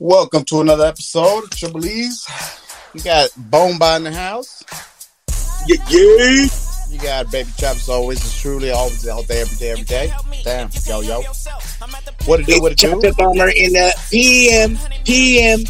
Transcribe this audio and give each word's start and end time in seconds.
Welcome 0.00 0.44
to 0.44 0.60
another 0.60 0.86
episode 0.86 1.42
of 1.42 1.50
Triple 1.50 1.84
E's. 1.84 2.24
You 2.94 3.02
got 3.02 3.30
Bone 3.36 3.78
by 3.78 3.96
in 3.96 4.04
the 4.04 4.12
house. 4.12 4.62
Yeah, 5.66 5.82
yeah. 5.88 6.46
You 6.88 7.00
got 7.02 7.32
Baby 7.32 7.50
Travis 7.58 7.88
always 7.88 8.24
is 8.24 8.40
truly 8.40 8.70
always 8.70 9.08
out 9.08 9.26
there 9.26 9.42
every 9.42 9.56
day, 9.56 9.70
every 9.72 9.82
day. 9.82 10.12
Damn, 10.44 10.70
yo 10.86 11.00
yo. 11.00 11.22
What 12.26 12.38
it 12.38 12.46
do, 12.46 12.62
what 12.62 12.70
it 12.70 12.78
do? 12.78 12.90
Chocolate 12.90 13.16
bomber 13.16 13.48
in 13.48 13.72
the 13.72 13.92
PM, 14.08 14.78
PM. 15.04 15.64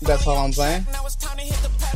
That's 0.00 0.26
all 0.26 0.38
I'm 0.38 0.52
saying. 0.52 0.84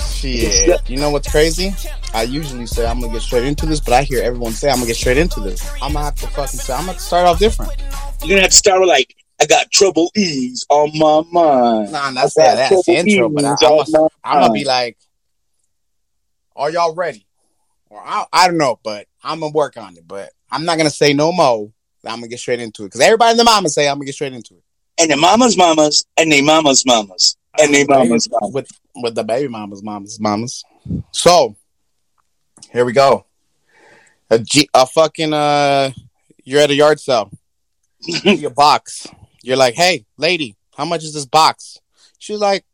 Shit. 0.09 0.89
You 0.89 0.99
know 0.99 1.11
what's 1.11 1.29
crazy? 1.29 1.75
I 2.15 2.23
usually 2.23 2.67
say 2.67 2.87
I'm 2.87 3.01
gonna 3.01 3.13
get 3.13 3.23
straight 3.23 3.47
into 3.47 3.67
this, 3.67 3.81
but 3.81 3.95
I 3.95 4.03
hear 4.05 4.23
everyone 4.23 4.53
say 4.53 4.71
I'm 4.71 4.77
gonna 4.77 4.87
get 4.87 4.97
straight 4.97 5.19
into 5.19 5.41
this. 5.41 5.69
I'm 5.83 5.95
gonna 5.95 6.05
have 6.05 6.15
to 6.15 6.29
fucking 6.29 6.61
say 6.61 6.73
I'm 6.73 6.83
gonna 6.83 6.93
have 6.93 6.99
to 6.99 7.03
start 7.03 7.27
off 7.27 7.41
different. 7.41 7.73
You're 8.21 8.29
gonna 8.29 8.43
have 8.43 8.53
to 8.53 8.57
start 8.57 8.79
with 8.79 8.89
like, 8.89 9.13
I 9.41 9.47
got 9.47 9.71
trouble 9.71 10.11
E's 10.17 10.65
on 10.71 10.91
my 10.95 11.23
mind. 11.31 11.93
Nah, 11.93 12.11
that's 12.13 12.35
yeah, 12.37 12.55
that's 12.55 12.87
the 12.87 12.93
intro, 12.93 13.29
but 13.29 13.45
I, 13.45 13.51
I'm, 13.51 13.57
gonna, 13.61 13.85
my 13.91 14.09
I'm 14.25 14.41
gonna 14.41 14.53
be 14.53 14.65
like, 14.65 14.97
"Are 16.55 16.71
y'all 16.71 16.95
ready?" 16.95 17.27
Or 17.91 18.01
I, 18.01 18.25
I 18.33 18.47
don't 18.47 18.59
know, 18.59 18.79
but 18.83 19.07
I'm 19.23 19.41
gonna 19.41 19.53
work 19.53 19.77
on 19.77 19.97
it. 19.97 20.09
But 20.09 20.31
I'm 20.51 20.65
not 20.65 20.79
gonna 20.79 20.91
say 20.91 21.13
no 21.13 21.33
more. 21.33 21.71
I'm 22.05 22.17
gonna 22.17 22.29
get 22.29 22.39
straight 22.39 22.61
into 22.61 22.85
it 22.85 22.87
because 22.87 23.01
everybody 23.01 23.33
in 23.33 23.37
the 23.37 23.45
mama 23.45 23.69
say 23.69 23.89
I'm 23.89 23.97
gonna 23.97 24.07
get 24.07 24.15
straight 24.15 24.33
into 24.33 24.55
it. 24.55 24.63
And 24.99 25.11
the 25.11 25.17
mamas, 25.17 25.57
mamas, 25.57 26.07
and 26.17 26.33
they 26.33 26.41
mamas, 26.41 26.85
mamas, 26.87 27.37
and 27.61 27.75
they 27.75 27.85
mamas, 27.85 28.29
mamas. 28.31 28.55
with 28.55 28.69
with 28.95 29.15
the 29.15 29.25
baby 29.25 29.49
mamas, 29.49 29.83
mamas, 29.83 30.19
mamas. 30.19 30.65
So 31.11 31.57
here 32.73 32.85
we 32.85 32.93
go. 32.93 33.27
A, 34.31 34.39
G, 34.39 34.69
a 34.73 34.87
fucking 34.87 35.33
uh, 35.33 35.91
you're 36.43 36.61
at 36.61 36.71
a 36.71 36.75
yard 36.75 37.01
sale. 37.01 37.31
You 38.07 38.15
see 38.19 38.45
a 38.45 38.51
box. 38.51 39.09
You're 39.47 39.57
like, 39.57 39.75
hey, 39.77 40.05
lady, 40.17 40.57
how 40.77 40.85
much 40.85 41.05
is 41.05 41.15
this 41.15 41.25
box? 41.25 41.79
She's 42.19 42.41
like, 42.41 42.65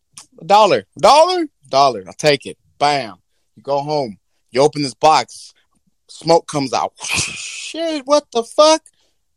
a 0.40 0.44
dollar, 0.46 0.86
dollar, 0.98 1.46
dollar. 1.68 2.02
I'll 2.06 2.14
take 2.14 2.46
it. 2.46 2.56
Bam. 2.78 3.16
You 3.56 3.62
go 3.62 3.80
home. 3.80 4.18
You 4.50 4.62
open 4.62 4.80
this 4.80 4.94
box. 4.94 5.52
Smoke 6.08 6.46
comes 6.46 6.72
out. 6.72 6.94
Shit, 7.02 8.06
what 8.06 8.24
the 8.32 8.42
fuck? 8.42 8.80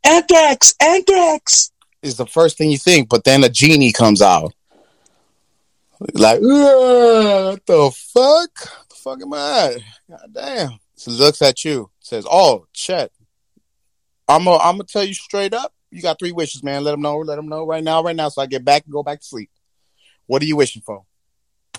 Anthrax, 0.05 0.75
anthrax. 0.81 1.73
Is 2.01 2.15
the 2.15 2.25
first 2.25 2.57
thing 2.57 2.71
you 2.71 2.77
think, 2.77 3.09
but 3.09 3.25
then 3.25 3.43
a 3.43 3.49
genie 3.49 3.91
comes 3.91 4.21
out. 4.21 4.53
Like, 6.13 6.39
what 6.39 7.65
the 7.65 7.91
fuck? 8.13 8.87
The 8.87 8.95
fuck 8.95 9.21
am 9.21 9.33
I? 9.33 9.79
God 10.09 10.29
damn. 10.31 10.79
So 10.95 11.11
looks 11.11 11.41
at 11.41 11.65
you, 11.65 11.89
says, 11.99 12.25
"Oh, 12.29 12.67
Chet, 12.71 13.11
I'm 14.29 14.45
gonna 14.45 14.57
I'm 14.57 14.75
gonna 14.75 14.85
tell 14.85 15.03
you 15.03 15.13
straight 15.13 15.53
up. 15.53 15.74
You 15.95 16.01
got 16.01 16.19
three 16.19 16.33
wishes, 16.33 16.61
man. 16.61 16.83
Let 16.83 16.91
them 16.91 17.01
know. 17.01 17.19
Let 17.19 17.37
them 17.37 17.47
know 17.47 17.65
right 17.65 17.81
now, 17.83 18.03
right 18.03 18.15
now, 18.15 18.27
so 18.27 18.41
I 18.41 18.47
get 18.47 18.65
back 18.65 18.83
and 18.83 18.91
go 18.91 19.01
back 19.01 19.21
to 19.21 19.25
sleep. 19.25 19.49
What 20.27 20.41
are 20.41 20.45
you 20.45 20.57
wishing 20.57 20.81
for? 20.85 21.05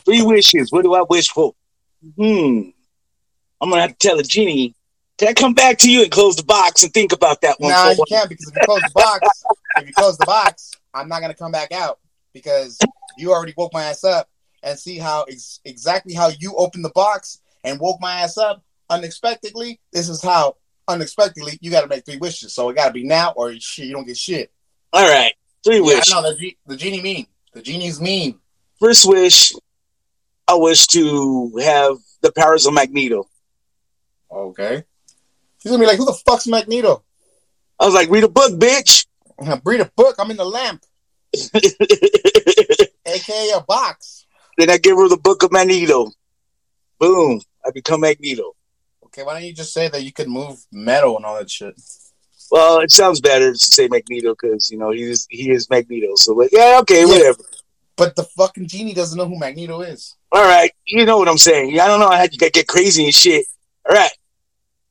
Three 0.07 0.23
wishes. 0.23 0.73
What 0.73 0.85
do 0.85 0.95
I 0.95 1.03
wish 1.03 1.29
for? 1.29 1.53
Hmm. 2.17 2.71
I'm 3.61 3.69
gonna 3.69 3.83
have 3.83 3.99
to 3.99 4.09
tell 4.09 4.19
a 4.19 4.23
genie. 4.23 4.75
Can 5.19 5.29
I 5.29 5.35
come 5.35 5.53
back 5.53 5.77
to 5.79 5.91
you 5.91 6.03
and 6.03 6.11
close 6.11 6.35
the 6.35 6.45
box 6.45 6.83
and 6.83 6.93
think 6.95 7.13
about 7.13 7.43
that 7.43 7.61
one? 7.61 7.73
Nah, 7.73 7.91
you 7.91 8.05
can't 8.09 8.31
because 8.31 8.49
if 8.49 8.55
you 8.55 8.61
close 8.63 8.85
the 8.85 8.93
box, 8.93 9.45
if 9.77 9.87
you 9.87 9.93
close 9.93 10.17
the 10.17 10.25
box, 10.25 10.73
I'm 10.95 11.09
not 11.09 11.21
gonna 11.21 11.35
come 11.35 11.53
back 11.53 11.73
out 11.73 11.99
because 12.33 12.79
you 13.19 13.33
already 13.33 13.53
woke 13.55 13.75
my 13.75 13.85
ass 13.85 14.03
up 14.03 14.31
and 14.63 14.79
see 14.79 14.97
how 14.97 15.25
ex- 15.25 15.61
exactly 15.67 16.15
how 16.15 16.31
you 16.39 16.55
opened 16.57 16.87
the 16.87 16.93
box 16.95 17.41
and 17.65 17.79
woke 17.79 18.01
my 18.01 18.21
ass 18.21 18.39
up 18.39 18.63
unexpectedly. 18.89 19.79
This 19.93 20.09
is 20.09 20.23
how 20.23 20.57
unexpectedly 20.89 21.59
you 21.61 21.71
got 21.71 21.83
to 21.83 21.89
make 21.89 22.05
three 22.05 22.17
wishes. 22.17 22.55
So 22.55 22.69
it 22.71 22.77
got 22.77 22.89
to 22.89 22.93
be 22.93 23.05
now 23.05 23.33
or 23.37 23.53
shit, 23.59 23.87
you 23.87 23.93
don't 23.93 24.07
get 24.07 24.17
shit. 24.17 24.51
All 24.93 25.07
right. 25.09 25.33
Three 25.65 25.77
Yeah, 25.77 25.83
wishes. 25.83 26.13
The, 26.13 26.57
the 26.67 26.77
genie 26.77 27.03
mean. 27.03 27.27
The 27.53 27.63
genie's 27.63 28.01
mean. 28.01 28.39
First 28.79 29.09
wish, 29.09 29.53
I 30.47 30.55
wish 30.55 30.87
to 30.89 31.57
have 31.63 31.97
the 32.21 32.31
powers 32.33 32.67
of 32.67 32.75
Magneto. 32.75 33.29
Okay. 34.31 34.85
He's 35.63 35.73
gonna 35.73 35.83
be 35.83 35.87
like, 35.87 35.99
"Who 35.99 36.05
the 36.05 36.13
fuck's 36.13 36.47
Magneto?" 36.47 37.03
I 37.81 37.87
was 37.87 37.95
like, 37.95 38.11
read 38.11 38.25
a 38.25 38.29
book, 38.29 38.53
bitch. 38.53 39.07
Read 39.65 39.81
a 39.81 39.91
book. 39.97 40.17
I'm 40.19 40.31
in 40.31 40.37
the 40.39 40.45
lamp, 40.47 40.83
aka 43.07 43.51
a 43.51 43.61
box. 43.61 44.27
Then 44.57 44.71
I 44.71 44.79
give 44.79 44.97
her 44.97 45.09
the 45.09 45.19
book 45.19 45.43
of 45.43 45.53
Magneto. 45.53 46.11
Boom. 46.99 47.43
I 47.65 47.71
become 47.71 48.01
Magneto. 48.01 48.56
Okay, 49.17 49.25
why 49.25 49.33
don't 49.33 49.45
you 49.45 49.55
just 49.55 49.73
say 49.73 49.89
that 49.89 50.03
you 50.03 50.13
could 50.13 50.29
move 50.29 50.59
metal 50.71 51.17
and 51.17 51.25
all 51.25 51.37
that 51.39 51.51
shit? 51.51 51.75
Well, 52.51 52.81
it 52.81 52.91
sounds 52.93 53.19
better 53.19 53.53
to 53.53 53.59
say 53.59 53.89
Magneto 53.89 54.35
because 54.35 54.71
you 54.71 54.77
know 54.77 54.91
he's 54.91 55.27
he 55.31 55.51
is 55.51 55.71
Magneto. 55.71 56.17
So 56.17 56.35
like, 56.35 56.51
yeah, 56.53 56.79
okay, 56.83 57.01
Yeah. 57.01 57.07
whatever. 57.07 57.39
But 57.97 58.15
the 58.15 58.25
fucking 58.25 58.69
genie 58.69 58.93
doesn't 58.93 59.17
know 59.17 59.27
who 59.27 59.39
Magneto 59.39 59.81
is. 59.81 60.17
All 60.31 60.45
right, 60.45 60.71
you 60.85 61.07
know 61.07 61.17
what 61.17 61.29
I'm 61.29 61.39
saying. 61.39 61.81
I 61.81 61.87
don't 61.87 61.99
know. 61.99 62.09
I 62.09 62.19
had 62.19 62.31
to 62.33 62.37
get, 62.37 62.69
crazy 62.69 63.05
and 63.07 63.15
shit. 63.15 63.47
All 63.89 63.97
right, 63.97 64.11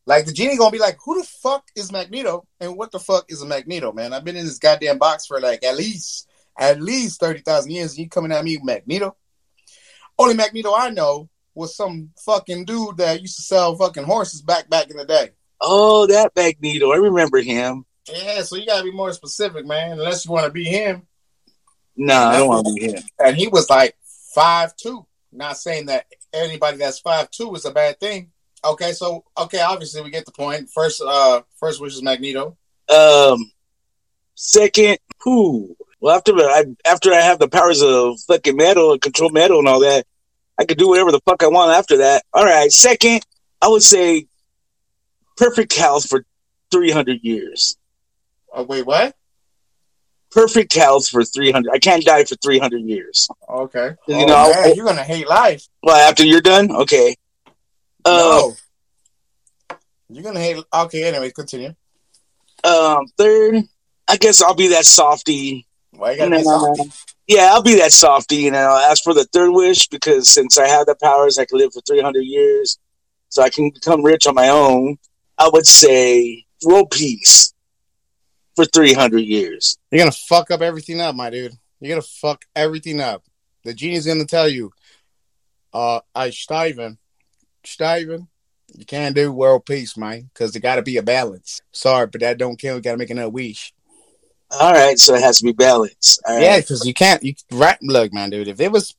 Like 0.07 0.25
the 0.25 0.33
genie 0.33 0.57
gonna 0.57 0.71
be 0.71 0.79
like, 0.79 0.97
"Who 1.05 1.21
the 1.21 1.27
fuck 1.27 1.65
is 1.75 1.91
Magneto? 1.91 2.47
And 2.59 2.75
what 2.75 2.91
the 2.91 2.99
fuck 2.99 3.25
is 3.29 3.43
a 3.43 3.45
Magneto, 3.45 3.91
man? 3.91 4.11
I've 4.11 4.23
been 4.23 4.37
in 4.37 4.45
this 4.45 4.57
goddamn 4.57 4.97
box 4.97 5.27
for 5.27 5.39
like 5.39 5.63
at 5.63 5.77
least 5.77 6.27
at 6.57 6.81
least 6.81 7.19
thirty 7.19 7.41
thousand 7.41 7.71
years. 7.71 7.91
And 7.91 7.99
you 7.99 8.09
coming 8.09 8.31
at 8.31 8.43
me, 8.43 8.57
Magneto? 8.63 9.15
Only 10.17 10.33
Magneto 10.33 10.73
I 10.73 10.89
know 10.89 11.29
was 11.55 11.75
some 11.75 12.11
fucking 12.25 12.65
dude 12.65 12.97
that 12.97 13.21
used 13.21 13.37
to 13.37 13.41
sell 13.41 13.75
fucking 13.75 14.03
horses 14.03 14.41
back 14.41 14.69
back 14.69 14.89
in 14.89 14.97
the 14.97 15.05
day. 15.05 15.31
oh 15.61 16.05
that 16.07 16.31
Magneto, 16.35 16.91
I 16.91 16.97
remember 16.97 17.41
him. 17.41 17.85
Yeah, 18.11 18.43
so 18.43 18.55
you 18.55 18.67
gotta 18.67 18.83
be 18.83 18.91
more 18.91 19.13
specific, 19.13 19.65
man. 19.65 19.93
Unless 19.93 20.25
you 20.25 20.31
want 20.31 20.45
to 20.45 20.51
be 20.51 20.65
him. 20.65 21.07
Nah, 21.97 22.29
I 22.29 22.37
don't 22.37 22.47
want 22.47 22.67
to 22.67 22.73
be 22.73 22.91
him. 22.91 23.03
And 23.19 23.35
he 23.35 23.47
was 23.47 23.69
like 23.69 23.95
five 24.33 24.75
two. 24.75 25.05
Not 25.31 25.57
saying 25.57 25.87
that 25.87 26.05
anybody 26.33 26.77
that's 26.77 26.99
five 26.99 27.31
two 27.31 27.55
is 27.55 27.65
a 27.65 27.71
bad 27.71 27.99
thing. 27.99 28.31
Okay, 28.63 28.91
so 28.93 29.23
okay, 29.37 29.61
obviously 29.61 30.01
we 30.01 30.09
get 30.09 30.25
the 30.25 30.31
point. 30.31 30.69
First, 30.69 31.01
uh, 31.05 31.41
first 31.59 31.81
wish 31.81 31.93
is 31.93 32.03
Magneto. 32.03 32.57
Um, 32.89 33.51
second, 34.35 34.97
who? 35.21 35.75
Well, 35.99 36.15
after 36.15 36.33
I 36.35 36.65
after 36.85 37.11
I 37.11 37.21
have 37.21 37.39
the 37.39 37.47
powers 37.47 37.81
of 37.81 38.19
fucking 38.27 38.55
metal 38.55 38.91
and 38.91 39.01
control 39.01 39.29
metal 39.29 39.59
and 39.59 39.67
all 39.67 39.79
that, 39.81 40.05
I 40.57 40.65
could 40.65 40.77
do 40.77 40.87
whatever 40.87 41.11
the 41.11 41.19
fuck 41.25 41.43
I 41.43 41.47
want 41.47 41.71
after 41.71 41.97
that. 41.97 42.23
All 42.33 42.45
right. 42.45 42.71
Second, 42.71 43.21
I 43.61 43.67
would 43.67 43.83
say 43.83 44.27
perfect 45.37 45.75
health 45.75 46.07
for 46.07 46.25
three 46.71 46.91
hundred 46.91 47.19
years. 47.23 47.77
Oh 48.53 48.63
wait, 48.63 48.85
what? 48.85 49.15
Perfect 50.31 50.73
health 50.73 51.07
for 51.07 51.23
three 51.23 51.51
hundred. 51.51 51.73
I 51.73 51.79
can't 51.79 52.03
die 52.03 52.23
for 52.23 52.35
three 52.35 52.59
hundred 52.59 52.83
years. 52.83 53.27
Okay. 53.49 53.95
You 54.07 54.15
oh, 54.15 54.25
know, 54.25 54.51
man, 54.51 54.75
you're 54.75 54.85
gonna 54.85 55.03
hate 55.03 55.27
life. 55.27 55.67
Well, 55.83 55.95
after 56.09 56.25
you're 56.25 56.41
done, 56.41 56.71
okay. 56.71 57.15
Uh, 58.03 58.11
no. 58.11 58.55
You're 60.09 60.23
gonna 60.23 60.39
hate. 60.39 60.63
Okay. 60.73 61.03
Anyway, 61.05 61.31
continue. 61.31 61.73
um, 62.65 63.07
third, 63.17 63.63
I 64.07 64.17
guess 64.17 64.41
I'll 64.41 64.55
be 64.55 64.69
that 64.69 64.85
softy. 64.85 65.67
Why 65.91 66.11
you 66.11 66.17
gotta 66.17 66.31
be 66.31 66.43
no, 66.43 66.73
no. 66.73 66.75
soft? 66.75 67.14
Yeah, 67.27 67.49
I'll 67.51 67.63
be 67.63 67.75
that 67.75 67.91
softy, 67.91 68.47
and 68.47 68.55
I'll 68.55 68.77
ask 68.77 69.03
for 69.03 69.13
the 69.13 69.25
third 69.25 69.51
wish 69.51 69.87
because 69.87 70.29
since 70.29 70.59
I 70.59 70.67
have 70.67 70.85
the 70.85 70.95
powers, 71.01 71.39
I 71.39 71.45
can 71.45 71.57
live 71.57 71.73
for 71.73 71.81
300 71.81 72.21
years, 72.21 72.77
so 73.29 73.41
I 73.41 73.49
can 73.49 73.71
become 73.71 74.03
rich 74.03 74.27
on 74.27 74.35
my 74.35 74.49
own. 74.49 74.97
I 75.37 75.49
would 75.51 75.65
say 75.65 76.45
world 76.63 76.91
peace 76.91 77.53
for 78.55 78.65
300 78.65 79.19
years. 79.19 79.77
You're 79.91 79.99
gonna 79.99 80.11
fuck 80.11 80.51
up 80.51 80.61
everything 80.61 81.01
up, 81.01 81.15
my 81.15 81.29
dude. 81.29 81.53
You're 81.79 81.95
gonna 81.95 82.03
fuck 82.03 82.45
everything 82.55 83.01
up. 83.01 83.23
The 83.63 83.73
genie's 83.73 84.05
gonna 84.05 84.25
tell 84.25 84.47
you, 84.47 84.71
uh, 85.73 86.01
I 86.13 86.29
Steven, 86.29 86.99
Steven, 87.65 88.27
you 88.73 88.85
can't 88.85 89.15
do 89.15 89.31
world 89.31 89.65
peace, 89.65 89.97
man, 89.97 90.29
because 90.33 90.51
there 90.51 90.61
gotta 90.61 90.83
be 90.83 90.97
a 90.97 91.03
balance. 91.03 91.61
Sorry, 91.71 92.07
but 92.07 92.21
that 92.21 92.37
don't 92.37 92.59
count. 92.59 92.77
You 92.77 92.81
gotta 92.81 92.97
make 92.97 93.09
another 93.09 93.29
wish. 93.29 93.73
All 94.59 94.73
right, 94.73 94.97
so 94.99 95.15
it 95.15 95.21
has 95.21 95.39
to 95.39 95.43
be 95.43 95.51
balanced. 95.51 96.21
All 96.27 96.35
right. 96.35 96.43
Yeah, 96.43 96.57
because 96.59 96.85
you 96.85 96.93
can't. 96.93 97.21
You 97.23 97.33
right? 97.51 97.77
Look, 97.81 98.13
man, 98.13 98.29
dude. 98.29 98.47
If 98.47 98.59
it 98.59 98.71
was 98.71 98.95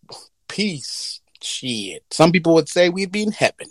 peace, 0.48 1.20
shit. 1.42 2.04
Some 2.10 2.32
people 2.32 2.54
would 2.54 2.68
say 2.68 2.88
we'd 2.88 3.12
be 3.12 3.22
in 3.22 3.32
heaven, 3.32 3.68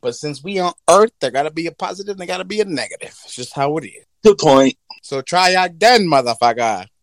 but 0.00 0.14
since 0.14 0.42
we 0.42 0.58
on 0.58 0.72
Earth, 0.88 1.12
there 1.20 1.30
gotta 1.30 1.50
be 1.50 1.66
a 1.66 1.72
positive. 1.72 2.16
There 2.16 2.26
gotta 2.26 2.44
be 2.44 2.60
a 2.60 2.64
negative. 2.64 3.16
It's 3.24 3.34
just 3.34 3.54
how 3.54 3.76
it 3.78 3.84
is. 3.84 4.04
Good 4.22 4.38
point. 4.38 4.76
So 5.02 5.20
try 5.22 5.50
again, 5.50 6.02
motherfucker. 6.06 6.86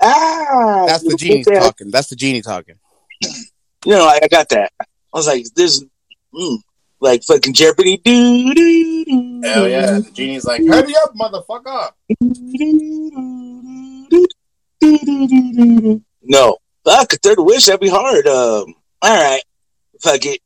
Ah, 0.00 0.84
That's 0.86 1.02
the 1.02 1.16
genie 1.16 1.44
Yeah. 1.48 1.58
talking. 1.60 1.90
That's 1.90 2.08
the 2.08 2.16
genie 2.16 2.42
talking. 2.42 2.76
You 3.22 3.92
know, 3.92 4.06
I, 4.06 4.20
I 4.22 4.28
got 4.28 4.48
that. 4.50 4.70
I 4.80 4.84
was 5.12 5.26
like, 5.26 5.44
"This, 5.54 5.82
mm, 6.34 6.58
like 7.00 7.24
fucking 7.24 7.54
Jeopardy." 7.54 7.98
Do, 7.98 9.40
Hell 9.42 9.68
yeah. 9.68 10.00
The 10.00 10.10
genie's 10.12 10.44
like, 10.44 10.66
hurry 10.66 10.94
up, 11.02 11.14
motherfucker. 11.14 11.92
No. 16.22 16.58
Fuck, 16.84 17.12
a 17.12 17.16
third 17.16 17.38
wish, 17.40 17.66
that'd 17.66 17.80
be 17.80 17.88
hard. 17.88 18.26
Um, 18.26 18.74
all 19.02 19.16
right. 19.16 19.42
Fuck 20.00 20.24
it. 20.24 20.40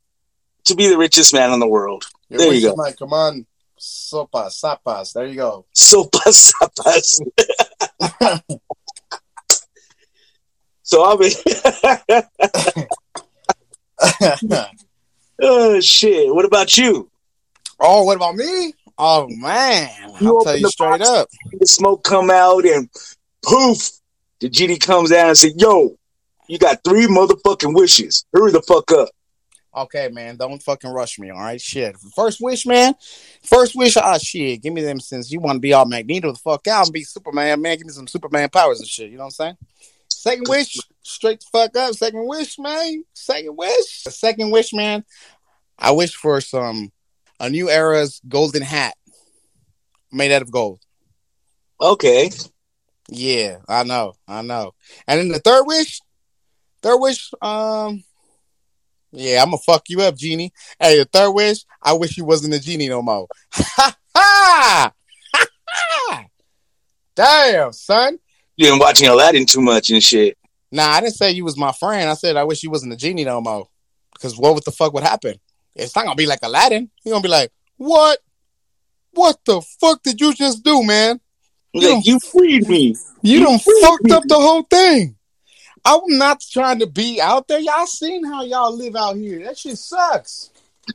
To 0.65 0.75
be 0.75 0.89
the 0.89 0.99
richest 0.99 1.35
man 1.35 1.53
in 1.53 1.61
the 1.61 1.69
world. 1.69 2.05
Your 2.29 2.39
There 2.39 2.55
you 2.55 2.69
go. 2.69 2.75
Like, 2.75 2.99
come 2.99 3.13
on. 3.13 3.47
Sopas, 3.79 4.63
sapas. 4.63 5.13
There 5.13 5.27
you 5.27 5.37
go. 5.37 5.67
Sopas, 5.75 6.53
sopas. 6.63 7.21
So 10.83 11.05
I 11.05 11.17
mean, 11.17 11.31
oh 15.43 15.81
shit. 15.81 16.35
What 16.35 16.45
about 16.45 16.77
you? 16.77 17.11
oh, 17.81 18.05
what 18.05 18.17
about 18.17 18.35
me? 18.37 18.75
Oh 18.99 19.27
man, 19.31 19.89
You 20.21 20.37
I'll 20.37 20.45
tell 20.45 20.57
you 20.57 20.69
straight 20.69 20.99
box. 21.01 21.09
up. 21.09 21.29
The 21.59 21.67
smoke 21.67 22.05
come 22.05 22.31
out 22.31 22.65
and 22.67 22.89
poof, 23.43 23.91
the 24.41 24.49
genie 24.51 24.77
comes 24.77 25.09
down 25.11 25.29
and 25.29 25.39
said, 25.39 25.53
"Yo, 25.57 25.97
you 26.49 26.59
got 26.59 26.85
three 26.85 27.07
motherfucking 27.07 27.75
wishes. 27.75 28.25
Hurry 28.35 28.53
the 28.53 28.61
fuck 28.63 28.91
up." 28.93 29.09
Okay, 29.75 30.09
man, 30.09 30.37
don't 30.37 30.61
fucking 30.63 30.91
rush 30.91 31.19
me. 31.19 31.31
All 31.31 31.39
right, 31.39 31.61
shit. 31.61 31.97
First 32.15 32.41
wish, 32.43 32.67
man. 32.67 32.93
First 33.45 33.75
wish. 33.77 33.97
Ah, 33.97 34.19
shit. 34.19 34.61
Give 34.63 34.73
me 34.75 34.83
them 34.83 34.99
since 35.01 35.31
you 35.31 35.39
want 35.41 35.57
to 35.57 35.61
be 35.61 35.73
all 35.73 35.87
Magneto 35.87 36.33
the 36.33 36.39
fuck 36.39 36.67
out 36.67 36.87
and 36.87 36.93
be 36.93 37.05
Superman, 37.05 37.63
man. 37.63 37.79
Give 37.79 37.87
me 37.87 37.93
some 37.93 38.09
Superman 38.09 38.49
powers 38.51 38.81
and 38.81 38.89
shit. 38.89 39.11
You 39.11 39.17
know 39.17 39.23
what 39.25 39.27
I'm 39.27 39.31
saying? 39.31 39.57
Second 40.09 40.47
wish, 40.49 40.77
straight 41.11 41.41
the 41.41 41.47
fuck 41.53 41.77
up. 41.77 41.95
Second 41.95 42.27
wish, 42.27 42.59
man. 42.59 43.05
Second 43.15 43.57
wish. 43.57 44.05
The 44.05 44.11
second 44.11 44.51
wish, 44.51 44.73
man. 44.73 45.05
I 45.79 45.93
wish 45.93 46.15
for 46.15 46.41
some 46.41 46.93
a 47.39 47.49
new 47.49 47.71
era's 47.71 48.21
golden 48.29 48.63
hat 48.63 48.95
made 50.13 50.33
out 50.33 50.43
of 50.43 50.51
gold. 50.51 50.81
Okay. 51.81 52.31
Yeah, 53.09 53.59
I 53.69 53.83
know, 53.83 54.15
I 54.29 54.43
know. 54.43 54.73
And 55.09 55.19
then 55.19 55.29
the 55.29 55.41
third 55.41 55.65
wish, 55.65 56.01
third 56.83 56.99
wish, 56.99 57.31
um, 57.43 58.05
yeah, 59.11 59.43
I'm 59.43 59.51
gonna 59.51 59.59
fuck 59.59 59.89
you 59.89 60.03
up, 60.03 60.17
genie. 60.17 60.53
Hey, 60.79 60.99
the 60.99 61.07
third 61.07 61.33
wish, 61.33 61.65
I 61.83 61.95
wish 61.95 62.17
you 62.17 62.25
wasn't 62.25 62.55
a 62.55 62.61
genie 62.61 62.89
no 62.89 63.03
more. 63.03 63.27
Ha 63.53 63.97
ha! 64.15 64.93
Ha 65.35 65.47
ha! 65.69 66.25
Damn, 67.15 67.73
son. 67.73 68.19
You 68.57 68.71
been 68.71 68.79
watching 68.79 69.09
Aladdin 69.09 69.47
too 69.47 69.61
much 69.61 69.91
and 69.91 70.03
shit. 70.03 70.37
Nah, 70.73 70.87
I 70.87 71.01
didn't 71.01 71.15
say 71.15 71.33
you 71.33 71.45
was 71.45 71.57
my 71.57 71.73
friend. 71.73 72.09
I 72.09 72.15
said 72.15 72.37
I 72.37 72.45
wish 72.45 72.63
you 72.63 72.71
wasn't 72.71 72.93
a 72.93 72.97
genie 72.97 73.25
no 73.25 73.41
more. 73.41 73.69
Because 74.13 74.37
what 74.37 74.65
the 74.65 74.71
fuck 74.71 74.93
would 74.93 75.03
happen? 75.03 75.35
It's 75.75 75.95
not 75.97 76.05
gonna 76.05 76.17
be 76.17 76.27
like 76.27 76.41
Aladdin. 76.43 76.91
You're 77.05 77.15
gonna 77.15 77.23
be 77.23 77.29
like, 77.29 77.51
what? 77.77 78.19
What 79.13 79.39
the 79.45 79.61
fuck 79.81 80.03
did 80.03 80.21
you 80.21 80.35
just 80.35 80.63
do, 80.63 80.85
man? 80.85 81.21
You 81.73 81.95
like, 81.95 82.07
you 82.07 82.21
freed 82.21 82.69
me. 82.69 82.97
You 83.23 83.39
You 83.39 83.45
done 83.45 83.59
freaked 83.59 83.81
fucked 83.83 84.05
me. 84.05 84.13
up 84.13 84.25
the 84.27 84.35
whole 84.35 84.63
thing. 84.63 85.17
I'm 85.85 86.01
not 86.09 86.41
trying 86.41 86.81
to 86.81 86.87
be 86.87 87.21
out 87.21 87.49
there. 87.49 87.59
Y'all 87.59 87.87
seen 87.87 88.25
how 88.25 88.43
y'all 88.43 88.77
live 88.77 88.97
out 88.97 89.17
here. 89.17 89.43
That 89.45 89.57
shit 89.57 89.79
sucks. 89.79 90.51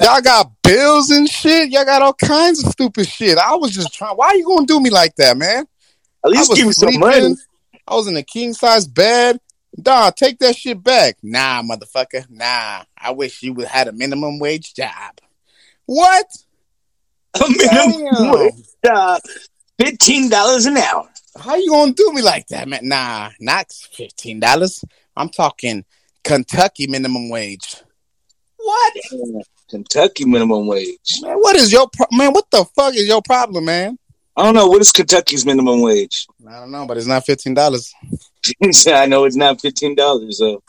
Y'all 0.00 0.20
got 0.22 0.50
bills 0.62 1.10
and 1.10 1.28
shit. 1.28 1.70
Y'all 1.70 1.84
got 1.84 2.02
all 2.02 2.14
kinds 2.14 2.64
of 2.64 2.70
stupid 2.70 3.06
shit. 3.06 3.38
I 3.38 3.54
was 3.54 3.72
just 3.72 3.92
trying. 3.92 4.16
Why 4.16 4.28
are 4.28 4.36
you 4.36 4.46
gonna 4.46 4.66
do 4.66 4.80
me 4.80 4.90
like 4.90 5.14
that, 5.16 5.36
man? 5.36 5.66
At 6.24 6.30
least 6.30 6.54
give 6.54 6.66
me 6.66 6.72
some 6.72 6.98
money. 6.98 7.36
I 7.86 7.94
was 7.94 8.08
in 8.08 8.16
a 8.16 8.22
king 8.22 8.52
size 8.52 8.86
bed. 8.86 9.38
Nah, 9.84 10.10
take 10.10 10.38
that 10.38 10.56
shit 10.56 10.82
back. 10.82 11.18
Nah, 11.22 11.62
motherfucker. 11.62 12.28
Nah. 12.30 12.84
I 12.96 13.10
wish 13.10 13.42
you 13.42 13.52
would 13.54 13.68
had 13.68 13.88
a 13.88 13.92
minimum 13.92 14.38
wage 14.38 14.74
job. 14.74 15.20
What? 15.84 16.26
A 17.34 17.48
minimum 17.48 18.04
Damn. 18.04 18.32
wage 18.32 18.66
job, 18.84 19.20
fifteen 19.78 20.28
dollars 20.30 20.66
an 20.66 20.78
hour. 20.78 21.08
How 21.38 21.54
you 21.56 21.70
gonna 21.70 21.92
do 21.92 22.10
me 22.12 22.22
like 22.22 22.46
that, 22.48 22.66
man? 22.66 22.80
Nah, 22.88 23.30
not 23.38 23.70
fifteen 23.70 24.40
dollars. 24.40 24.82
I'm 25.16 25.28
talking 25.28 25.84
Kentucky 26.24 26.86
minimum 26.86 27.28
wage. 27.28 27.76
What? 28.56 28.94
Kentucky 29.68 30.24
minimum 30.24 30.66
wage. 30.66 31.20
Man, 31.20 31.36
what 31.36 31.56
is 31.56 31.70
your 31.70 31.88
pro- 31.92 32.06
man? 32.10 32.32
What 32.32 32.50
the 32.50 32.64
fuck 32.64 32.94
is 32.94 33.06
your 33.06 33.22
problem, 33.22 33.66
man? 33.66 33.98
I 34.36 34.44
don't 34.44 34.54
know 34.54 34.66
what 34.66 34.82
is 34.82 34.92
Kentucky's 34.92 35.46
minimum 35.46 35.80
wage. 35.80 36.26
I 36.46 36.60
don't 36.60 36.70
know, 36.70 36.86
but 36.86 36.98
it's 36.98 37.06
not 37.06 37.24
fifteen 37.24 37.54
dollars. 37.54 37.94
I 38.86 39.06
know 39.06 39.24
it's 39.24 39.36
not 39.36 39.60
fifteen 39.60 39.94
dollars 39.94 40.38
though. 40.38 40.62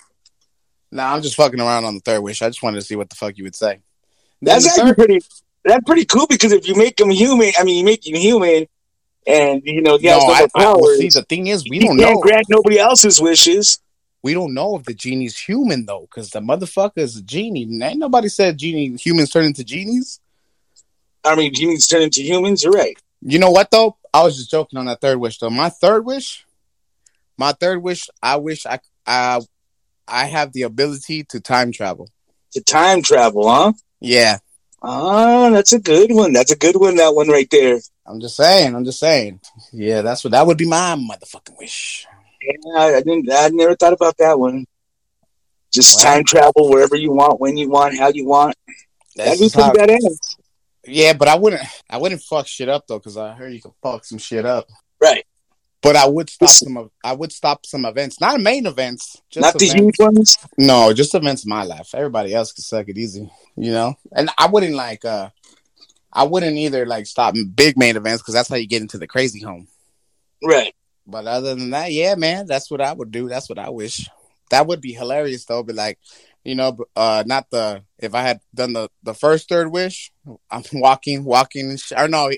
Nah, 0.91 1.13
I'm 1.13 1.21
just 1.21 1.35
fucking 1.35 1.59
around 1.59 1.83
on 1.83 1.95
the 1.95 1.99
third 1.99 2.21
wish. 2.21 2.41
I 2.41 2.47
just 2.47 2.63
wanted 2.63 2.77
to 2.77 2.85
see 2.85 2.95
what 2.95 3.09
the 3.09 3.15
fuck 3.15 3.37
you 3.37 3.43
would 3.43 3.55
say. 3.55 3.79
Then 4.41 4.55
That's 4.55 4.67
actually 4.67 4.91
third, 4.91 4.97
pretty. 4.97 5.19
That's 5.65 5.83
pretty 5.85 6.05
cool 6.05 6.27
because 6.27 6.53
if 6.53 6.65
you 6.65 6.75
make 6.75 6.99
him 6.99 7.09
human, 7.09 7.51
I 7.59 7.65
mean, 7.65 7.79
you 7.79 7.83
make 7.83 8.07
him 8.07 8.15
human, 8.15 8.67
and 9.25 9.61
you 9.65 9.81
know 9.81 9.97
yeah, 9.99 10.17
no, 10.17 10.27
no, 10.27 10.33
I, 10.33 10.47
well, 10.55 10.85
see. 10.95 11.09
The 11.09 11.23
thing 11.23 11.47
is, 11.47 11.65
we 11.69 11.79
don't 11.79 11.97
know. 11.97 12.21
grant 12.21 12.45
nobody 12.49 12.79
else's 12.79 13.19
wishes. 13.19 13.79
We 14.23 14.33
don't 14.33 14.53
know 14.53 14.77
if 14.77 14.85
the 14.85 14.93
genie's 14.93 15.37
human 15.37 15.85
though, 15.85 16.01
because 16.01 16.29
the 16.29 16.39
motherfucker 16.39 16.99
is 16.99 17.17
a 17.17 17.21
genie. 17.21 17.63
And 17.63 17.83
Ain't 17.83 17.99
nobody 17.99 18.29
said 18.29 18.57
genie 18.57 18.95
humans 18.95 19.29
turn 19.29 19.45
into 19.45 19.65
genies. 19.65 20.21
I 21.25 21.35
mean, 21.35 21.53
genies 21.53 21.87
turn 21.87 22.03
into 22.03 22.21
humans. 22.21 22.63
You're 22.63 22.71
right. 22.71 22.97
You 23.21 23.39
know 23.39 23.51
what 23.51 23.71
though? 23.71 23.97
I 24.13 24.23
was 24.23 24.37
just 24.37 24.51
joking 24.51 24.79
on 24.79 24.85
that 24.85 25.01
third 25.01 25.17
wish 25.19 25.39
though. 25.39 25.49
My 25.49 25.69
third 25.69 26.05
wish, 26.05 26.45
my 27.37 27.51
third 27.53 27.81
wish, 27.81 28.09
I 28.21 28.37
wish 28.37 28.65
I 28.65 28.79
I 29.05 29.41
I 30.07 30.25
have 30.25 30.53
the 30.53 30.63
ability 30.63 31.23
to 31.25 31.39
time 31.39 31.71
travel. 31.71 32.09
To 32.53 32.61
time 32.63 33.01
travel, 33.01 33.49
huh? 33.49 33.73
Yeah, 33.99 34.37
Ah, 34.81 35.49
that's 35.49 35.73
a 35.73 35.79
good 35.79 36.11
one. 36.11 36.33
That's 36.33 36.51
a 36.51 36.55
good 36.55 36.75
one. 36.75 36.95
That 36.95 37.15
one 37.15 37.27
right 37.29 37.49
there. 37.49 37.79
I'm 38.05 38.21
just 38.21 38.35
saying. 38.37 38.75
I'm 38.75 38.85
just 38.85 38.99
saying. 38.99 39.41
Yeah, 39.73 40.01
that's 40.01 40.23
what 40.23 40.31
that 40.31 40.45
would 40.45 40.57
be 40.57 40.67
my 40.67 40.95
motherfucking 40.95 41.57
wish. 41.57 42.05
Yeah, 42.41 42.79
I 42.79 43.01
didn't. 43.01 43.29
I 43.31 43.49
never 43.49 43.75
thought 43.75 43.93
about 43.93 44.15
that 44.17 44.39
one. 44.39 44.65
Just 45.73 46.01
Wow. 46.01 46.13
time 46.13 46.23
travel 46.23 46.69
wherever 46.69 46.95
you 46.95 47.11
want, 47.11 47.41
when 47.41 47.57
you 47.57 47.69
want, 47.69 47.97
how 47.97 48.09
you 48.09 48.25
want. 48.25 48.55
That'd 49.15 49.31
That's 49.31 49.39
be 49.39 49.45
just 49.45 49.55
how, 49.55 49.73
pretty 49.73 49.93
badass. 49.93 50.36
Yeah, 50.87 51.13
but 51.13 51.27
I 51.27 51.35
wouldn't. 51.35 51.61
I 51.89 51.97
wouldn't 51.97 52.21
fuck 52.21 52.47
shit 52.47 52.69
up 52.69 52.85
though, 52.87 52.99
because 52.99 53.17
I 53.17 53.33
heard 53.33 53.53
you 53.53 53.61
can 53.61 53.73
fuck 53.81 54.05
some 54.05 54.17
shit 54.17 54.45
up. 54.45 54.67
Right. 55.01 55.25
But 55.81 55.95
I 55.95 56.07
would 56.07 56.29
stop 56.29 56.49
Listen. 56.49 56.73
some. 56.73 56.91
I 57.03 57.13
would 57.13 57.31
stop 57.31 57.65
some 57.65 57.85
events, 57.85 58.19
not 58.19 58.39
main 58.41 58.65
events. 58.65 59.21
Just 59.29 59.43
Not 59.43 59.59
the 59.59 59.67
huge 59.67 59.99
ones. 59.99 60.37
No, 60.57 60.91
just 60.93 61.13
events 61.13 61.45
in 61.45 61.49
my 61.49 61.63
life. 61.63 61.93
Everybody 61.93 62.33
else 62.33 62.51
can 62.51 62.63
suck 62.63 62.89
it 62.89 62.97
easy, 62.97 63.29
you 63.55 63.71
know. 63.71 63.95
And 64.11 64.29
I 64.37 64.47
wouldn't 64.47 64.75
like. 64.75 65.05
uh 65.05 65.29
I 66.11 66.23
wouldn't 66.23 66.57
either 66.57 66.85
like 66.85 67.05
stop 67.05 67.35
big 67.53 67.77
main 67.77 67.95
events 67.95 68.23
because 68.23 68.33
that's 68.33 68.49
how 68.49 68.55
you 68.55 68.67
get 68.67 68.81
into 68.81 68.97
the 68.97 69.07
crazy 69.07 69.39
home. 69.39 69.67
Right. 70.43 70.73
But 71.05 71.27
other 71.27 71.53
than 71.53 71.69
that, 71.71 71.91
yeah, 71.91 72.15
man, 72.15 72.47
that's 72.47 72.71
what 72.71 72.81
I 72.81 72.91
would 72.91 73.11
do. 73.11 73.29
That's 73.29 73.47
what 73.49 73.59
I 73.59 73.69
wish. 73.69 74.09
That 74.49 74.65
would 74.67 74.81
be 74.81 74.93
hilarious 74.93 75.45
though. 75.45 75.61
But 75.63 75.75
like, 75.75 75.99
you 76.47 76.55
know, 76.55 76.77
uh, 76.95 77.25
not 77.27 77.49
the 77.51 77.83
if 77.99 78.15
I 78.15 78.21
had 78.21 78.39
done 78.55 78.71
the 78.71 78.89
the 79.03 79.13
first 79.13 79.49
third 79.49 79.69
wish, 79.69 80.13
I'm 80.49 80.63
walking, 80.73 81.25
walking, 81.25 81.71
and 81.71 81.79
sh- 81.79 81.91
or 81.95 82.07
no, 82.07 82.31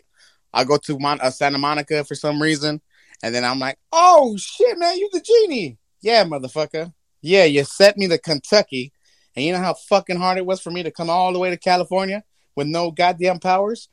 I 0.51 0.63
go 0.63 0.77
to 0.77 0.97
Mon- 0.97 1.21
uh, 1.21 1.29
Santa 1.29 1.59
Monica 1.59 2.03
for 2.03 2.15
some 2.15 2.41
reason, 2.41 2.81
and 3.21 3.35
then 3.35 3.45
I'm 3.45 3.59
like, 3.59 3.77
oh 3.91 4.35
shit, 4.35 4.79
man, 4.79 4.97
you 4.97 5.09
the 5.13 5.21
genie? 5.21 5.77
Yeah, 6.01 6.23
motherfucker. 6.23 6.91
Yeah, 7.21 7.43
you 7.43 7.63
sent 7.63 7.97
me 7.97 8.07
to 8.07 8.17
Kentucky, 8.17 8.91
and 9.35 9.45
you 9.45 9.53
know 9.53 9.59
how 9.59 9.75
fucking 9.75 10.17
hard 10.17 10.39
it 10.39 10.45
was 10.45 10.59
for 10.59 10.71
me 10.71 10.81
to 10.81 10.89
come 10.89 11.11
all 11.11 11.31
the 11.31 11.39
way 11.39 11.51
to 11.51 11.57
California 11.57 12.23
with 12.55 12.65
no 12.65 12.89
goddamn 12.89 13.37
powers. 13.37 13.89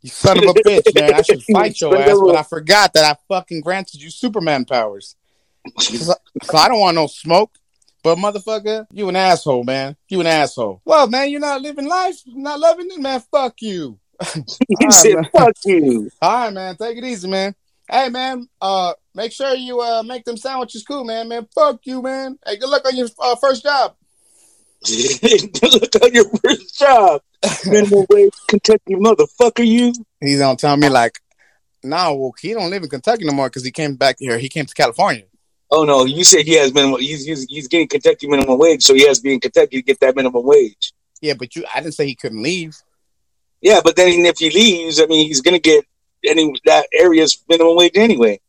You 0.00 0.08
son 0.08 0.38
of 0.38 0.44
a 0.44 0.54
bitch, 0.66 0.94
man! 0.94 1.12
I 1.12 1.20
should 1.20 1.42
fight 1.42 1.78
your 1.78 1.94
ass, 1.94 2.18
but 2.18 2.36
I 2.36 2.42
forgot 2.42 2.94
that 2.94 3.04
I 3.04 3.18
fucking 3.28 3.60
granted 3.60 4.00
you 4.00 4.08
Superman 4.08 4.64
powers. 4.64 5.14
So, 5.78 6.14
so 6.42 6.56
I 6.56 6.68
don't 6.68 6.80
want 6.80 6.94
no 6.94 7.08
smoke. 7.08 7.57
But 8.02 8.16
motherfucker, 8.18 8.86
you 8.92 9.08
an 9.08 9.16
asshole, 9.16 9.64
man. 9.64 9.96
You 10.08 10.20
an 10.20 10.26
asshole. 10.26 10.80
Well, 10.84 11.08
man, 11.08 11.30
you're 11.30 11.40
not 11.40 11.60
living 11.60 11.86
life, 11.86 12.20
not 12.26 12.60
loving 12.60 12.88
it, 12.90 13.00
man. 13.00 13.22
Fuck 13.30 13.60
you. 13.60 13.98
He 14.34 14.74
right, 14.82 14.92
said, 14.92 15.14
man. 15.14 15.28
"Fuck 15.32 15.56
you." 15.64 16.10
All 16.20 16.44
right, 16.44 16.52
man. 16.52 16.76
Take 16.76 16.98
it 16.98 17.04
easy, 17.04 17.28
man. 17.28 17.54
Hey, 17.90 18.08
man. 18.08 18.48
Uh, 18.60 18.92
make 19.14 19.32
sure 19.32 19.54
you 19.54 19.80
uh 19.80 20.02
make 20.02 20.24
them 20.24 20.36
sandwiches 20.36 20.84
cool, 20.84 21.04
man. 21.04 21.28
Man, 21.28 21.46
fuck 21.54 21.80
you, 21.84 22.02
man. 22.02 22.38
Hey, 22.46 22.56
good 22.56 22.68
luck 22.68 22.84
on 22.86 22.96
your 22.96 23.08
uh, 23.18 23.36
first 23.36 23.62
job. 23.62 23.94
Look 24.88 26.02
on 26.02 26.14
your 26.14 26.28
first 26.38 26.78
job, 26.78 27.20
minimum 27.66 28.06
wage 28.10 28.32
Kentucky 28.48 28.94
motherfucker. 28.94 29.66
You. 29.66 29.92
He's 30.20 30.38
gonna 30.38 30.56
tell 30.56 30.76
me 30.76 30.88
like, 30.88 31.18
no, 31.82 32.14
well, 32.14 32.34
he 32.40 32.54
don't 32.54 32.70
live 32.70 32.84
in 32.84 32.88
Kentucky 32.88 33.24
no 33.24 33.32
more 33.32 33.48
because 33.48 33.64
he 33.64 33.72
came 33.72 33.96
back 33.96 34.16
here. 34.18 34.38
He 34.38 34.48
came 34.48 34.66
to 34.66 34.74
California. 34.74 35.24
Oh 35.70 35.84
no, 35.84 36.04
you 36.04 36.24
said 36.24 36.46
he 36.46 36.54
has 36.54 36.72
minimum. 36.72 37.00
He's, 37.00 37.26
he's 37.26 37.44
he's 37.44 37.68
getting 37.68 37.88
Kentucky 37.88 38.26
minimum 38.26 38.58
wage, 38.58 38.82
so 38.82 38.94
he 38.94 39.06
has 39.06 39.18
to 39.18 39.22
be 39.22 39.34
in 39.34 39.40
Kentucky 39.40 39.76
to 39.76 39.82
get 39.82 40.00
that 40.00 40.16
minimum 40.16 40.44
wage. 40.44 40.92
Yeah, 41.20 41.34
but 41.34 41.54
you, 41.56 41.64
I 41.74 41.80
didn't 41.80 41.94
say 41.94 42.06
he 42.06 42.14
couldn't 42.14 42.42
leave. 42.42 42.76
Yeah, 43.60 43.80
but 43.84 43.96
then 43.96 44.08
if 44.24 44.38
he 44.38 44.50
leaves, 44.50 45.00
I 45.00 45.06
mean, 45.06 45.26
he's 45.26 45.42
gonna 45.42 45.58
get 45.58 45.84
any 46.24 46.52
that 46.64 46.86
area's 46.92 47.42
minimum 47.48 47.76
wage 47.76 47.92
anyway. 47.96 48.40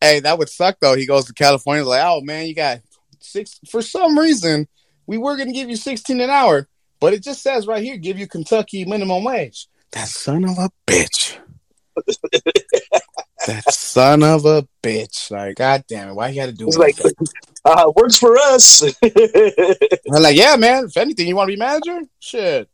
Hey, 0.00 0.20
that 0.20 0.38
would 0.38 0.48
suck 0.48 0.78
though. 0.80 0.94
He 0.94 1.06
goes 1.06 1.26
to 1.26 1.34
California, 1.34 1.84
like, 1.84 2.04
oh 2.04 2.20
man, 2.22 2.46
you 2.46 2.54
got 2.54 2.78
six. 3.20 3.60
For 3.68 3.82
some 3.82 4.18
reason, 4.18 4.68
we 5.06 5.18
were 5.18 5.36
gonna 5.36 5.52
give 5.52 5.68
you 5.68 5.76
sixteen 5.76 6.20
an 6.20 6.30
hour, 6.30 6.68
but 6.98 7.12
it 7.12 7.22
just 7.22 7.42
says 7.42 7.66
right 7.66 7.82
here, 7.82 7.96
give 7.96 8.18
you 8.18 8.26
Kentucky 8.26 8.84
minimum 8.84 9.24
wage. 9.24 9.68
That 9.92 10.08
son 10.08 10.44
of 10.44 10.58
a 10.58 10.70
bitch. 10.86 11.36
That 13.46 13.64
son 13.72 14.22
of 14.22 14.44
a 14.44 14.66
bitch. 14.82 15.30
Like, 15.30 15.56
god 15.56 15.84
damn 15.88 16.10
it, 16.10 16.14
why 16.14 16.28
you 16.28 16.40
got 16.40 16.46
to 16.46 16.52
do 16.52 16.66
It's 16.66 16.76
it? 16.76 16.80
like, 16.80 17.04
Like, 17.04 17.14
uh, 17.64 17.92
works 17.96 18.16
for 18.16 18.36
us. 18.36 18.82
I'm 19.02 20.22
like, 20.22 20.36
yeah, 20.36 20.56
man. 20.56 20.84
If 20.84 20.96
anything, 20.96 21.28
you 21.28 21.36
want 21.36 21.48
to 21.48 21.54
be 21.54 21.58
manager? 21.58 22.00
Shit. 22.20 22.68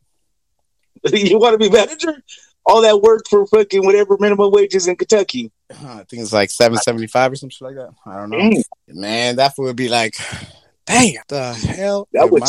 you 1.12 1.38
want 1.38 1.54
to 1.54 1.58
be 1.58 1.74
manager? 1.74 2.22
all 2.66 2.82
that 2.82 3.00
work 3.00 3.22
for 3.28 3.46
fucking 3.46 3.84
whatever 3.84 4.16
minimum 4.18 4.50
wages 4.50 4.88
in 4.88 4.96
Kentucky. 4.96 5.50
I 5.70 6.04
think 6.08 6.22
it's 6.22 6.32
like 6.32 6.50
seven 6.50 6.78
seventy 6.78 7.06
five 7.06 7.32
or 7.32 7.36
something 7.36 7.58
like 7.60 7.76
that. 7.76 7.90
I 8.06 8.16
don't 8.16 8.30
know. 8.30 8.38
Mm. 8.38 8.62
Man, 8.88 9.36
that 9.36 9.52
would 9.58 9.76
be 9.76 9.88
like, 9.88 10.16
damn, 10.86 11.22
the 11.28 11.52
hell. 11.52 12.08
That 12.12 12.30
would. 12.30 12.42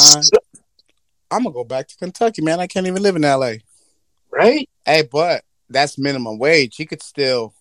I'm 1.31 1.43
gonna 1.43 1.53
go 1.53 1.63
back 1.63 1.87
to 1.87 1.97
Kentucky, 1.97 2.41
man. 2.41 2.59
I 2.59 2.67
can't 2.67 2.87
even 2.87 3.01
live 3.01 3.15
in 3.15 3.23
LA. 3.23 3.53
Right? 4.31 4.69
Hey, 4.85 5.07
but 5.11 5.43
that's 5.69 5.97
minimum 5.97 6.37
wage. 6.39 6.75
He 6.75 6.85
could 6.85 7.01
still 7.01 7.53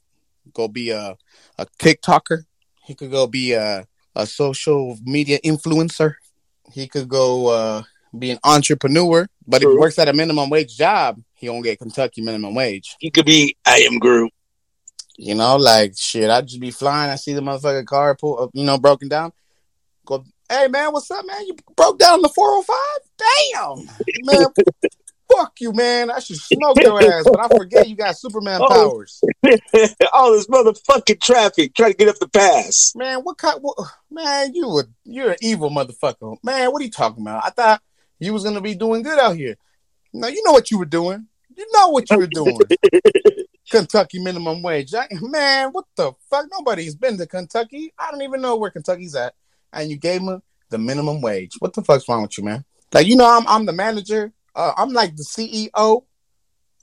go 0.52 0.68
be 0.68 0.90
a 0.90 1.16
a 1.58 1.66
TikToker. 1.78 2.44
He 2.84 2.94
could 2.94 3.10
go 3.10 3.26
be 3.26 3.52
a 3.52 3.86
a 4.14 4.26
social 4.26 4.98
media 5.04 5.38
influencer. 5.44 6.14
He 6.72 6.86
could 6.86 7.08
go 7.08 7.48
uh, 7.48 7.82
be 8.18 8.30
an 8.30 8.38
entrepreneur. 8.44 9.26
But 9.46 9.60
True. 9.60 9.70
if 9.70 9.74
he 9.74 9.78
works 9.78 9.98
at 9.98 10.08
a 10.08 10.12
minimum 10.12 10.50
wage 10.50 10.76
job, 10.76 11.20
he 11.34 11.48
won't 11.48 11.64
get 11.64 11.78
Kentucky 11.78 12.22
minimum 12.22 12.54
wage. 12.54 12.96
He 12.98 13.10
could 13.10 13.26
be 13.26 13.56
I 13.66 13.78
am 13.80 13.98
Groot. 13.98 14.32
You 15.16 15.34
know, 15.34 15.56
like 15.56 15.94
shit. 15.96 16.28
I'd 16.28 16.48
just 16.48 16.60
be 16.60 16.70
flying. 16.70 17.10
I 17.10 17.16
see 17.16 17.34
the 17.34 17.40
motherfucking 17.40 17.86
car 17.86 18.16
pull, 18.16 18.42
uh, 18.42 18.48
you 18.52 18.64
know, 18.64 18.78
broken 18.78 19.08
down. 19.08 19.32
Go, 20.06 20.24
hey 20.48 20.68
man, 20.68 20.92
what's 20.92 21.10
up, 21.10 21.24
man? 21.24 21.46
You 21.46 21.56
broke 21.76 21.98
down 21.98 22.20
the 22.20 22.28
four 22.28 22.50
hundred 22.50 22.66
five. 22.66 23.86
Damn, 23.86 23.86
man. 24.24 24.46
fuck 25.30 25.60
you, 25.60 25.72
man. 25.72 26.10
I 26.10 26.18
should 26.18 26.36
smoke 26.36 26.78
your 26.80 27.00
ass, 27.00 27.24
but 27.24 27.40
I 27.40 27.48
forget 27.56 27.88
you 27.88 27.96
got 27.96 28.16
Superman 28.16 28.60
oh. 28.64 28.68
powers. 28.68 29.22
All 30.12 30.32
this 30.32 30.46
motherfucking 30.46 31.20
traffic 31.20 31.74
trying 31.74 31.92
to 31.92 31.96
get 31.96 32.08
up 32.08 32.18
the 32.18 32.28
pass. 32.28 32.92
Man, 32.94 33.20
what 33.20 33.38
kind? 33.38 33.58
What, 33.60 33.76
man, 34.10 34.54
you 34.54 34.68
would 34.68 34.92
you're 35.04 35.30
an 35.30 35.36
evil 35.40 35.70
motherfucker. 35.70 36.36
Man, 36.42 36.72
what 36.72 36.80
are 36.80 36.84
you 36.84 36.90
talking 36.90 37.22
about? 37.22 37.44
I 37.44 37.50
thought 37.50 37.82
you 38.18 38.32
was 38.32 38.44
gonna 38.44 38.60
be 38.60 38.74
doing 38.74 39.02
good 39.02 39.18
out 39.18 39.36
here. 39.36 39.56
Now 40.12 40.28
you 40.28 40.42
know 40.44 40.52
what 40.52 40.70
you 40.70 40.78
were 40.78 40.84
doing. 40.84 41.26
You 41.56 41.66
know 41.72 41.90
what 41.90 42.10
you 42.10 42.18
were 42.18 42.26
doing. 42.26 42.58
Kentucky 43.70 44.18
minimum 44.18 44.62
wage. 44.62 44.94
I, 44.94 45.06
man, 45.20 45.70
what 45.70 45.86
the 45.96 46.12
fuck? 46.30 46.46
Nobody's 46.52 46.94
been 46.94 47.16
to 47.18 47.26
Kentucky. 47.26 47.92
I 47.98 48.10
don't 48.10 48.22
even 48.22 48.40
know 48.40 48.56
where 48.56 48.70
Kentucky's 48.70 49.14
at. 49.14 49.34
And 49.72 49.90
you 49.90 49.96
gave 49.96 50.24
them 50.24 50.42
the 50.70 50.78
minimum 50.78 51.20
wage. 51.20 51.54
What 51.58 51.72
the 51.72 51.82
fuck's 51.82 52.08
wrong 52.08 52.22
with 52.22 52.36
you, 52.38 52.44
man? 52.44 52.64
Like, 52.92 53.06
you 53.06 53.16
know, 53.16 53.28
I'm 53.28 53.46
I'm 53.48 53.66
the 53.66 53.72
manager 53.72 54.32
uh, 54.54 54.72
I'm 54.76 54.92
like 54.92 55.16
the 55.16 55.22
CEO 55.22 56.04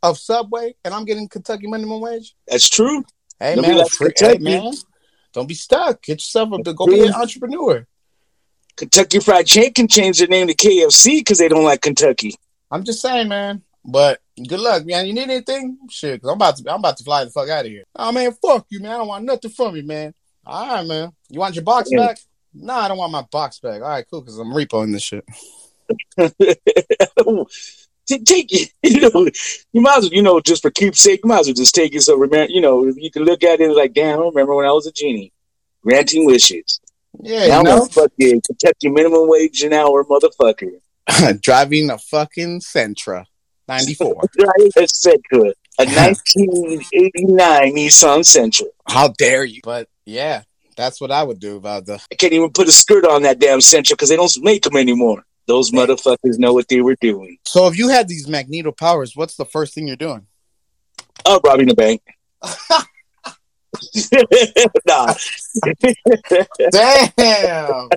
of 0.03 0.17
Subway, 0.17 0.75
and 0.83 0.93
I'm 0.93 1.05
getting 1.05 1.27
Kentucky 1.27 1.67
minimum 1.67 2.01
wage. 2.01 2.35
That's 2.47 2.69
true. 2.69 3.03
Hey 3.39 3.55
man, 3.55 3.87
free, 3.87 4.11
hey, 4.17 4.37
man, 4.37 4.71
don't 5.33 5.47
be 5.47 5.55
stuck. 5.55 6.03
Get 6.03 6.19
yourself 6.19 6.51
a 6.53 6.73
go 6.73 6.85
be 6.85 7.01
an 7.01 7.13
entrepreneur. 7.13 7.87
Kentucky 8.77 9.19
Fried 9.19 9.47
Chicken 9.47 9.73
can 9.73 9.87
change 9.87 10.19
their 10.19 10.27
name 10.27 10.47
to 10.47 10.55
KFC 10.55 11.19
because 11.19 11.39
they 11.39 11.47
don't 11.47 11.63
like 11.63 11.81
Kentucky. 11.81 12.35
I'm 12.69 12.83
just 12.83 13.01
saying, 13.01 13.27
man. 13.27 13.63
But 13.83 14.21
good 14.47 14.59
luck, 14.59 14.85
man. 14.85 15.07
You 15.07 15.13
need 15.13 15.29
anything? 15.29 15.77
Shit, 15.89 16.21
cause 16.21 16.29
I'm 16.29 16.35
about 16.35 16.57
to 16.57 16.71
I'm 16.71 16.79
about 16.79 16.97
to 16.97 17.03
fly 17.03 17.25
the 17.25 17.31
fuck 17.31 17.49
out 17.49 17.65
of 17.65 17.71
here. 17.71 17.83
Oh 17.95 18.11
man, 18.11 18.31
fuck 18.41 18.65
you, 18.69 18.79
man. 18.79 18.91
I 18.91 18.97
don't 18.97 19.07
want 19.07 19.25
nothing 19.25 19.51
from 19.51 19.75
you, 19.75 19.83
man. 19.83 20.13
All 20.45 20.67
right, 20.67 20.85
man. 20.85 21.11
You 21.29 21.39
want 21.39 21.55
your 21.55 21.63
box 21.63 21.89
yeah. 21.91 22.07
back? 22.07 22.19
No, 22.53 22.73
nah, 22.73 22.81
I 22.81 22.87
don't 22.89 22.97
want 22.97 23.11
my 23.11 23.25
box 23.31 23.59
back. 23.59 23.81
All 23.81 23.89
right, 23.89 24.05
cool, 24.09 24.21
because 24.21 24.37
I'm 24.37 24.51
repoing 24.51 24.91
this 24.91 25.03
shit. 25.03 25.25
take 28.19 28.51
it, 28.51 28.71
you 28.83 29.09
know, 29.09 29.27
you 29.71 29.81
might 29.81 29.97
as 29.97 30.03
well, 30.05 30.13
you 30.13 30.21
know, 30.21 30.39
just 30.39 30.61
for 30.61 30.71
keepsake, 30.71 31.21
you 31.23 31.27
might 31.27 31.41
as 31.41 31.47
well 31.47 31.53
just 31.53 31.75
take 31.75 31.95
it. 31.95 32.01
So 32.01 32.15
remember, 32.15 32.51
you 32.51 32.61
know, 32.61 32.85
you 32.85 33.11
can 33.11 33.23
look 33.23 33.43
at 33.43 33.59
it 33.59 33.75
like, 33.75 33.93
damn, 33.93 34.19
I 34.19 34.25
remember 34.25 34.55
when 34.55 34.65
I 34.65 34.71
was 34.71 34.87
a 34.87 34.91
genie, 34.91 35.31
granting 35.83 36.25
wishes. 36.25 36.79
Yeah, 37.19 37.47
now 37.47 37.57
you 37.57 37.63
know, 37.63 37.85
fucking 37.85 38.41
Kentucky 38.41 38.89
minimum 38.89 39.27
wage 39.27 39.61
an 39.63 39.73
hour, 39.73 40.03
motherfucker. 40.05 40.79
Driving 41.41 41.89
a 41.89 41.97
fucking 41.97 42.61
Sentra, 42.61 43.25
ninety 43.67 43.93
four. 43.93 44.21
Driving 44.37 44.71
a 44.77 44.81
Sentra, 44.81 45.53
a 45.77 45.85
nineteen 45.85 46.81
eighty 46.93 47.25
nine 47.25 47.75
Nissan 47.75 48.21
Sentra. 48.21 48.67
How 48.87 49.09
dare 49.09 49.43
you? 49.43 49.59
But 49.61 49.89
yeah, 50.05 50.43
that's 50.77 51.01
what 51.01 51.11
I 51.11 51.21
would 51.21 51.39
do 51.39 51.57
about 51.57 51.85
the. 51.85 52.01
I 52.11 52.15
can't 52.15 52.31
even 52.31 52.51
put 52.51 52.69
a 52.69 52.71
skirt 52.71 53.05
on 53.05 53.23
that 53.23 53.39
damn 53.39 53.59
Sentra 53.59 53.91
because 53.91 54.07
they 54.07 54.15
don't 54.15 54.31
make 54.41 54.63
them 54.63 54.77
anymore. 54.77 55.25
Those 55.51 55.71
motherfuckers 55.71 56.39
know 56.39 56.53
what 56.53 56.69
they 56.69 56.81
were 56.81 56.95
doing. 57.01 57.37
So 57.45 57.67
if 57.67 57.77
you 57.77 57.89
had 57.89 58.07
these 58.07 58.25
magneto 58.25 58.71
powers, 58.71 59.17
what's 59.17 59.35
the 59.35 59.43
first 59.43 59.73
thing 59.73 59.85
you're 59.85 59.97
doing? 59.97 60.25
Oh, 61.25 61.41
robbing 61.43 61.67
the 61.67 61.75
bank. 61.75 62.01
nah. 64.87 65.13
Damn. 66.71 67.89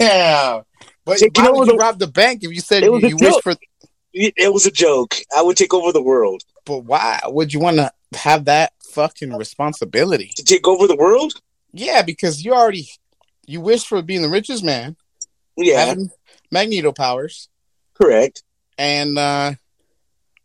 Damn. 0.00 0.62
But 1.04 1.22
why 1.36 1.50
would 1.50 1.68
you 1.68 1.74
the, 1.74 1.78
rob 1.78 2.00
the 2.00 2.08
bank 2.08 2.42
if 2.42 2.52
you 2.52 2.60
said 2.60 2.82
you, 2.82 2.98
you 2.98 3.16
wish 3.16 3.40
for? 3.44 3.54
It 4.12 4.52
was 4.52 4.66
a 4.66 4.72
joke. 4.72 5.14
I 5.36 5.42
would 5.42 5.56
take 5.56 5.72
over 5.72 5.92
the 5.92 6.02
world. 6.02 6.42
But 6.64 6.80
why 6.80 7.20
would 7.26 7.54
you 7.54 7.60
want 7.60 7.76
to 7.76 7.92
have 8.18 8.46
that 8.46 8.72
fucking 8.90 9.36
responsibility 9.36 10.32
to 10.34 10.42
take 10.42 10.66
over 10.66 10.88
the 10.88 10.96
world? 10.96 11.34
Yeah, 11.72 12.02
because 12.02 12.44
you 12.44 12.54
already 12.54 12.88
you 13.46 13.60
wish 13.60 13.86
for 13.86 14.02
being 14.02 14.22
the 14.22 14.28
richest 14.28 14.64
man. 14.64 14.96
Yeah. 15.56 15.94
Magneto 16.50 16.92
powers. 16.92 17.48
Correct. 17.94 18.42
And 18.78 19.18
uh 19.18 19.54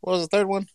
what 0.02 0.14
was 0.14 0.22
the 0.24 0.28
third 0.28 0.48
one? 0.48 0.68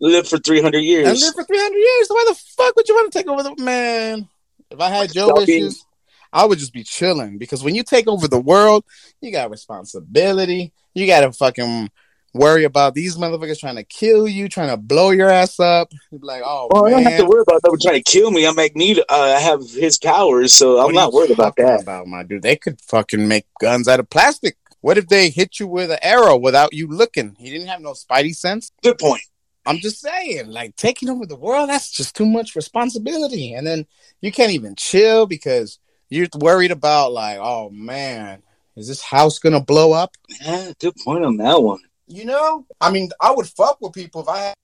Live 0.00 0.28
for 0.28 0.38
300 0.38 0.78
years. 0.78 1.06
And 1.06 1.18
live 1.18 1.34
for 1.34 1.44
300 1.44 1.76
years. 1.76 2.08
Why 2.08 2.24
the 2.28 2.34
fuck 2.56 2.74
would 2.74 2.88
you 2.88 2.94
want 2.94 3.12
to 3.12 3.18
take 3.18 3.28
over 3.28 3.42
the 3.42 3.54
man? 3.62 4.28
If 4.70 4.80
I 4.80 4.88
had 4.88 5.12
Joe 5.12 5.38
issues, 5.40 5.84
I 6.32 6.44
would 6.46 6.58
just 6.58 6.72
be 6.72 6.84
chilling 6.84 7.38
because 7.38 7.62
when 7.62 7.74
you 7.74 7.82
take 7.82 8.08
over 8.08 8.26
the 8.26 8.40
world, 8.40 8.84
you 9.20 9.30
got 9.32 9.50
responsibility. 9.50 10.72
You 10.94 11.06
got 11.06 11.20
to 11.20 11.32
fucking 11.32 11.90
worry 12.32 12.64
about 12.64 12.94
these 12.94 13.16
motherfuckers 13.16 13.58
trying 13.58 13.76
to 13.76 13.84
kill 13.84 14.28
you, 14.28 14.48
trying 14.48 14.70
to 14.70 14.76
blow 14.76 15.10
your 15.10 15.30
ass 15.30 15.58
up. 15.58 15.92
Like, 16.12 16.42
oh, 16.44 16.68
well, 16.70 16.84
man. 16.84 16.94
I 16.94 16.96
don't 16.96 17.12
have 17.12 17.20
to 17.20 17.26
worry 17.26 17.42
about 17.42 17.62
them 17.62 17.74
trying 17.80 18.02
to 18.02 18.10
kill 18.10 18.30
me. 18.30 18.46
I'm 18.46 18.56
Magneto. 18.56 19.02
Uh, 19.08 19.34
I 19.36 19.40
have 19.40 19.62
his 19.70 19.98
powers, 19.98 20.52
so 20.52 20.76
what 20.76 20.88
I'm 20.88 20.94
not 20.94 21.12
worried 21.12 21.30
about 21.30 21.56
that. 21.56 21.82
About 21.82 22.06
my 22.06 22.22
dude, 22.22 22.42
they 22.42 22.56
could 22.56 22.80
fucking 22.80 23.26
make 23.26 23.46
guns 23.60 23.88
out 23.88 24.00
of 24.00 24.10
plastic. 24.10 24.56
What 24.80 24.96
if 24.96 25.08
they 25.08 25.28
hit 25.28 25.60
you 25.60 25.66
with 25.66 25.90
an 25.90 25.98
arrow 26.00 26.36
without 26.36 26.72
you 26.72 26.88
looking? 26.88 27.36
He 27.38 27.50
didn't 27.50 27.68
have 27.68 27.80
no 27.80 27.92
spidey 27.92 28.34
sense. 28.34 28.72
Good 28.82 28.98
point. 28.98 29.22
I'm 29.66 29.78
just 29.78 30.00
saying, 30.00 30.48
like 30.48 30.74
taking 30.76 31.10
over 31.10 31.26
the 31.26 31.36
world, 31.36 31.68
that's 31.68 31.90
just 31.90 32.16
too 32.16 32.24
much 32.24 32.56
responsibility. 32.56 33.52
And 33.52 33.66
then 33.66 33.86
you 34.22 34.32
can't 34.32 34.52
even 34.52 34.74
chill 34.74 35.26
because 35.26 35.78
you're 36.08 36.28
worried 36.34 36.70
about 36.70 37.12
like, 37.12 37.38
oh 37.38 37.68
man, 37.70 38.42
is 38.74 38.88
this 38.88 39.02
house 39.02 39.38
gonna 39.38 39.60
blow 39.60 39.92
up? 39.92 40.16
Yeah, 40.40 40.72
good 40.80 40.96
point 41.04 41.24
on 41.26 41.36
that 41.36 41.62
one. 41.62 41.80
You 42.10 42.24
know, 42.24 42.66
I 42.80 42.90
mean, 42.90 43.10
I 43.20 43.30
would 43.30 43.46
fuck 43.46 43.80
with 43.80 43.92
people 43.92 44.22
if 44.22 44.28
I 44.28 44.38
had 44.38 44.54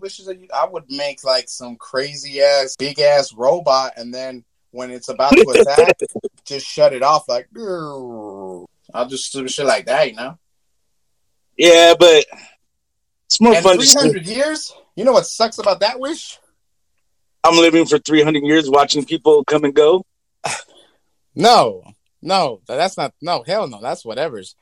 wishes. 0.00 0.26
That 0.26 0.40
you, 0.40 0.48
I 0.52 0.66
would 0.66 0.90
make 0.90 1.22
like 1.22 1.48
some 1.48 1.76
crazy 1.76 2.40
ass, 2.40 2.74
big 2.76 2.98
ass 2.98 3.32
robot, 3.32 3.92
and 3.96 4.12
then 4.12 4.44
when 4.72 4.90
it's 4.90 5.08
about 5.08 5.30
to 5.30 5.48
attack, 5.48 5.96
just 6.44 6.66
shut 6.66 6.92
it 6.92 7.02
off. 7.02 7.28
Like, 7.28 7.48
I'll 7.56 8.66
just 9.08 9.32
do 9.32 9.46
shit 9.46 9.66
like 9.66 9.86
that, 9.86 10.10
you 10.10 10.16
know. 10.16 10.36
Yeah, 11.56 11.94
but 11.96 12.26
it's 13.26 13.40
more 13.40 13.54
and 13.54 13.62
fun. 13.62 13.78
Three 13.78 14.00
hundred 14.00 14.26
years. 14.26 14.74
You 14.96 15.04
know 15.04 15.12
what 15.12 15.26
sucks 15.26 15.58
about 15.58 15.78
that 15.80 16.00
wish? 16.00 16.38
I'm 17.44 17.56
living 17.56 17.84
for 17.84 17.98
300 17.98 18.42
years 18.42 18.70
watching 18.70 19.04
people 19.04 19.44
come 19.44 19.64
and 19.64 19.74
go. 19.74 20.04
No, 21.36 21.82
no, 22.22 22.60
that's 22.64 22.96
not. 22.96 23.12
No, 23.20 23.42
hell 23.44 23.66
no. 23.66 23.80
That's 23.82 24.04
whatever's. 24.04 24.54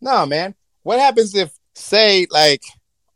No, 0.00 0.26
man. 0.26 0.54
What 0.84 1.00
happens 1.00 1.34
if 1.34 1.50
say 1.80 2.26
like 2.30 2.62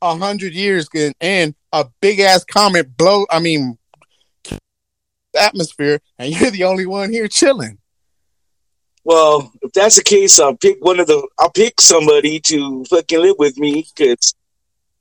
a 0.02 0.16
hundred 0.16 0.54
years 0.54 0.88
and 1.20 1.54
a 1.72 1.86
big 2.00 2.20
ass 2.20 2.44
comet 2.44 2.96
blow. 2.96 3.26
I 3.30 3.40
mean, 3.40 3.78
atmosphere, 5.36 6.00
and 6.18 6.34
you're 6.40 6.50
the 6.50 6.64
only 6.64 6.86
one 6.86 7.12
here 7.12 7.28
chilling. 7.28 7.78
Well, 9.04 9.52
if 9.60 9.72
that's 9.72 9.96
the 9.96 10.02
case, 10.02 10.40
I'll 10.40 10.56
pick 10.56 10.82
one 10.82 10.98
of 10.98 11.06
the. 11.06 11.26
I'll 11.38 11.50
pick 11.50 11.80
somebody 11.80 12.40
to 12.40 12.84
fucking 12.86 13.20
live 13.20 13.36
with 13.38 13.58
me 13.58 13.86
because 13.94 14.34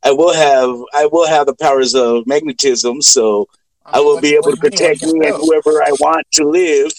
I 0.03 0.11
will 0.11 0.33
have. 0.33 0.75
I 0.93 1.05
will 1.05 1.27
have 1.27 1.47
the 1.47 1.55
powers 1.55 1.95
of 1.95 2.27
magnetism, 2.27 3.01
so 3.01 3.47
I, 3.85 3.91
mean, 3.91 3.95
I 3.95 3.99
will 4.05 4.21
be 4.21 4.33
able 4.35 4.51
to 4.51 4.57
protect 4.57 5.03
me 5.03 5.25
and 5.25 5.35
whoever 5.35 5.81
I 5.81 5.91
want 5.99 6.27
to 6.33 6.43
live 6.43 6.91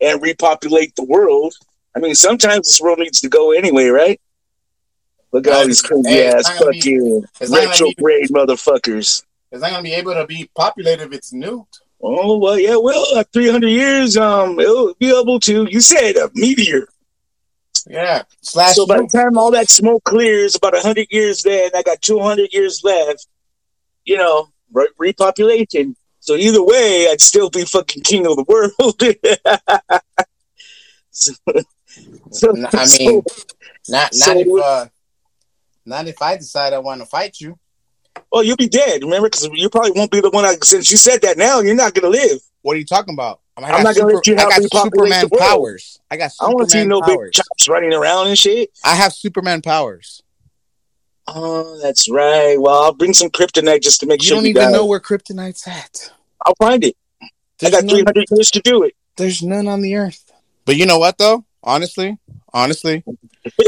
and 0.00 0.22
repopulate 0.22 0.94
the 0.94 1.04
world. 1.04 1.54
I 1.96 1.98
mean, 1.98 2.14
sometimes 2.14 2.68
this 2.68 2.80
world 2.80 3.00
needs 3.00 3.20
to 3.20 3.28
go 3.28 3.50
anyway, 3.50 3.88
right? 3.88 4.20
Look 5.32 5.46
at 5.46 5.54
all 5.54 5.66
these 5.66 5.80
crazy 5.80 6.10
hey, 6.10 6.28
ass 6.28 6.58
fucking 6.58 7.24
retrograde 7.40 8.28
motherfuckers. 8.28 9.24
It's 9.50 9.62
not 9.62 9.70
gonna 9.70 9.82
be 9.82 9.94
able 9.94 10.14
to 10.14 10.26
be 10.26 10.50
populated 10.54 11.04
if 11.04 11.12
it's 11.12 11.32
nuked. 11.32 11.80
Oh 12.02 12.38
well, 12.38 12.58
yeah, 12.58 12.76
well, 12.76 13.04
uh, 13.14 13.24
three 13.32 13.50
hundred 13.50 13.70
years, 13.70 14.16
um, 14.16 14.58
it'll 14.58 14.94
be 14.94 15.08
able 15.08 15.40
to. 15.40 15.66
You 15.70 15.80
said 15.80 16.16
a 16.16 16.30
meteor. 16.34 16.88
Yeah. 17.86 18.22
Slash 18.42 18.76
so 18.76 18.86
by 18.86 18.98
the 18.98 19.06
time 19.06 19.38
all 19.38 19.50
that 19.52 19.68
smoke 19.68 20.04
clears, 20.04 20.54
about 20.54 20.76
hundred 20.78 21.08
years 21.10 21.42
then, 21.42 21.70
I 21.74 21.82
got 21.82 22.02
two 22.02 22.20
hundred 22.20 22.52
years 22.52 22.82
left. 22.84 23.26
You 24.04 24.18
know, 24.18 24.48
re- 24.72 24.90
repopulation. 25.00 25.94
So 26.20 26.34
either 26.34 26.62
way, 26.62 27.08
I'd 27.10 27.20
still 27.20 27.50
be 27.50 27.64
fucking 27.64 28.02
king 28.02 28.26
of 28.26 28.36
the 28.36 28.44
world. 28.44 28.72
so, 31.10 31.32
so, 32.30 32.50
I 32.50 32.86
mean, 32.98 33.22
so, 33.22 33.24
not 33.88 33.88
not 33.88 34.14
so, 34.14 34.38
if 34.38 34.64
uh, 34.64 34.86
not 35.84 36.06
if 36.08 36.20
I 36.22 36.36
decide 36.36 36.72
I 36.72 36.78
want 36.78 37.00
to 37.00 37.06
fight 37.06 37.40
you. 37.40 37.58
Well, 38.30 38.42
you'll 38.42 38.56
be 38.56 38.68
dead. 38.68 39.02
Remember, 39.02 39.28
because 39.28 39.48
you 39.52 39.68
probably 39.70 39.92
won't 39.92 40.10
be 40.10 40.20
the 40.20 40.30
one. 40.30 40.44
That, 40.44 40.64
since 40.64 40.90
you 40.90 40.96
said 40.96 41.22
that, 41.22 41.38
now 41.38 41.60
you're 41.60 41.74
not 41.74 41.94
gonna 41.94 42.08
live. 42.10 42.40
What 42.62 42.76
are 42.76 42.78
you 42.78 42.84
talking 42.84 43.14
about? 43.14 43.40
I 43.56 43.62
I'm 43.70 43.82
not 43.82 43.94
gonna 43.94 44.14
let 44.14 44.26
you 44.26 44.34
I 44.34 44.44
got 44.44 44.62
me 44.62 44.68
Superman 44.72 45.28
powers. 45.28 45.98
I 46.10 46.16
got 46.16 46.30
I 46.40 46.46
don't 46.46 46.54
want 46.54 46.68
to 46.68 46.72
see 46.72 46.78
Superman 46.82 46.88
no 46.88 47.00
big 47.02 47.16
powers. 47.16 47.30
chops 47.32 47.68
running 47.68 47.92
around 47.92 48.28
and 48.28 48.38
shit. 48.38 48.70
I 48.84 48.94
have 48.94 49.12
Superman 49.12 49.62
powers. 49.62 50.22
Oh, 51.28 51.78
that's 51.82 52.10
right. 52.10 52.56
Well, 52.58 52.82
I'll 52.82 52.94
bring 52.94 53.12
some 53.12 53.30
kryptonite 53.30 53.82
just 53.82 54.00
to 54.00 54.06
make 54.06 54.22
You 54.22 54.28
sure 54.28 54.36
You 54.38 54.42
don't 54.42 54.50
even 54.50 54.62
die. 54.62 54.72
know 54.72 54.86
where 54.86 55.00
Kryptonite's 55.00 55.66
at. 55.68 56.10
I'll 56.44 56.54
find 56.56 56.82
it. 56.82 56.96
I 57.62 57.70
got 57.70 57.84
none, 57.84 57.96
300 57.96 58.24
years 58.30 58.50
to 58.50 58.60
do 58.60 58.82
it. 58.82 58.94
there's 59.16 59.42
none 59.42 59.68
on 59.68 59.82
the 59.82 59.94
earth. 59.94 60.32
But 60.64 60.76
you 60.76 60.86
know 60.86 60.98
what 60.98 61.18
though? 61.18 61.44
Honestly, 61.62 62.18
honestly, 62.52 63.04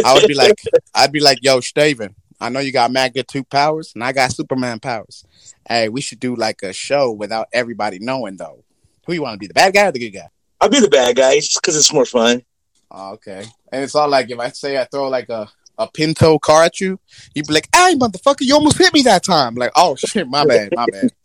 I 0.05 0.15
would 0.15 0.27
be 0.27 0.35
like, 0.35 0.61
I'd 0.95 1.13
be 1.13 1.21
like, 1.21 1.39
yo, 1.43 1.61
Steven, 1.61 2.15
I 2.41 2.49
know 2.49 2.61
you 2.61 2.73
got 2.73 2.91
Magneto 2.91 3.43
powers 3.45 3.93
and 3.95 4.05
I 4.05 4.13
got 4.13 4.33
Superman 4.33 4.81
powers. 4.81 5.25
Hey, 5.69 5.89
we 5.89 6.01
should 6.01 6.21
do 6.21 6.35
like 6.37 6.63
a 6.63 6.73
show 6.73 7.13
without 7.13 7.49
everybody 7.53 7.99
knowing 8.01 8.37
though. 8.37 8.65
Who 9.07 9.13
you 9.13 9.23
want 9.23 9.35
to 9.35 9.39
be, 9.39 9.47
the 9.47 9.55
bad 9.55 9.75
guy 9.75 9.87
or 9.87 9.93
the 9.93 9.99
good 9.99 10.11
guy? 10.11 10.29
I'll 10.61 10.69
be 10.69 10.81
the 10.81 10.89
bad 10.89 11.17
guy 11.17 11.37
just 11.37 11.61
because 11.61 11.77
it's 11.77 11.93
more 11.93 12.07
fun. 12.07 12.43
Oh, 12.91 13.13
okay. 13.15 13.45
And 13.73 13.83
it's 13.83 13.95
all 13.95 14.09
like 14.09 14.31
if 14.31 14.39
I 14.39 14.49
say 14.51 14.81
I 14.81 14.85
throw 14.85 15.09
like 15.09 15.29
a, 15.29 15.49
a 15.79 15.89
Pinto 15.91 16.39
car 16.39 16.65
at 16.65 16.81
you, 16.81 16.99
you'd 17.35 17.47
be 17.47 17.55
like, 17.55 17.69
hey, 17.75 17.95
motherfucker, 17.97 18.43
you 18.43 18.55
almost 18.55 18.79
hit 18.79 18.95
me 18.95 19.03
that 19.03 19.25
time. 19.25 19.57
Like, 19.57 19.73
oh 19.75 19.97
shit, 19.97 20.29
my 20.29 20.45
bad, 20.47 20.71
my 20.75 20.87
bad. 20.91 21.11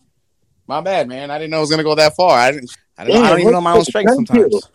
My 0.68 0.82
bad, 0.82 1.08
man. 1.08 1.32
I 1.32 1.40
didn't 1.40 1.50
know 1.50 1.58
it 1.58 1.62
was 1.62 1.72
gonna 1.72 1.82
go 1.82 1.96
that 1.96 2.16
far. 2.16 2.38
I 2.38 2.52
didn't 2.52 2.70
I, 2.96 3.06
didn't, 3.06 3.24
I 3.24 3.30
don't 3.30 3.40
even 3.40 3.54
know 3.54 3.62
my 3.62 3.72
own 3.72 3.86
strength 3.86 4.14
sometimes. 4.14 4.70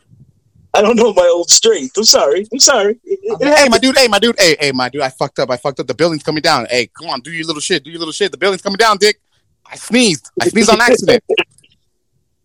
I 0.75 0.83
don't 0.83 0.97
know 0.97 1.12
my 1.12 1.28
old 1.33 1.50
strength. 1.50 1.97
I'm 1.97 2.04
sorry. 2.04 2.47
I'm 2.52 2.59
sorry. 2.59 2.99
Hey, 3.40 3.69
my 3.69 3.78
dude. 3.78 3.97
Hey, 3.97 4.09
my 4.09 4.19
dude. 4.19 4.35
Hey, 4.38 4.57
hey, 4.59 4.73
my 4.73 4.88
dude. 4.88 5.02
I 5.02 5.09
fucked 5.09 5.38
up. 5.38 5.50
I 5.50 5.57
fucked 5.57 5.78
up. 5.81 5.87
The 5.87 5.95
building's 5.95 6.23
coming 6.25 6.43
down. 6.43 6.66
Hey, 6.69 6.88
come 6.88 7.09
on, 7.11 7.21
do 7.21 7.31
your 7.31 7.47
little 7.47 7.61
shit. 7.61 7.85
Do 7.85 7.90
your 7.90 8.00
little 8.00 8.12
shit. 8.12 8.33
The 8.33 8.38
building's 8.38 8.62
coming 8.62 8.78
down, 8.78 8.99
Dick. 8.99 9.21
I 9.66 9.76
sneezed. 9.76 10.31
I 10.40 10.49
sneezed 10.49 10.71
on 10.71 10.81
accident. 10.81 11.23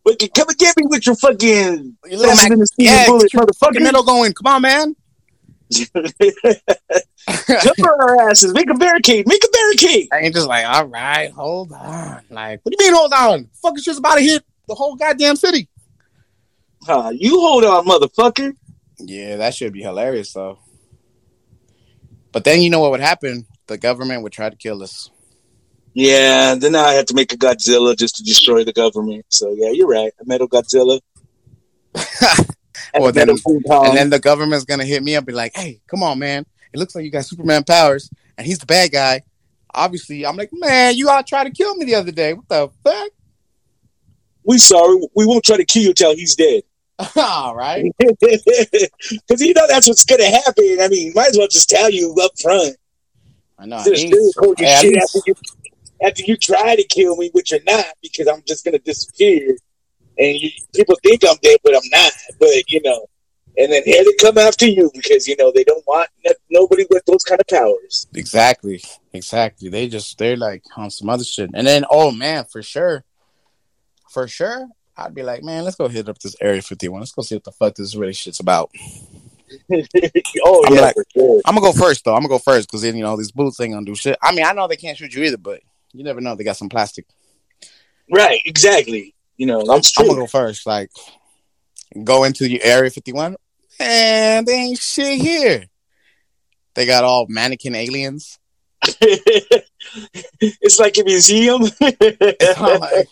But 0.02 0.22
you 0.22 0.30
come 0.30 0.48
and 0.48 0.58
get 0.58 0.76
me 0.78 0.86
with 0.88 1.06
your 1.06 1.16
fucking 1.16 1.98
You 2.06 2.18
little 2.18 2.34
faster 2.34 2.56
Mac- 2.56 2.58
than 2.58 2.68
yeah, 2.78 3.06
bullet, 3.06 3.34
your 3.34 3.44
fucking 3.60 3.82
motherfucker. 3.82 3.84
middle 3.84 4.04
going. 4.04 4.34
Come 4.34 4.48
on, 4.48 4.62
man. 4.62 4.96
Jump 5.72 7.80
on 7.80 8.02
our 8.02 8.30
asses. 8.30 8.54
Make 8.54 8.70
a 8.70 8.74
barricade. 8.76 9.28
Make 9.28 9.44
a 9.44 9.50
barricade. 9.52 10.08
I 10.12 10.20
ain't 10.22 10.34
just 10.34 10.48
like, 10.48 10.66
all 10.66 10.88
right, 10.88 11.30
hold 11.32 11.74
on. 11.74 12.22
Like, 12.30 12.62
what 12.64 12.76
do 12.76 12.84
you 12.84 12.90
mean, 12.92 12.98
hold 12.98 13.14
on? 13.14 13.50
Fucking 13.62 13.84
shit's 13.84 14.00
about 14.00 14.16
to 14.16 14.22
hit 14.22 14.44
the 14.68 14.74
whole 14.74 14.96
goddamn 14.96 15.36
city. 15.36 15.68
Huh, 16.90 17.12
you 17.14 17.40
hold 17.40 17.64
on, 17.66 17.86
motherfucker. 17.86 18.56
Yeah, 18.98 19.36
that 19.38 19.54
should 19.54 19.74
be 19.74 19.84
hilarious, 19.84 20.34
though. 20.34 20.58
But 22.32 22.44
then 22.46 22.64
you 22.64 22.72
know 22.72 22.80
what 22.80 22.90
would 22.90 23.00
happen? 23.00 23.46
The 23.68 23.78
government 23.78 24.24
would 24.24 24.32
try 24.32 24.50
to 24.50 24.56
kill 24.56 24.82
us. 24.82 25.12
Yeah, 25.94 26.56
then 26.56 26.74
I 26.74 26.94
had 26.94 27.08
to 27.10 27.14
make 27.14 27.32
a 27.32 27.38
Godzilla 27.38 27.96
just 27.96 28.16
to 28.16 28.24
destroy 28.24 28.64
the 28.64 28.74
government. 28.74 29.26
So 29.30 29.54
yeah, 29.56 29.70
you're 29.70 29.88
right. 29.88 30.12
A 30.20 30.26
metal 30.26 30.48
Godzilla. 30.50 31.00
And 32.92 33.04
Well, 33.04 33.12
then- 33.12 33.28
and 33.30 33.96
then 33.96 34.10
the 34.10 34.18
government's 34.20 34.66
gonna 34.66 34.84
hit 34.86 35.04
me 35.04 35.16
up 35.16 35.20
and 35.22 35.28
be 35.28 35.34
like, 35.34 35.56
"Hey, 35.56 35.80
come 35.86 36.02
on, 36.02 36.18
man! 36.18 36.44
It 36.74 36.80
looks 36.80 36.96
like 36.96 37.06
you 37.06 37.12
got 37.12 37.24
Superman 37.26 37.64
powers, 37.64 38.10
and 38.36 38.48
he's 38.48 38.58
the 38.58 38.66
bad 38.66 38.92
guy." 38.92 39.22
Obviously, 39.76 40.26
I'm 40.26 40.36
like, 40.36 40.50
"Man, 40.52 40.96
you 40.96 41.08
all 41.08 41.22
tried 41.22 41.44
to 41.44 41.52
kill 41.52 41.76
me 41.76 41.86
the 41.86 41.94
other 41.94 42.12
day. 42.12 42.34
What 42.34 42.50
the 42.50 42.70
fuck?" 42.84 43.12
we 44.44 44.58
sorry. 44.58 44.98
We 45.16 45.28
won't 45.28 45.44
try 45.44 45.58
to 45.58 45.66
kill 45.66 45.84
you 45.84 45.94
till 45.94 46.16
he's 46.16 46.34
dead. 46.36 46.64
all 47.16 47.56
right. 47.56 47.92
Because 48.00 49.42
you 49.42 49.54
know 49.54 49.66
that's 49.68 49.88
what's 49.88 50.06
gonna 50.06 50.26
happen. 50.26 50.78
I 50.82 50.88
mean, 50.90 51.14
might 51.16 51.30
as 51.30 51.38
well 51.38 51.48
just 51.48 51.70
tell 51.70 51.90
you 51.90 52.14
up 52.22 52.32
front. 52.42 52.76
I 53.58 53.66
know. 53.66 53.78
Instead 53.78 53.94
of 53.94 54.00
at 54.00 54.12
least- 54.12 54.38
sugarcoat 54.38 54.60
your 54.60 54.78
shit 54.78 54.98
after 54.98 55.20
you 55.26 55.36
after 56.02 56.24
you 56.24 56.38
try 56.38 56.76
to 56.76 56.84
kill 56.84 57.16
me, 57.18 57.30
which 57.34 57.52
you're 57.52 57.64
not, 57.66 57.86
because 58.02 58.28
I'm 58.28 58.44
just 58.48 58.66
gonna 58.66 58.80
disappear. 58.80 59.58
And 60.18 60.36
you, 60.38 60.50
people 60.76 60.98
think 61.04 61.24
I'm 61.28 61.38
dead, 61.42 61.60
but 61.64 61.76
I'm 61.76 61.90
not. 61.92 62.12
But 62.40 62.70
you 62.70 62.82
know, 62.84 63.06
and 63.58 63.72
then 63.72 63.84
here 63.86 64.04
they 64.04 64.14
come 64.20 64.38
after 64.38 64.66
you 64.68 64.92
because 64.94 65.28
you 65.28 65.36
know 65.38 65.52
they 65.54 65.64
don't 65.64 65.86
want 65.88 66.10
no- 66.26 66.34
nobody 66.50 66.86
with 66.90 67.06
those 67.06 67.24
kind 67.24 67.40
of 67.40 67.48
powers. 67.48 68.08
Exactly. 68.14 68.82
Exactly. 69.14 69.70
They 69.70 69.88
just 69.88 70.18
they're 70.18 70.38
like 70.38 70.64
on 70.76 70.90
some 70.90 71.10
other 71.10 71.24
shit. 71.24 71.50
And 71.54 71.66
then 71.66 71.86
oh 71.90 72.12
man, 72.12 72.46
for 72.46 72.62
sure. 72.62 73.04
For 74.10 74.28
sure. 74.28 74.68
I'd 75.00 75.16
be 75.16 75.24
like, 75.24 75.44
man, 75.44 75.64
let's 75.64 75.76
go 75.76 75.88
hit 75.88 76.10
up 76.10 76.20
this 76.20 76.36
Area 76.42 76.62
51. 76.62 77.00
Let's 77.00 77.12
go 77.12 77.22
see 77.22 77.36
what 77.36 77.44
the 77.44 77.52
fuck 77.52 77.76
this 77.76 77.96
really 77.96 78.14
shit's 78.14 78.40
about. 78.40 78.72
oh 79.72 80.64
I'm 80.68 80.74
yeah, 80.76 80.82
like- 80.82 80.96
for 80.96 81.06
sure. 81.14 81.42
I'm 81.46 81.56
gonna 81.56 81.66
go 81.66 81.74
first 81.74 82.06
though. 82.06 82.14
I'm 82.14 82.22
gonna 82.22 82.30
go 82.30 82.40
first 82.40 82.68
because 82.68 82.82
then 82.82 82.96
you 82.96 83.04
know 83.04 83.18
these 83.18 83.32
boots 83.32 83.60
ain't 83.60 83.74
gonna 83.74 83.86
do 83.86 83.96
shit. 83.96 84.18
I 84.22 84.34
mean, 84.34 84.46
I 84.46 84.52
know 84.54 84.68
they 84.68 84.76
can't 84.76 84.98
shoot 84.98 85.14
you 85.14 85.24
either, 85.24 85.38
but 85.38 85.62
you 85.94 86.04
never 86.04 86.22
know. 86.22 86.36
They 86.36 86.44
got 86.44 86.58
some 86.58 86.70
plastic. 86.70 87.06
Right, 88.12 88.40
exactly. 88.46 89.16
You 89.38 89.48
know, 89.48 89.62
I'm, 89.62 89.82
I'm 89.98 90.08
gonna 90.08 90.20
go 90.20 90.28
first. 90.28 90.68
Like, 90.68 90.92
go 92.04 92.26
into 92.26 92.44
the 92.44 92.62
Area 92.64 92.90
51, 92.92 93.38
and 93.80 94.46
they 94.46 94.54
ain't 94.54 94.78
shit 94.78 95.22
here. 95.22 95.66
They 96.76 96.86
got 96.86 97.04
all 97.04 97.26
mannequin 97.28 97.76
aliens. 97.76 98.38
it's 100.42 100.80
like 100.80 100.98
a 100.98 101.04
museum. 101.04 101.64
Like, 102.60 103.08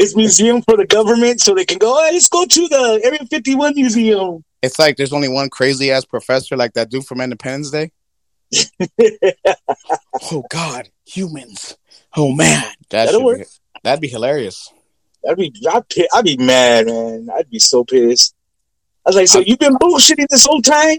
it's 0.00 0.16
museum 0.16 0.62
for 0.62 0.78
the 0.78 0.86
government, 0.86 1.42
so 1.42 1.54
they 1.54 1.66
can 1.66 1.76
go. 1.76 1.92
"Oh, 1.92 2.10
let's 2.10 2.28
go 2.28 2.46
to 2.46 2.68
the 2.68 3.00
Area 3.04 3.20
51 3.30 3.74
museum. 3.76 4.42
it's 4.62 4.78
like 4.78 4.96
there's 4.96 5.12
only 5.12 5.28
one 5.28 5.50
crazy 5.50 5.90
ass 5.90 6.06
professor 6.06 6.56
like 6.56 6.72
that 6.72 6.90
dude 6.90 7.04
from 7.04 7.20
Independence 7.20 7.70
Day. 7.70 7.92
oh 10.32 10.42
God, 10.48 10.88
humans. 11.04 11.76
Oh 12.16 12.32
man, 12.32 12.64
that 12.88 13.20
work. 13.22 13.40
Be, 13.40 13.44
that'd 13.84 14.00
be 14.00 14.08
hilarious. 14.08 14.72
That'd 15.22 15.38
be, 15.38 15.52
I'd, 15.70 15.84
I'd 16.14 16.24
be 16.24 16.38
mad, 16.38 16.86
man. 16.86 17.28
I'd 17.36 17.50
be 17.50 17.58
so 17.58 17.84
pissed. 17.84 18.34
I 19.04 19.10
was 19.10 19.16
like, 19.16 19.28
so 19.28 19.40
you've 19.40 19.58
been 19.58 19.76
bullshitting 19.76 20.28
this 20.30 20.46
whole 20.46 20.62
time? 20.62 20.98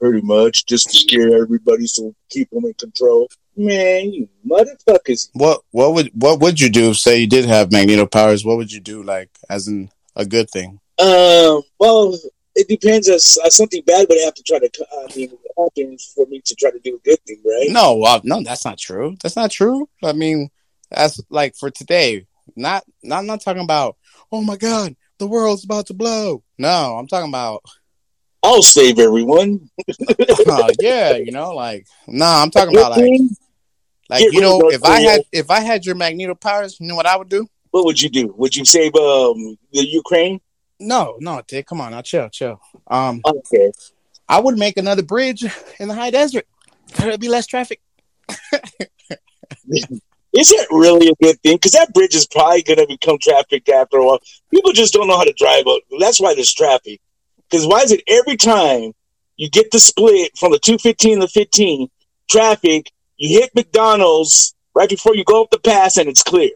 Pretty 0.00 0.20
much, 0.22 0.66
just 0.66 0.90
to 0.90 0.96
scare 0.96 1.42
everybody, 1.42 1.88
so 1.88 2.14
keep 2.30 2.48
them 2.50 2.64
in 2.64 2.74
control. 2.74 3.28
Man, 3.56 4.12
you 4.12 4.28
motherfuckers. 4.46 5.30
What 5.32 5.62
what 5.70 5.94
would 5.94 6.10
what 6.14 6.40
would 6.40 6.60
you 6.60 6.70
do? 6.70 6.90
if, 6.90 6.98
Say 6.98 7.18
you 7.18 7.26
did 7.26 7.44
have 7.44 7.72
magneto 7.72 8.06
powers. 8.06 8.44
What 8.44 8.56
would 8.56 8.72
you 8.72 8.80
do? 8.80 9.02
Like 9.02 9.30
as 9.48 9.68
in 9.68 9.90
a 10.16 10.24
good 10.24 10.50
thing? 10.50 10.80
Um, 10.98 11.62
well, 11.78 12.16
it 12.54 12.68
depends. 12.68 13.08
As 13.08 13.38
uh, 13.44 13.50
something 13.50 13.82
bad 13.86 14.06
would 14.08 14.22
have 14.24 14.34
to 14.34 14.42
try 14.42 14.58
to, 14.58 14.86
I 14.92 15.16
mean, 15.16 15.30
happen 15.58 15.96
for 16.14 16.26
me 16.26 16.40
to 16.44 16.54
try 16.54 16.70
to 16.70 16.78
do 16.80 16.96
a 16.96 17.00
good 17.00 17.18
thing, 17.26 17.40
right? 17.44 17.68
No, 17.70 17.96
well, 17.96 18.20
no, 18.24 18.42
that's 18.42 18.64
not 18.64 18.78
true. 18.78 19.16
That's 19.22 19.36
not 19.36 19.50
true. 19.50 19.88
I 20.02 20.12
mean, 20.12 20.50
that's 20.90 21.20
like 21.30 21.56
for 21.56 21.70
today. 21.70 22.26
Not, 22.56 22.84
not, 23.02 23.20
I'm 23.20 23.26
not 23.26 23.40
talking 23.40 23.62
about. 23.62 23.96
Oh 24.30 24.42
my 24.42 24.56
God, 24.56 24.94
the 25.18 25.26
world's 25.26 25.64
about 25.64 25.86
to 25.86 25.94
blow. 25.94 26.42
No, 26.58 26.96
I'm 26.96 27.06
talking 27.06 27.30
about. 27.30 27.62
I'll 28.42 28.62
save 28.62 28.98
everyone. 28.98 29.70
uh, 30.46 30.68
yeah, 30.80 31.14
you 31.16 31.32
know, 31.32 31.54
like 31.54 31.86
no, 32.06 32.26
I'm 32.26 32.50
talking 32.50 32.76
about 32.76 32.98
like, 32.98 33.20
like 34.10 34.20
Get 34.20 34.32
you 34.32 34.40
know, 34.40 34.60
if 34.70 34.84
I 34.84 34.96
Korea. 34.98 35.10
had 35.10 35.20
if 35.32 35.50
I 35.50 35.60
had 35.60 35.84
your 35.86 35.94
magneto 35.94 36.34
powers, 36.34 36.78
you 36.80 36.86
know 36.86 36.94
what 36.94 37.06
I 37.06 37.16
would 37.16 37.28
do? 37.28 37.46
What 37.70 37.84
would 37.86 38.00
you 38.00 38.08
do? 38.08 38.32
Would 38.36 38.54
you 38.54 38.64
save 38.64 38.94
um 38.94 39.56
the 39.72 39.84
Ukraine? 39.86 40.40
No, 40.80 41.16
no, 41.20 41.40
Dick, 41.46 41.66
come 41.66 41.80
on, 41.80 41.92
now 41.92 42.02
chill, 42.02 42.28
chill. 42.28 42.60
Um, 42.88 43.20
Okay. 43.24 43.72
I 44.28 44.40
would 44.40 44.58
make 44.58 44.76
another 44.76 45.02
bridge 45.02 45.44
in 45.80 45.88
the 45.88 45.94
high 45.94 46.10
desert. 46.10 46.46
There'd 46.96 47.20
be 47.20 47.28
less 47.28 47.46
traffic. 47.46 47.80
Is 50.36 50.50
it 50.50 50.66
really 50.70 51.08
a 51.08 51.14
good 51.22 51.40
thing? 51.42 51.56
Because 51.56 51.72
that 51.72 51.94
bridge 51.94 52.14
is 52.14 52.26
probably 52.26 52.62
going 52.62 52.78
to 52.78 52.86
become 52.88 53.18
trafficked 53.22 53.68
after 53.68 53.98
a 53.98 54.04
while. 54.04 54.18
People 54.50 54.72
just 54.72 54.92
don't 54.92 55.06
know 55.06 55.16
how 55.16 55.22
to 55.24 55.32
drive 55.34 55.64
up. 55.68 55.80
That's 56.00 56.20
why 56.20 56.34
there's 56.34 56.52
traffic. 56.52 57.00
Because 57.48 57.66
why 57.66 57.82
is 57.82 57.92
it 57.92 58.02
every 58.08 58.36
time 58.36 58.92
you 59.36 59.48
get 59.48 59.70
the 59.70 59.78
split 59.78 60.36
from 60.36 60.50
the 60.50 60.58
215 60.58 61.20
to 61.20 61.28
15 61.28 61.88
traffic, 62.28 62.90
you 63.16 63.40
hit 63.40 63.54
McDonald's 63.54 64.54
right 64.74 64.88
before 64.88 65.14
you 65.14 65.24
go 65.24 65.42
up 65.42 65.50
the 65.50 65.58
pass 65.58 65.96
and 65.96 66.08
it's 66.08 66.22
clear? 66.22 66.50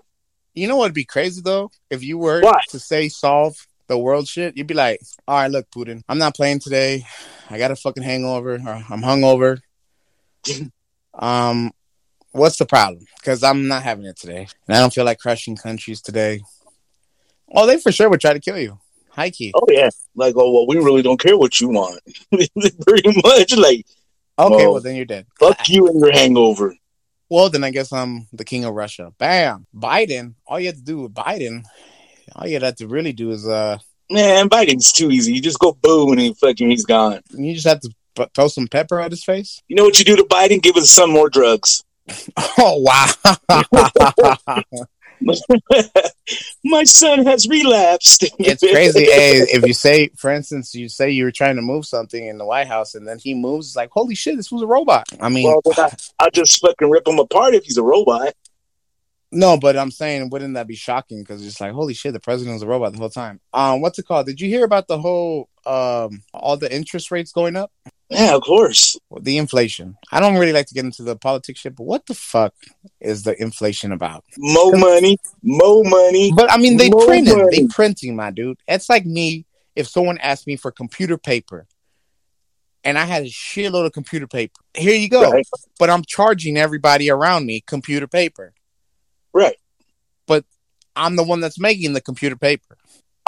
You 0.54 0.66
know 0.66 0.76
what'd 0.76 0.94
be 0.94 1.04
crazy 1.04 1.40
though? 1.42 1.70
If 1.90 2.02
you 2.02 2.18
were 2.18 2.40
What? 2.40 2.62
to 2.70 2.78
say 2.78 3.08
solve 3.08 3.54
the 3.86 3.98
world 3.98 4.26
shit, 4.28 4.56
you'd 4.56 4.66
be 4.66 4.74
like, 4.74 5.00
all 5.26 5.36
right, 5.36 5.50
look, 5.50 5.70
Putin, 5.70 6.02
I'm 6.08 6.18
not 6.18 6.34
playing 6.34 6.60
today. 6.60 7.06
I 7.48 7.58
got 7.58 7.70
a 7.70 7.76
fucking 7.76 8.02
hangover. 8.02 8.54
Or 8.54 8.84
I'm 8.90 9.02
hungover. 9.02 9.60
um, 11.14 11.72
what's 12.32 12.58
the 12.58 12.66
problem? 12.66 13.04
Because 13.18 13.42
I'm 13.42 13.68
not 13.68 13.82
having 13.82 14.04
it 14.04 14.16
today, 14.16 14.48
and 14.66 14.76
I 14.76 14.80
don't 14.80 14.92
feel 14.92 15.04
like 15.04 15.18
crushing 15.18 15.56
countries 15.56 16.02
today. 16.02 16.40
Oh, 17.54 17.66
they 17.66 17.78
for 17.78 17.92
sure 17.92 18.10
would 18.10 18.20
try 18.20 18.34
to 18.34 18.40
kill 18.40 18.58
you. 18.58 18.78
High 19.10 19.30
key. 19.30 19.52
Oh, 19.54 19.64
yeah. 19.68 19.88
Like, 20.14 20.34
oh, 20.36 20.52
well, 20.52 20.66
we 20.66 20.76
really 20.76 21.02
don't 21.02 21.18
care 21.18 21.36
what 21.36 21.60
you 21.60 21.70
want. 21.70 22.00
Pretty 22.30 23.20
much. 23.24 23.56
Like, 23.56 23.86
Okay, 24.38 24.56
well- 24.64 24.72
well 24.74 24.82
then 24.82 24.96
you're 24.96 25.04
dead. 25.04 25.26
fuck 25.38 25.68
you 25.68 25.88
and 25.88 26.00
your 26.00 26.12
hangover. 26.12 26.74
Well, 27.30 27.50
then 27.50 27.62
I 27.64 27.70
guess 27.70 27.92
I'm 27.92 28.26
the 28.32 28.44
king 28.44 28.64
of 28.64 28.72
Russia. 28.74 29.12
Bam, 29.18 29.66
Biden. 29.74 30.34
All 30.46 30.58
you 30.58 30.66
have 30.68 30.76
to 30.76 30.82
do 30.82 31.02
with 31.02 31.12
Biden, 31.14 31.62
all 32.34 32.46
you 32.46 32.58
have 32.58 32.76
to 32.76 32.86
really 32.88 33.12
do 33.12 33.30
is 33.30 33.46
uh, 33.46 33.78
Man, 34.10 34.48
Biden's 34.48 34.90
too 34.92 35.10
easy. 35.10 35.34
You 35.34 35.42
just 35.42 35.58
go 35.58 35.72
boom 35.82 36.12
and 36.12 36.20
he 36.20 36.32
fucking 36.32 36.70
he's 36.70 36.86
gone. 36.86 37.20
you 37.34 37.52
just 37.54 37.66
have 37.66 37.80
to 37.80 37.90
throw 38.34 38.48
some 38.48 38.66
pepper 38.66 38.98
at 39.00 39.10
his 39.10 39.22
face. 39.22 39.60
You 39.68 39.76
know 39.76 39.84
what 39.84 39.98
you 39.98 40.04
do 40.06 40.16
to 40.16 40.24
Biden? 40.24 40.62
Give 40.62 40.74
his 40.74 40.90
son 40.90 41.10
more 41.12 41.28
drugs. 41.28 41.82
Oh 42.60 42.78
wow. 42.82 43.06
My 46.64 46.84
son 46.84 47.24
has 47.26 47.48
relapsed. 47.48 48.24
it's 48.38 48.62
crazy. 48.62 49.04
Hey, 49.18 49.38
if 49.40 49.66
you 49.66 49.72
say, 49.72 50.08
for 50.16 50.30
instance, 50.30 50.74
you 50.74 50.88
say 50.88 51.10
you 51.10 51.24
were 51.24 51.32
trying 51.32 51.56
to 51.56 51.62
move 51.62 51.86
something 51.86 52.26
in 52.26 52.38
the 52.38 52.44
White 52.44 52.68
House, 52.68 52.94
and 52.94 53.06
then 53.06 53.18
he 53.18 53.34
moves, 53.34 53.68
it's 53.68 53.76
like, 53.76 53.90
holy 53.90 54.14
shit, 54.14 54.36
this 54.36 54.52
was 54.52 54.62
a 54.62 54.66
robot. 54.66 55.08
I 55.20 55.28
mean, 55.28 55.44
well, 55.44 55.60
I, 55.76 55.90
I'll 56.20 56.30
just 56.30 56.60
fucking 56.60 56.88
rip 56.88 57.06
him 57.06 57.18
apart 57.18 57.54
if 57.54 57.64
he's 57.64 57.78
a 57.78 57.82
robot. 57.82 58.34
No, 59.30 59.58
but 59.58 59.76
I'm 59.76 59.90
saying, 59.90 60.30
wouldn't 60.30 60.54
that 60.54 60.66
be 60.66 60.74
shocking? 60.74 61.20
Because 61.20 61.46
it's 61.46 61.60
like, 61.60 61.72
holy 61.72 61.94
shit, 61.94 62.14
the 62.14 62.20
president 62.20 62.54
was 62.54 62.62
a 62.62 62.66
robot 62.66 62.92
the 62.92 62.98
whole 62.98 63.10
time. 63.10 63.40
Um, 63.52 63.82
what's 63.82 63.98
it 63.98 64.06
called? 64.06 64.26
Did 64.26 64.40
you 64.40 64.48
hear 64.48 64.64
about 64.64 64.88
the 64.88 64.98
whole 64.98 65.48
um 65.66 66.22
all 66.32 66.56
the 66.56 66.74
interest 66.74 67.10
rates 67.10 67.32
going 67.32 67.56
up? 67.56 67.70
Yeah, 68.10 68.34
of 68.34 68.42
course. 68.42 68.96
The 69.20 69.36
inflation. 69.36 69.96
I 70.10 70.20
don't 70.20 70.36
really 70.38 70.52
like 70.52 70.66
to 70.66 70.74
get 70.74 70.84
into 70.84 71.02
the 71.02 71.16
politics 71.16 71.60
shit, 71.60 71.76
but 71.76 71.84
what 71.84 72.06
the 72.06 72.14
fuck 72.14 72.54
is 73.00 73.22
the 73.22 73.40
inflation 73.40 73.92
about? 73.92 74.24
More 74.38 74.76
money, 74.76 75.18
more 75.42 75.84
money. 75.84 76.32
But 76.34 76.50
I 76.50 76.56
mean, 76.56 76.78
they 76.78 76.88
money. 76.88 77.22
they 77.50 77.66
printing, 77.66 78.16
my 78.16 78.30
dude. 78.30 78.58
It's 78.66 78.88
like 78.88 79.04
me 79.04 79.44
if 79.76 79.88
someone 79.88 80.18
asked 80.18 80.46
me 80.46 80.56
for 80.56 80.70
computer 80.70 81.18
paper, 81.18 81.66
and 82.82 82.98
I 82.98 83.04
had 83.04 83.24
a 83.24 83.26
shitload 83.26 83.84
of 83.84 83.92
computer 83.92 84.26
paper. 84.26 84.60
Here 84.74 84.94
you 84.94 85.10
go. 85.10 85.30
Right. 85.30 85.46
But 85.78 85.90
I'm 85.90 86.02
charging 86.06 86.56
everybody 86.56 87.10
around 87.10 87.44
me 87.44 87.60
computer 87.60 88.06
paper. 88.06 88.54
Right. 89.34 89.56
But 90.26 90.46
I'm 90.96 91.16
the 91.16 91.24
one 91.24 91.40
that's 91.40 91.60
making 91.60 91.92
the 91.92 92.00
computer 92.00 92.36
paper. 92.36 92.77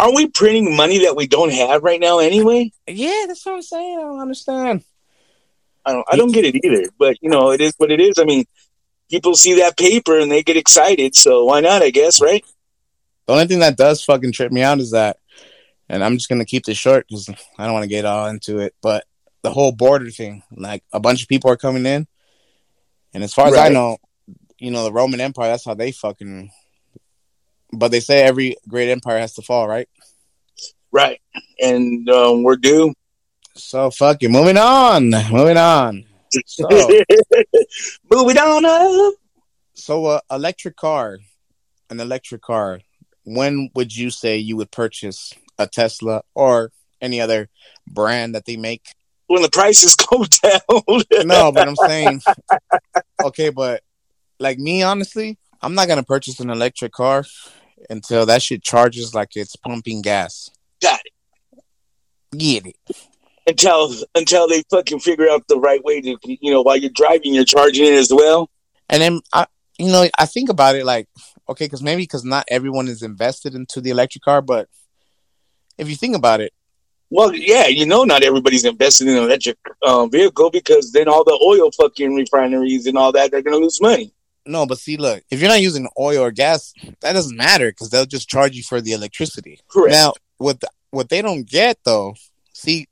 Aren't 0.00 0.14
we 0.14 0.28
printing 0.28 0.74
money 0.74 1.04
that 1.04 1.14
we 1.14 1.26
don't 1.26 1.52
have 1.52 1.82
right 1.82 2.00
now 2.00 2.20
anyway? 2.20 2.72
Yeah, 2.86 3.24
that's 3.26 3.44
what 3.44 3.56
I'm 3.56 3.62
saying. 3.62 3.98
I 3.98 4.00
don't 4.00 4.20
understand. 4.20 4.82
I 5.84 5.92
don't, 5.92 6.06
I 6.10 6.16
don't 6.16 6.32
get 6.32 6.46
it 6.46 6.64
either. 6.64 6.90
But 6.98 7.18
you 7.20 7.28
know, 7.28 7.50
it 7.50 7.60
is 7.60 7.74
what 7.76 7.92
it 7.92 8.00
is. 8.00 8.14
I 8.18 8.24
mean, 8.24 8.46
people 9.10 9.34
see 9.34 9.58
that 9.60 9.76
paper 9.76 10.18
and 10.18 10.32
they 10.32 10.42
get 10.42 10.56
excited, 10.56 11.14
so 11.14 11.44
why 11.44 11.60
not? 11.60 11.82
I 11.82 11.90
guess, 11.90 12.18
right? 12.18 12.42
The 13.26 13.34
only 13.34 13.46
thing 13.46 13.58
that 13.58 13.76
does 13.76 14.02
fucking 14.02 14.32
trip 14.32 14.52
me 14.52 14.62
out 14.62 14.80
is 14.80 14.92
that, 14.92 15.18
and 15.90 16.02
I'm 16.02 16.16
just 16.16 16.30
gonna 16.30 16.46
keep 16.46 16.64
this 16.64 16.78
short 16.78 17.06
because 17.06 17.28
I 17.58 17.64
don't 17.64 17.74
want 17.74 17.84
to 17.84 17.88
get 17.88 18.06
all 18.06 18.26
into 18.28 18.58
it. 18.58 18.74
But 18.80 19.04
the 19.42 19.50
whole 19.50 19.72
border 19.72 20.10
thing, 20.10 20.42
like 20.50 20.82
a 20.94 21.00
bunch 21.00 21.20
of 21.22 21.28
people 21.28 21.50
are 21.50 21.58
coming 21.58 21.84
in, 21.84 22.06
and 23.12 23.22
as 23.22 23.34
far 23.34 23.48
as 23.48 23.54
I 23.54 23.68
know, 23.68 23.98
you 24.58 24.70
know, 24.70 24.84
the 24.84 24.92
Roman 24.92 25.20
Empire, 25.20 25.48
that's 25.48 25.66
how 25.66 25.74
they 25.74 25.92
fucking. 25.92 26.50
But 27.72 27.90
they 27.90 28.00
say 28.00 28.22
every 28.22 28.56
great 28.68 28.90
empire 28.90 29.18
has 29.18 29.35
to 29.35 29.42
fall, 29.42 29.68
right? 29.68 29.88
Right. 30.92 31.20
And 31.61 32.09
um, 32.09 32.42
we're 32.42 32.56
due. 32.56 32.94
So 33.54 33.90
fuck 33.90 34.22
it. 34.22 34.30
Moving 34.30 34.56
on. 34.56 35.11
Moving 35.30 35.56
on. 35.56 36.04
So, 36.46 36.68
Moving 38.11 38.38
on 38.38 38.64
up. 38.64 39.14
so 39.74 40.06
uh, 40.06 40.20
electric 40.30 40.76
car, 40.76 41.18
an 41.90 42.00
electric 42.00 42.42
car. 42.42 42.80
When 43.24 43.70
would 43.74 43.94
you 43.94 44.11
say 44.11 44.37
you 44.37 44.56
would 44.56 44.70
purchase 44.70 45.33
a 45.59 45.66
Tesla 45.66 46.22
or 46.35 46.72
any 47.00 47.20
other 47.20 47.48
brand 47.87 48.35
that 48.35 48.46
they 48.46 48.56
make? 48.56 48.83
When 49.26 49.42
the 49.42 49.50
prices 49.50 49.94
go 50.11 50.24
down. 50.42 51.26
No, 51.26 51.52
but 51.52 51.68
I'm 51.68 51.76
saying, 51.76 52.22
okay, 53.24 53.50
but 53.50 53.83
like 54.38 54.59
me, 54.59 54.83
honestly, 54.83 55.38
I'm 55.61 55.74
not 55.74 55.88
gonna 55.88 56.02
purchase 56.02 56.40
an 56.40 56.50
electric 56.50 56.92
car 56.92 57.24
until 57.88 58.26
that 58.26 58.42
shit 58.42 58.62
charges 58.62 59.14
like 59.14 59.36
it's 59.36 59.56
pumping 59.56 60.02
gas. 60.02 60.50
Got 60.82 61.00
it. 61.04 61.62
Get 62.36 62.66
it. 62.66 62.76
until 63.46 63.92
until 64.14 64.48
they 64.48 64.62
fucking 64.70 65.00
figure 65.00 65.28
out 65.28 65.46
the 65.48 65.58
right 65.58 65.82
way 65.84 66.00
to 66.00 66.16
you 66.24 66.52
know 66.52 66.62
while 66.62 66.76
you're 66.76 66.90
driving 66.94 67.34
you're 67.34 67.44
charging 67.44 67.86
it 67.86 67.94
as 67.94 68.12
well. 68.12 68.48
And 68.88 69.00
then 69.02 69.20
I, 69.32 69.46
you 69.78 69.90
know, 69.90 70.06
I 70.18 70.26
think 70.26 70.48
about 70.50 70.74
it 70.74 70.84
like, 70.84 71.08
okay, 71.48 71.64
because 71.64 71.82
maybe 71.82 72.02
because 72.02 72.24
not 72.24 72.44
everyone 72.48 72.88
is 72.88 73.02
invested 73.02 73.54
into 73.54 73.80
the 73.80 73.90
electric 73.90 74.22
car, 74.22 74.42
but 74.42 74.68
if 75.78 75.88
you 75.88 75.96
think 75.96 76.14
about 76.16 76.40
it, 76.40 76.52
Well, 77.08 77.34
yeah, 77.34 77.66
you 77.66 77.86
know, 77.86 78.04
not 78.04 78.22
everybody's 78.22 78.64
invested 78.64 79.08
in 79.08 79.16
an 79.16 79.24
electric 79.24 79.58
um, 79.82 80.10
vehicle 80.10 80.50
because 80.50 80.92
then 80.92 81.08
all 81.08 81.24
the 81.24 81.38
oil 81.44 81.70
fucking 81.72 82.14
refineries 82.14 82.86
and 82.86 82.98
all 82.98 83.10
that 83.12 83.30
they're 83.30 83.42
gonna 83.42 83.56
lose 83.56 83.80
money. 83.80 84.12
No, 84.46 84.66
but 84.66 84.79
see, 84.79 84.96
look, 84.96 85.22
if 85.31 85.40
you're 85.40 85.50
not 85.50 85.61
using 85.61 85.88
oil 85.98 86.24
or 86.24 86.31
gas, 86.31 86.72
that 87.00 87.12
doesn't 87.12 87.37
matter 87.37 87.70
because 87.70 87.90
they'll 87.90 88.07
just 88.07 88.29
charge 88.29 88.55
you 88.55 88.62
for 88.62 88.81
the 88.81 88.92
electricity. 88.92 89.61
Correct. 89.68 89.92
Now, 89.92 90.14
what 90.38 90.61
the, 90.61 90.68
what 90.90 91.09
they 91.09 91.22
don't 91.22 91.48
get 91.48 91.79
though, 91.85 92.14
see, 92.53 92.88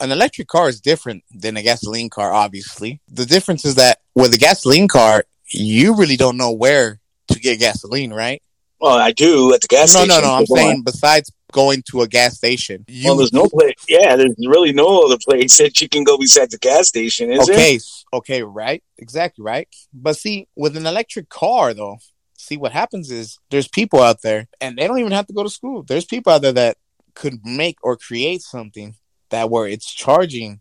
an 0.00 0.12
electric 0.12 0.48
car 0.48 0.68
is 0.68 0.80
different 0.80 1.24
than 1.34 1.56
a 1.56 1.62
gasoline 1.62 2.10
car. 2.10 2.32
Obviously, 2.32 3.00
the 3.08 3.24
difference 3.24 3.64
is 3.64 3.76
that 3.76 3.98
with 4.14 4.34
a 4.34 4.38
gasoline 4.38 4.88
car, 4.88 5.24
you 5.48 5.96
really 5.96 6.16
don't 6.16 6.36
know 6.36 6.52
where 6.52 7.00
to 7.28 7.40
get 7.40 7.58
gasoline, 7.58 8.12
right? 8.12 8.42
well, 8.80 8.98
I 8.98 9.12
do 9.12 9.54
at 9.54 9.60
the 9.60 9.68
gas 9.68 9.94
no, 9.94 10.04
station. 10.04 10.08
no, 10.08 10.20
no. 10.20 10.34
I'm 10.34 10.46
saying 10.46 10.82
besides 10.84 11.30
going 11.56 11.82
to 11.90 12.02
a 12.02 12.06
gas 12.06 12.36
station, 12.36 12.84
you 12.86 13.08
well, 13.08 13.16
there's 13.16 13.32
no 13.32 13.48
place. 13.48 13.74
Yeah, 13.88 14.14
there's 14.14 14.34
really 14.46 14.74
no 14.74 15.06
other 15.06 15.16
place 15.16 15.56
that 15.56 15.80
you 15.80 15.88
can 15.88 16.04
go 16.04 16.18
besides 16.18 16.52
the 16.52 16.58
gas 16.58 16.88
station, 16.88 17.32
is 17.32 17.46
there? 17.46 17.56
okay, 17.56 17.76
s- 17.76 18.04
okay, 18.12 18.42
right, 18.42 18.84
exactly 18.98 19.42
right. 19.42 19.66
But 19.92 20.18
see, 20.18 20.48
with 20.54 20.76
an 20.76 20.86
electric 20.86 21.30
car, 21.30 21.72
though, 21.72 21.96
see 22.36 22.58
what 22.58 22.72
happens 22.72 23.10
is 23.10 23.38
there's 23.50 23.68
people 23.68 24.02
out 24.02 24.20
there, 24.22 24.48
and 24.60 24.76
they 24.76 24.86
don't 24.86 24.98
even 24.98 25.12
have 25.12 25.26
to 25.28 25.32
go 25.32 25.42
to 25.42 25.48
school. 25.58 25.82
There's 25.82 26.04
people 26.04 26.30
out 26.32 26.42
there 26.42 26.52
that 26.52 26.76
could 27.14 27.38
make 27.44 27.78
or 27.82 27.96
create 27.96 28.42
something 28.42 28.94
that 29.30 29.48
where 29.48 29.66
it's 29.66 29.90
charging, 29.90 30.60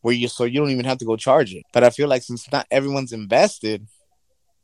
where 0.00 0.14
you 0.14 0.26
so 0.26 0.42
you 0.44 0.58
don't 0.58 0.70
even 0.70 0.84
have 0.84 0.98
to 0.98 1.04
go 1.04 1.16
charge 1.16 1.54
it. 1.54 1.62
But 1.72 1.84
I 1.84 1.90
feel 1.90 2.08
like 2.08 2.24
since 2.24 2.50
not 2.50 2.66
everyone's 2.72 3.12
invested, 3.12 3.86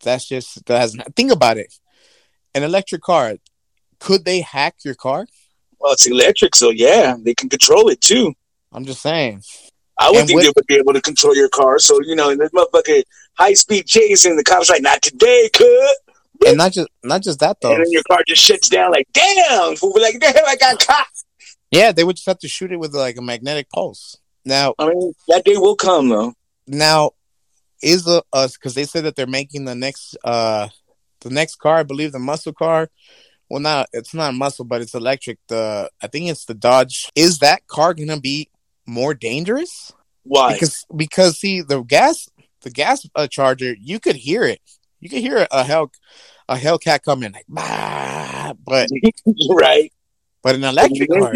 that's 0.03 0.27
just 0.27 0.67
that 0.67 0.81
has 0.81 0.97
not, 0.97 1.15
think 1.15 1.31
about 1.31 1.59
it. 1.59 1.73
An 2.55 2.65
electric 2.65 3.03
car, 3.03 3.37
could 4.01 4.25
they 4.25 4.41
hack 4.41 4.77
your 4.85 4.95
car? 4.95 5.27
Well, 5.81 5.93
it's 5.93 6.07
electric, 6.07 6.55
so 6.55 6.71
yeah, 6.71 7.17
they 7.21 7.35
can 7.35 7.49
control 7.49 7.89
it 7.89 8.01
too. 8.01 8.33
I'm 8.73 8.85
just 8.85 9.03
saying. 9.03 9.43
I 10.01 10.11
would 10.11 10.19
And 10.21 10.27
think 10.29 10.37
with- 10.37 10.45
they 10.45 10.53
would 10.55 10.67
be 10.67 10.77
able 10.77 10.93
to 10.93 11.01
control 11.01 11.35
your 11.35 11.49
car. 11.49 11.79
So 11.79 12.01
you 12.03 12.15
know, 12.15 12.31
in 12.31 12.39
this 12.39 12.51
motherfucker 12.51 13.03
high 13.35 13.55
speed 13.55 13.87
chase, 13.87 14.25
and 14.25 14.39
the 14.39 14.45
cops 14.45 14.69
like, 14.71 14.83
"Not 14.83 15.03
today, 15.03 15.49
cut." 15.53 15.97
And 16.47 16.57
not 16.57 16.73
just 16.73 16.89
not 17.03 17.23
just 17.23 17.41
that 17.41 17.57
though. 17.61 17.73
And 17.73 17.85
then 17.85 17.91
your 17.91 18.03
car 18.09 18.21
just 18.27 18.43
shuts 18.43 18.69
down 18.69 18.93
like, 18.93 19.09
damn, 19.13 19.75
fool, 19.75 19.93
like, 20.01 20.21
damn, 20.21 20.45
I 20.47 20.55
got 20.57 20.79
caught. 20.79 21.07
Yeah, 21.73 21.91
they 21.93 22.05
would 22.05 22.15
just 22.17 22.27
have 22.27 22.39
to 22.41 22.49
shoot 22.49 22.71
it 22.71 22.79
with 22.79 22.95
like 22.95 23.17
a 23.17 23.23
magnetic 23.23 23.69
pulse. 23.71 24.17
Now, 24.45 24.75
I 24.79 24.89
mean, 24.89 25.13
that 25.29 25.45
day 25.45 25.57
will 25.57 25.75
come 25.77 26.09
though. 26.09 26.35
now 26.67 27.11
is 27.83 28.05
the 28.05 28.23
us 28.33 28.53
because 28.57 28.75
they 28.75 28.85
said 28.85 29.05
that 29.05 29.17
they're 29.17 29.27
making 29.27 29.65
the 29.65 29.75
next 29.75 30.17
uh 30.25 30.69
the 31.21 31.31
next 31.31 31.57
car, 31.57 31.79
I 31.79 31.83
believe 31.83 32.13
the 32.13 32.19
muscle 32.21 32.53
car. 32.53 32.89
Well, 33.49 33.61
not 33.61 33.89
it's 33.93 34.15
not 34.15 34.35
muscle, 34.35 34.65
but 34.65 34.83
it's 34.83 34.95
electric. 34.95 35.39
The 35.49 35.91
I 36.03 36.07
think 36.07 36.29
it's 36.29 36.45
the 36.45 36.55
Dodge. 36.55 37.11
Is 37.15 37.39
that 37.39 37.67
car 37.67 37.95
gonna 37.95 38.21
be 38.21 38.51
more 38.87 39.15
dangerous? 39.15 39.93
Why? 40.25 40.53
Because 40.53 40.85
because 40.95 41.39
see 41.39 41.63
the 41.63 41.83
gas 41.83 42.29
the 42.63 42.71
gas 42.71 43.09
uh, 43.15 43.27
charger, 43.27 43.75
you 43.81 44.01
could 44.01 44.17
hear 44.17 44.45
it. 44.45 44.61
You 45.01 45.09
could 45.09 45.21
hear 45.21 45.47
a 45.51 45.65
hell 45.65 45.91
a 46.49 46.57
Hellcat 46.57 47.03
coming 47.03 47.33
like 47.33 47.47
bah, 47.49 48.55
but 48.65 48.89
right. 49.51 49.93
but 50.43 50.55
an 50.55 50.65
electric 50.65 51.11
car, 51.11 51.35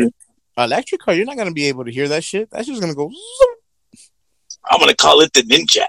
electric 0.58 1.00
car, 1.00 1.14
you're 1.14 1.26
not 1.26 1.36
gonna 1.36 1.52
be 1.52 1.66
able 1.66 1.84
to 1.84 1.92
hear 1.92 2.08
that 2.08 2.24
shit. 2.24 2.50
That's 2.50 2.66
just 2.66 2.80
gonna 2.80 2.94
go. 2.94 3.08
zoom. 3.08 3.56
I'm 4.70 4.80
gonna 4.80 4.94
call 4.94 5.20
it 5.20 5.32
the 5.32 5.42
ninja. 5.42 5.86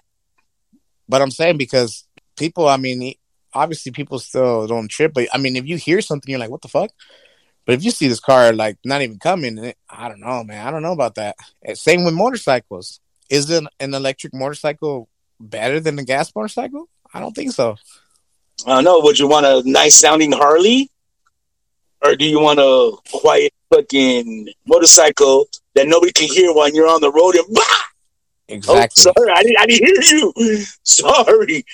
But 1.08 1.22
I'm 1.22 1.32
saying 1.32 1.58
because 1.58 2.08
people, 2.38 2.68
I 2.68 2.78
mean, 2.78 3.14
obviously 3.54 3.92
people 3.92 4.20
still 4.20 4.68
don't 4.68 4.90
trip. 4.90 5.14
But 5.14 5.28
I 5.34 5.38
mean, 5.38 5.56
if 5.56 5.68
you 5.68 5.78
hear 5.78 6.02
something, 6.02 6.30
you're 6.30 6.40
like, 6.40 6.50
what 6.50 6.62
the 6.62 6.68
fuck? 6.68 6.92
But 7.66 7.76
if 7.76 7.84
you 7.84 7.92
see 7.92 8.08
this 8.08 8.20
car 8.20 8.52
like 8.54 8.78
not 8.84 9.02
even 9.02 9.20
coming, 9.20 9.74
I 9.90 10.10
don't 10.10 10.20
know, 10.20 10.44
man. 10.44 10.68
I 10.68 10.72
don't 10.72 10.82
know 10.82 10.92
about 10.92 11.16
that. 11.16 11.36
Same 11.74 12.04
with 12.04 12.14
motorcycles. 12.14 13.00
Is 13.30 13.50
an, 13.50 13.70
an 13.80 13.94
electric 13.94 14.34
motorcycle 14.34 15.08
better 15.40 15.80
than 15.80 15.98
a 15.98 16.04
gas 16.04 16.32
motorcycle? 16.36 16.90
I 17.14 17.20
don't 17.20 17.34
think 17.34 17.54
so. 17.54 17.78
I 18.66 18.76
don't 18.76 18.84
know. 18.84 19.00
Would 19.00 19.20
you 19.20 19.28
want 19.28 19.46
a 19.46 19.64
nice 19.66 19.96
sounding 19.96 20.32
Harley, 20.32 20.92
or 22.04 22.16
do 22.16 22.26
you 22.26 22.40
want 22.40 22.60
a 22.60 22.92
quiet 23.12 23.54
fucking 23.74 24.50
motorcycle 24.68 25.48
that 25.76 25.88
nobody 25.88 26.12
can 26.12 26.28
hear 26.28 26.54
when 26.54 26.76
you're 26.76 26.88
on 26.88 27.02
the 27.02 27.12
road 27.12 27.36
and 27.36 27.46
bah! 27.50 27.84
Exactly. 28.50 29.06
Oh, 29.08 29.14
sorry, 29.16 29.32
I 29.32 29.44
didn't, 29.44 29.60
I 29.60 29.66
didn't 29.66 30.04
hear 30.04 30.18
you. 30.18 30.64
Sorry. 30.84 31.66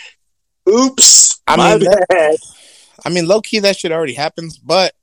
Oops. 0.69 1.41
I 1.47 1.55
My 1.55 1.77
mean, 1.77 1.89
bad. 2.09 2.35
I 3.05 3.09
mean, 3.09 3.27
low 3.27 3.41
key 3.41 3.59
that 3.59 3.77
shit 3.77 3.91
already 3.91 4.13
happens, 4.13 4.57
but 4.57 4.93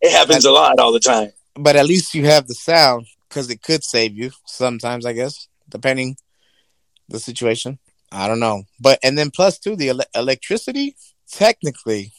It 0.00 0.10
happens 0.12 0.44
a 0.44 0.50
lot 0.50 0.78
all 0.78 0.92
the 0.92 1.00
time. 1.00 1.32
but 1.54 1.76
at 1.76 1.86
least 1.86 2.14
you 2.14 2.24
have 2.26 2.46
the 2.48 2.54
sound 2.54 3.06
because 3.28 3.48
it 3.50 3.62
could 3.62 3.84
save 3.84 4.16
you 4.16 4.30
sometimes, 4.46 5.06
I 5.06 5.12
guess, 5.12 5.48
depending 5.68 6.16
the 7.08 7.20
situation. 7.20 7.78
I 8.12 8.26
don't 8.28 8.40
know, 8.40 8.64
but 8.80 8.98
and 9.02 9.16
then 9.18 9.30
plus 9.30 9.58
too 9.58 9.76
the 9.76 9.88
ele- 9.90 10.10
electricity. 10.14 10.96
Technically, 11.30 12.12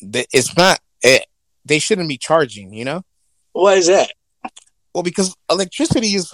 th- 0.00 0.26
it's 0.32 0.56
not. 0.56 0.80
It, 1.02 1.26
they 1.64 1.78
shouldn't 1.78 2.08
be 2.08 2.18
charging. 2.18 2.72
You 2.74 2.84
know, 2.84 3.02
Why 3.52 3.74
is 3.74 3.86
that? 3.86 4.10
well 4.94 5.02
because 5.04 5.34
electricity 5.50 6.14
is 6.14 6.32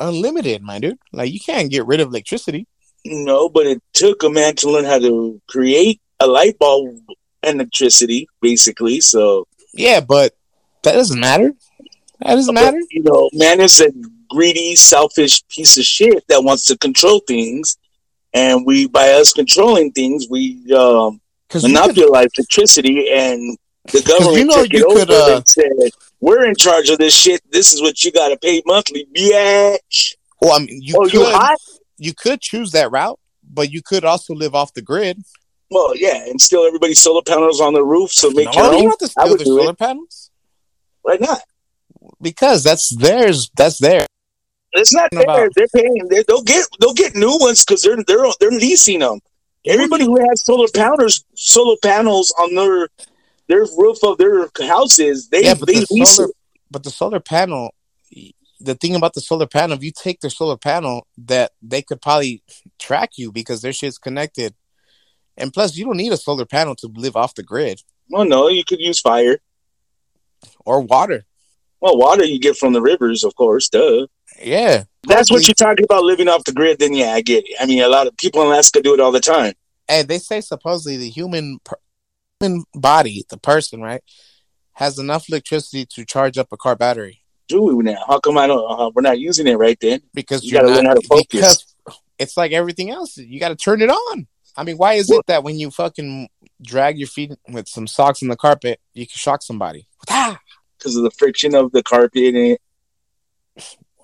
unlimited, 0.00 0.62
my 0.62 0.78
dude. 0.78 0.98
Like 1.12 1.30
you 1.32 1.40
can't 1.40 1.70
get 1.70 1.86
rid 1.86 2.00
of 2.00 2.08
electricity. 2.08 2.66
No, 3.10 3.48
but 3.48 3.66
it 3.66 3.82
took 3.92 4.22
a 4.22 4.30
man 4.30 4.54
to 4.56 4.70
learn 4.70 4.84
how 4.84 4.98
to 4.98 5.40
create 5.48 6.00
a 6.20 6.26
light 6.26 6.58
bulb 6.58 6.98
and 7.42 7.60
electricity, 7.60 8.28
basically. 8.40 9.00
So 9.00 9.46
Yeah, 9.74 10.00
but 10.00 10.34
that 10.82 10.92
doesn't 10.92 11.20
matter. 11.20 11.54
That 12.20 12.34
doesn't 12.34 12.54
But, 12.54 12.64
matter. 12.64 12.80
you 12.90 13.02
know, 13.02 13.28
man 13.32 13.60
is 13.60 13.80
a 13.80 13.92
greedy, 14.30 14.74
selfish 14.76 15.42
piece 15.48 15.76
of 15.76 15.84
shit 15.84 16.24
that 16.28 16.42
wants 16.42 16.64
to 16.66 16.78
control 16.78 17.20
things. 17.26 17.76
And 18.34 18.66
we, 18.66 18.86
by 18.86 19.10
us 19.10 19.32
controlling 19.32 19.92
things, 19.92 20.26
we 20.28 20.60
um, 20.74 21.20
Because 21.48 21.62
you 21.62 21.68
could, 21.68 21.96
monopolize 21.96 22.28
electricity, 22.36 23.10
and 23.10 23.56
the 23.92 24.02
government 24.06 24.36
you 24.36 24.44
know 24.44 24.62
took 24.62 24.72
you 24.72 24.78
it 24.80 24.94
could, 24.94 25.10
over 25.10 25.32
uh, 25.32 25.36
and 25.36 25.48
said, 25.48 25.70
"We're 26.20 26.44
in 26.44 26.54
charge 26.54 26.90
of 26.90 26.98
this 26.98 27.14
shit. 27.14 27.40
This 27.50 27.72
is 27.72 27.80
what 27.80 28.04
you 28.04 28.12
got 28.12 28.28
to 28.28 28.36
pay 28.36 28.62
monthly, 28.66 29.06
bitch." 29.14 30.16
well, 30.42 30.52
I 30.52 30.58
mean, 30.58 30.80
you 30.82 30.94
oh, 30.98 31.04
could 31.04 31.14
you 31.14 31.24
hot? 31.24 31.58
You 31.98 32.14
could 32.14 32.40
choose 32.40 32.72
that 32.72 32.90
route, 32.90 33.18
but 33.48 33.70
you 33.72 33.82
could 33.82 34.04
also 34.04 34.34
live 34.34 34.54
off 34.54 34.74
the 34.74 34.82
grid. 34.82 35.22
Well, 35.70 35.96
yeah, 35.96 36.24
and 36.26 36.40
still 36.40 36.64
everybody's 36.66 37.00
solar 37.00 37.22
panels 37.22 37.60
on 37.60 37.72
the 37.74 37.82
roof, 37.84 38.12
so 38.12 38.30
make 38.30 38.46
no, 38.46 38.52
your 38.52 38.62
you 38.62 38.68
own. 38.68 38.72
don't 38.82 38.88
have 38.90 38.98
to 38.98 39.08
steal 39.08 39.36
their 39.36 39.44
solar 39.46 39.70
it. 39.72 39.78
panels 39.78 40.30
Why 41.02 41.16
not? 41.20 41.40
because 42.20 42.62
that's 42.62 42.94
theirs. 42.96 43.50
That's 43.56 43.78
there. 43.78 44.06
It's 44.72 44.94
not 44.94 45.12
About- 45.12 45.36
fair. 45.36 45.48
They're 45.56 45.68
paying. 45.74 46.06
They, 46.08 46.22
they'll 46.28 46.42
get. 46.42 46.66
They'll 46.80 46.94
get 46.94 47.14
new 47.16 47.36
ones 47.40 47.64
because 47.64 47.82
they're 47.82 47.96
they're 48.06 48.26
they're 48.40 48.50
leasing 48.50 49.00
them. 49.00 49.20
Everybody 49.66 50.04
who 50.04 50.16
has 50.28 50.44
solar 50.44 50.68
panels, 50.72 51.24
solar 51.34 51.76
panels 51.82 52.32
on 52.40 52.54
their 52.54 52.88
their 53.48 53.66
roof 53.76 53.98
of 54.04 54.18
their 54.18 54.48
houses, 54.68 55.28
they 55.30 55.44
Yeah, 55.44 55.54
but 55.54 55.66
they 55.66 55.80
the 55.80 55.86
lease 55.90 56.16
solar, 56.16 56.28
it. 56.28 56.36
but 56.70 56.84
the 56.84 56.90
solar 56.90 57.20
panel. 57.20 57.74
The 58.60 58.74
thing 58.74 58.94
about 58.96 59.14
the 59.14 59.20
solar 59.20 59.46
panel, 59.46 59.76
if 59.76 59.84
you 59.84 59.92
take 59.92 60.20
their 60.20 60.30
solar 60.30 60.56
panel, 60.56 61.06
that 61.18 61.52
they 61.60 61.82
could 61.82 62.00
probably 62.00 62.42
track 62.78 63.10
you 63.16 63.30
because 63.32 63.60
their 63.60 63.72
shit's 63.72 63.98
connected, 63.98 64.54
and 65.36 65.52
plus, 65.52 65.76
you 65.76 65.84
don't 65.84 65.98
need 65.98 66.12
a 66.12 66.16
solar 66.16 66.46
panel 66.46 66.74
to 66.76 66.86
live 66.94 67.16
off 67.16 67.34
the 67.34 67.42
grid 67.42 67.82
Well, 68.08 68.24
no, 68.24 68.48
you 68.48 68.64
could 68.64 68.80
use 68.80 69.00
fire. 69.00 69.38
or 70.64 70.80
water. 70.80 71.26
Well, 71.80 71.98
water 71.98 72.24
you 72.24 72.38
get 72.40 72.56
from 72.56 72.72
the 72.72 72.80
rivers, 72.80 73.22
of 73.24 73.34
course. 73.36 73.68
Duh. 73.68 74.06
Yeah, 74.42 74.84
That's 75.04 75.30
what 75.30 75.46
you're 75.46 75.54
talking 75.54 75.84
about 75.84 76.04
living 76.04 76.28
off 76.28 76.44
the 76.44 76.52
grid. 76.52 76.78
Then 76.78 76.94
yeah, 76.94 77.12
I 77.12 77.20
get 77.20 77.44
it. 77.46 77.56
I 77.60 77.66
mean, 77.66 77.82
a 77.82 77.88
lot 77.88 78.06
of 78.06 78.16
people 78.16 78.40
in 78.42 78.48
Alaska 78.48 78.80
do 78.82 78.94
it 78.94 79.00
all 79.00 79.12
the 79.12 79.20
time. 79.20 79.52
and 79.88 80.08
they 80.08 80.18
say 80.18 80.40
supposedly 80.40 80.96
the 80.96 81.10
human 81.10 81.58
per- 81.64 81.76
human 82.40 82.64
body, 82.74 83.24
the 83.30 83.36
person, 83.38 83.80
right, 83.82 84.02
has 84.72 84.98
enough 84.98 85.28
electricity 85.28 85.86
to 85.86 86.04
charge 86.04 86.36
up 86.38 86.48
a 86.52 86.56
car 86.56 86.74
battery 86.76 87.22
Do 87.48 87.62
we 87.62 87.82
now? 87.84 88.02
How 88.06 88.18
come 88.18 88.38
I 88.38 88.46
don't? 88.46 88.80
Uh, 88.80 88.90
we're 88.94 89.02
not 89.02 89.18
using 89.18 89.46
it 89.46 89.54
right 89.56 89.78
then. 89.80 90.00
because 90.14 90.44
You 90.44 90.52
gotta 90.52 90.68
learn 90.68 90.86
how 90.86 90.94
to 90.94 91.02
focus. 91.06 91.74
it's 92.18 92.36
like 92.36 92.52
everything 92.52 92.90
else. 92.90 93.16
You 93.16 93.38
got 93.38 93.50
to 93.50 93.56
turn 93.56 93.82
it 93.82 93.90
on. 93.90 94.26
I 94.56 94.64
mean, 94.64 94.76
why 94.76 94.94
is 94.94 95.08
Well- 95.08 95.20
it 95.20 95.26
that 95.26 95.44
when 95.44 95.58
you 95.58 95.70
fucking 95.70 96.28
drag 96.62 96.98
your 96.98 97.08
feet 97.08 97.32
with 97.48 97.68
some 97.68 97.86
socks 97.86 98.22
on 98.22 98.28
the 98.28 98.36
carpet, 98.36 98.80
you 98.94 99.06
can 99.06 99.14
shock 99.16 99.42
somebody? 99.42 99.86
Ah! 100.08 100.38
Because 100.78 100.96
of 100.96 101.02
the 101.04 101.10
friction 101.10 101.54
of 101.54 101.72
the 101.72 101.82
carpet 101.82 102.34
and 102.34 102.58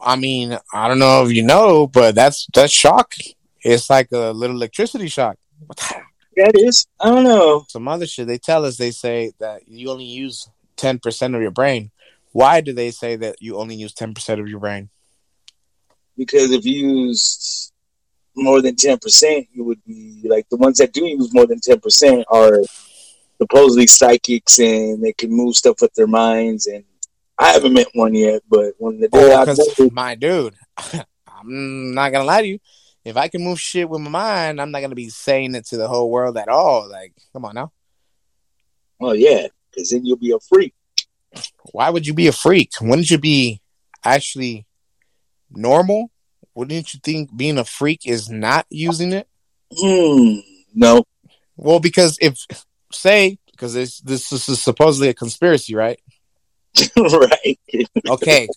I 0.01 0.17
mean, 0.17 0.59
I 0.73 0.89
don't 0.89 0.99
know 0.99 1.25
if 1.25 1.33
you 1.33 1.43
know, 1.43 1.87
but 1.87 2.15
that's 2.15 2.47
that's 2.53 2.73
shock. 2.73 3.15
It's 3.63 3.89
like 3.89 4.09
a 4.13 4.33
little 4.33 4.57
electricity 4.57 5.09
shock. 5.09 5.37
yeah, 6.37 6.49
it 6.49 6.59
is. 6.59 6.87
I 7.01 7.11
don't 7.11 7.25
know. 7.25 7.65
Some 7.69 7.87
other 7.89 8.07
shit. 8.07 8.27
They 8.27 8.39
tell 8.39 8.65
us 8.65 8.77
they 8.77 8.91
say 8.91 9.33
that 9.39 9.69
you 9.69 9.91
only 9.91 10.05
use 10.05 10.49
ten 10.77 10.99
percent 10.99 11.35
of 11.35 11.43
your 11.43 11.51
brain. 11.53 11.91
Why 12.33 12.61
do 12.61 12.73
they 12.73 12.91
say 12.91 13.17
that 13.17 13.37
you 13.41 13.57
only 13.57 13.77
use 13.77 13.93
ten 13.95 14.15
percent 14.15 14.41
of 14.41 14.49
your 14.49 14.61
brain? 14.61 14.91
because 16.17 16.51
if 16.51 16.65
you 16.65 17.07
used 17.07 17.73
more 18.37 18.63
than 18.63 18.75
10%, 18.75 19.49
you 19.53 19.65
would 19.65 19.85
be 19.85 20.23
like 20.25 20.49
the 20.49 20.57
ones 20.57 20.79
that 20.79 20.93
do 20.93 21.05
use 21.05 21.33
more 21.35 21.47
than 21.47 21.61
10% 21.61 22.25
are 22.29 22.61
supposedly 23.41 23.87
psychics 23.87 24.59
and 24.59 25.03
they 25.03 25.13
can 25.13 25.31
move 25.31 25.57
stuff 25.57 25.77
with 25.81 25.93
their 25.95 26.07
minds. 26.07 26.67
And 26.67 26.85
I 27.39 27.53
haven't 27.53 27.73
met 27.73 27.89
one 27.95 28.15
yet, 28.15 28.43
but 28.49 28.75
when 28.79 29.01
the 29.01 29.09
day 29.09 29.33
oh, 29.33 29.37
I 29.37 29.45
Because 29.45 29.75
go, 29.77 29.91
my 29.91 30.15
dude, 30.15 30.55
I'm 31.27 31.95
not 31.95 32.13
gonna 32.13 32.25
lie 32.25 32.43
to 32.43 32.49
you. 32.49 32.59
If 33.05 33.17
I 33.17 33.27
can 33.29 33.43
move 33.43 33.61
shit 33.61 33.89
with 33.89 34.01
my 34.01 34.11
mind, 34.11 34.61
I'm 34.61 34.71
not 34.71 34.81
gonna 34.81 34.95
be 34.95 35.09
saying 35.09 35.55
it 35.55 35.67
to 35.67 35.77
the 35.77 35.89
whole 35.89 36.11
world 36.11 36.39
at 36.39 36.49
all. 36.49 36.89
Like, 36.89 37.13
come 37.33 37.45
on 37.45 37.57
now. 37.57 37.73
oh, 39.01 39.13
yeah, 39.13 39.49
because 39.71 39.91
then 39.91 40.07
you'll 40.07 40.17
be 40.17 40.31
a 40.31 40.39
freak. 40.39 40.73
Why 41.73 41.91
would 41.91 42.07
you 42.07 42.15
be 42.15 42.27
a 42.27 42.33
freak? 42.33 42.73
Wouldn't 42.81 43.11
you 43.11 43.19
be 43.19 43.61
actually 44.05 44.67
normal? 45.51 46.11
Wouldn't 46.55 46.93
you 46.93 47.01
think 47.03 47.35
being 47.35 47.59
a 47.59 47.65
freak 47.65 48.07
is 48.07 48.29
not 48.29 48.67
using 48.69 49.13
it? 49.13 49.29
Hmm, 49.79 50.41
no. 50.75 51.05
Well, 51.57 51.81
because 51.81 52.19
if 52.21 52.39
say 52.93 53.39
because 53.53 53.75
this 53.75 54.01
this 54.01 54.33
is 54.33 54.63
supposedly 54.63 55.09
a 55.09 55.15
conspiracy, 55.15 55.75
right? 55.75 56.01
right. 56.97 57.59
Okay. 58.09 58.49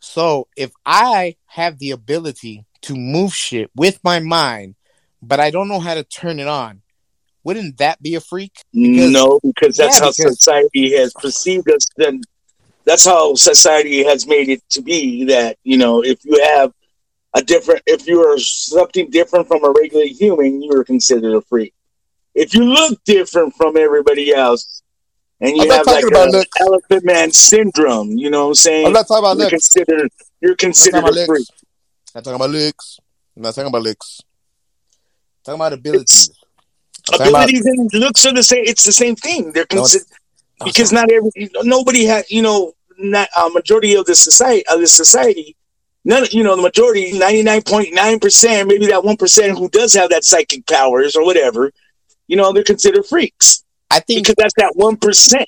so 0.00 0.48
if 0.56 0.72
I 0.84 1.36
have 1.46 1.78
the 1.78 1.90
ability 1.90 2.64
to 2.82 2.96
move 2.96 3.34
shit 3.34 3.70
with 3.76 4.00
my 4.02 4.20
mind, 4.20 4.74
but 5.20 5.40
I 5.40 5.50
don't 5.50 5.68
know 5.68 5.80
how 5.80 5.94
to 5.94 6.04
turn 6.04 6.40
it 6.40 6.48
on, 6.48 6.81
wouldn't 7.44 7.78
that 7.78 8.02
be 8.02 8.14
a 8.14 8.20
freak? 8.20 8.52
Because- 8.72 9.10
no, 9.10 9.40
because 9.42 9.76
that's 9.76 9.96
Yeah, 9.98 10.04
how 10.04 10.10
because- 10.16 10.36
society 10.38 10.92
has 10.96 11.12
perceived 11.14 11.70
us. 11.70 11.86
Then 11.96 12.22
that's 12.84 13.04
how 13.04 13.34
society 13.34 14.04
has 14.04 14.26
made 14.26 14.48
it 14.48 14.62
to 14.70 14.82
be. 14.82 15.24
That 15.24 15.56
you 15.64 15.76
know, 15.76 16.02
if 16.02 16.24
you 16.24 16.42
have 16.42 16.72
a 17.34 17.42
different, 17.42 17.82
if 17.86 18.06
you 18.06 18.20
are 18.20 18.38
something 18.38 19.08
different 19.10 19.48
from 19.48 19.64
a 19.64 19.70
regular 19.70 20.04
human, 20.06 20.62
you 20.62 20.72
are 20.72 20.84
considered 20.84 21.34
a 21.34 21.40
freak. 21.42 21.72
If 22.34 22.54
you 22.54 22.64
look 22.64 23.02
different 23.04 23.54
from 23.56 23.76
everybody 23.76 24.32
else, 24.34 24.82
and 25.40 25.56
you 25.56 25.62
I'm 25.64 25.70
have 25.70 25.86
like 25.86 26.04
about 26.06 26.28
a 26.28 26.30
looks. 26.30 26.60
elephant 26.60 27.04
man 27.04 27.30
syndrome, 27.32 28.10
you 28.12 28.30
know 28.30 28.42
what 28.44 28.48
I'm 28.48 28.54
saying? 28.54 28.86
I'm 28.86 28.92
not 28.92 29.06
talking 29.08 29.18
about 29.24 29.36
you're 29.38 29.50
looks. 29.50 29.68
considered 29.68 30.10
you're 30.40 30.54
considered 30.56 31.04
a 31.04 31.26
freak. 31.26 31.46
I'm 32.14 32.18
not 32.18 32.24
talking 32.24 32.36
about 32.36 32.50
looks. 32.50 32.98
I'm 33.36 33.42
not 33.42 33.54
talking 33.54 33.68
about 33.68 33.82
looks. 33.82 34.20
I'm 34.22 35.44
talking 35.44 35.60
about 35.60 35.72
abilities. 35.72 36.28
I'm 36.30 36.41
talking 37.10 37.28
about- 37.28 37.44
Abilities 37.48 37.66
and 37.66 37.92
looks 37.94 38.24
are 38.26 38.32
the 38.34 38.42
same. 38.42 38.64
It's 38.64 38.84
the 38.84 38.92
same 38.92 39.16
thing. 39.16 39.52
They're 39.52 39.66
considered. 39.66 40.06
no, 40.60 40.66
because 40.66 40.92
not. 40.92 41.10
every 41.10 41.50
nobody 41.62 42.04
had 42.04 42.24
you 42.28 42.42
know 42.42 42.72
not 42.98 43.28
a 43.36 43.48
majority 43.50 43.94
of 43.94 44.06
the 44.06 44.14
society 44.14 44.64
of 44.68 44.78
the 44.80 44.86
society 44.86 45.56
none 46.04 46.24
you 46.30 46.44
know 46.44 46.54
the 46.54 46.62
majority 46.62 47.12
99.9% 47.12 48.66
maybe 48.68 48.86
that 48.86 49.02
1% 49.02 49.58
who 49.58 49.68
does 49.70 49.94
have 49.94 50.10
that 50.10 50.24
psychic 50.24 50.66
powers 50.66 51.16
or 51.16 51.24
whatever 51.24 51.72
you 52.28 52.36
know 52.36 52.52
they're 52.52 52.62
considered 52.64 53.04
freaks 53.06 53.64
I 53.90 54.00
think 54.00 54.22
because 54.26 54.36
that's 54.38 54.54
that 54.56 54.74
1% 54.76 55.44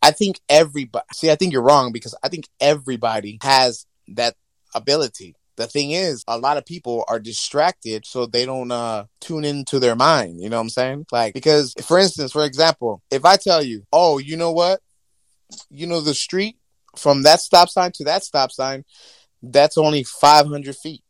I 0.00 0.10
think 0.12 0.38
everybody. 0.48 1.04
See, 1.12 1.30
I 1.30 1.34
think 1.34 1.52
you're 1.52 1.62
wrong 1.62 1.90
because 1.92 2.14
I 2.22 2.28
think 2.28 2.46
everybody 2.60 3.38
has 3.42 3.84
that 4.08 4.36
ability. 4.74 5.34
The 5.58 5.66
thing 5.66 5.90
is, 5.90 6.22
a 6.28 6.38
lot 6.38 6.56
of 6.56 6.64
people 6.64 7.04
are 7.08 7.18
distracted, 7.18 8.06
so 8.06 8.26
they 8.26 8.46
don't 8.46 8.70
uh, 8.70 9.06
tune 9.20 9.44
into 9.44 9.80
their 9.80 9.96
mind. 9.96 10.40
You 10.40 10.48
know 10.48 10.56
what 10.56 10.62
I'm 10.62 10.70
saying? 10.70 11.06
Like, 11.10 11.34
because, 11.34 11.74
for 11.84 11.98
instance, 11.98 12.30
for 12.30 12.44
example, 12.44 13.02
if 13.10 13.24
I 13.24 13.36
tell 13.36 13.60
you, 13.60 13.82
"Oh, 13.92 14.18
you 14.18 14.36
know 14.36 14.52
what? 14.52 14.80
You 15.68 15.88
know 15.88 16.00
the 16.00 16.14
street 16.14 16.58
from 16.96 17.24
that 17.24 17.40
stop 17.40 17.70
sign 17.70 17.90
to 17.96 18.04
that 18.04 18.22
stop 18.22 18.52
sign, 18.52 18.84
that's 19.42 19.76
only 19.76 20.04
500 20.04 20.76
feet," 20.76 21.02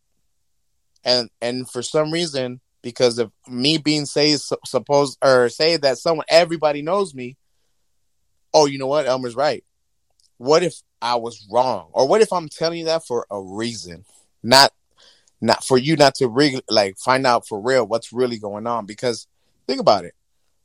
and 1.05 1.29
and 1.43 1.69
for 1.69 1.83
some 1.83 2.11
reason, 2.11 2.63
because 2.83 3.19
of 3.19 3.31
me 3.47 3.77
being 3.77 4.07
say 4.07 4.35
su- 4.37 4.57
suppose 4.65 5.19
or 5.23 5.51
say 5.51 5.77
that 5.77 5.99
someone 5.99 6.25
everybody 6.31 6.81
knows 6.81 7.15
me, 7.15 7.37
oh, 8.55 8.65
you 8.65 8.79
know 8.79 8.87
what? 8.87 9.05
Elmer's 9.05 9.37
right. 9.37 9.63
What 10.39 10.63
if 10.63 10.81
I 11.03 11.17
was 11.17 11.47
wrong? 11.53 11.91
Or 11.93 12.09
what 12.09 12.23
if 12.23 12.33
I'm 12.33 12.49
telling 12.49 12.79
you 12.79 12.85
that 12.87 13.05
for 13.07 13.27
a 13.31 13.39
reason? 13.39 14.07
Not 14.49 14.73
not 15.41 15.63
for 15.63 15.79
you 15.79 15.95
not 15.95 16.17
to 16.17 16.27
really 16.27 16.61
like 16.69 16.99
find 16.99 17.27
out 17.27 17.47
for 17.47 17.61
real 17.61 17.87
what's 17.87 18.13
really 18.13 18.39
going 18.39 18.67
on. 18.67 18.87
Because 18.87 19.27
think 19.67 19.81
about 19.81 20.05
it. 20.05 20.15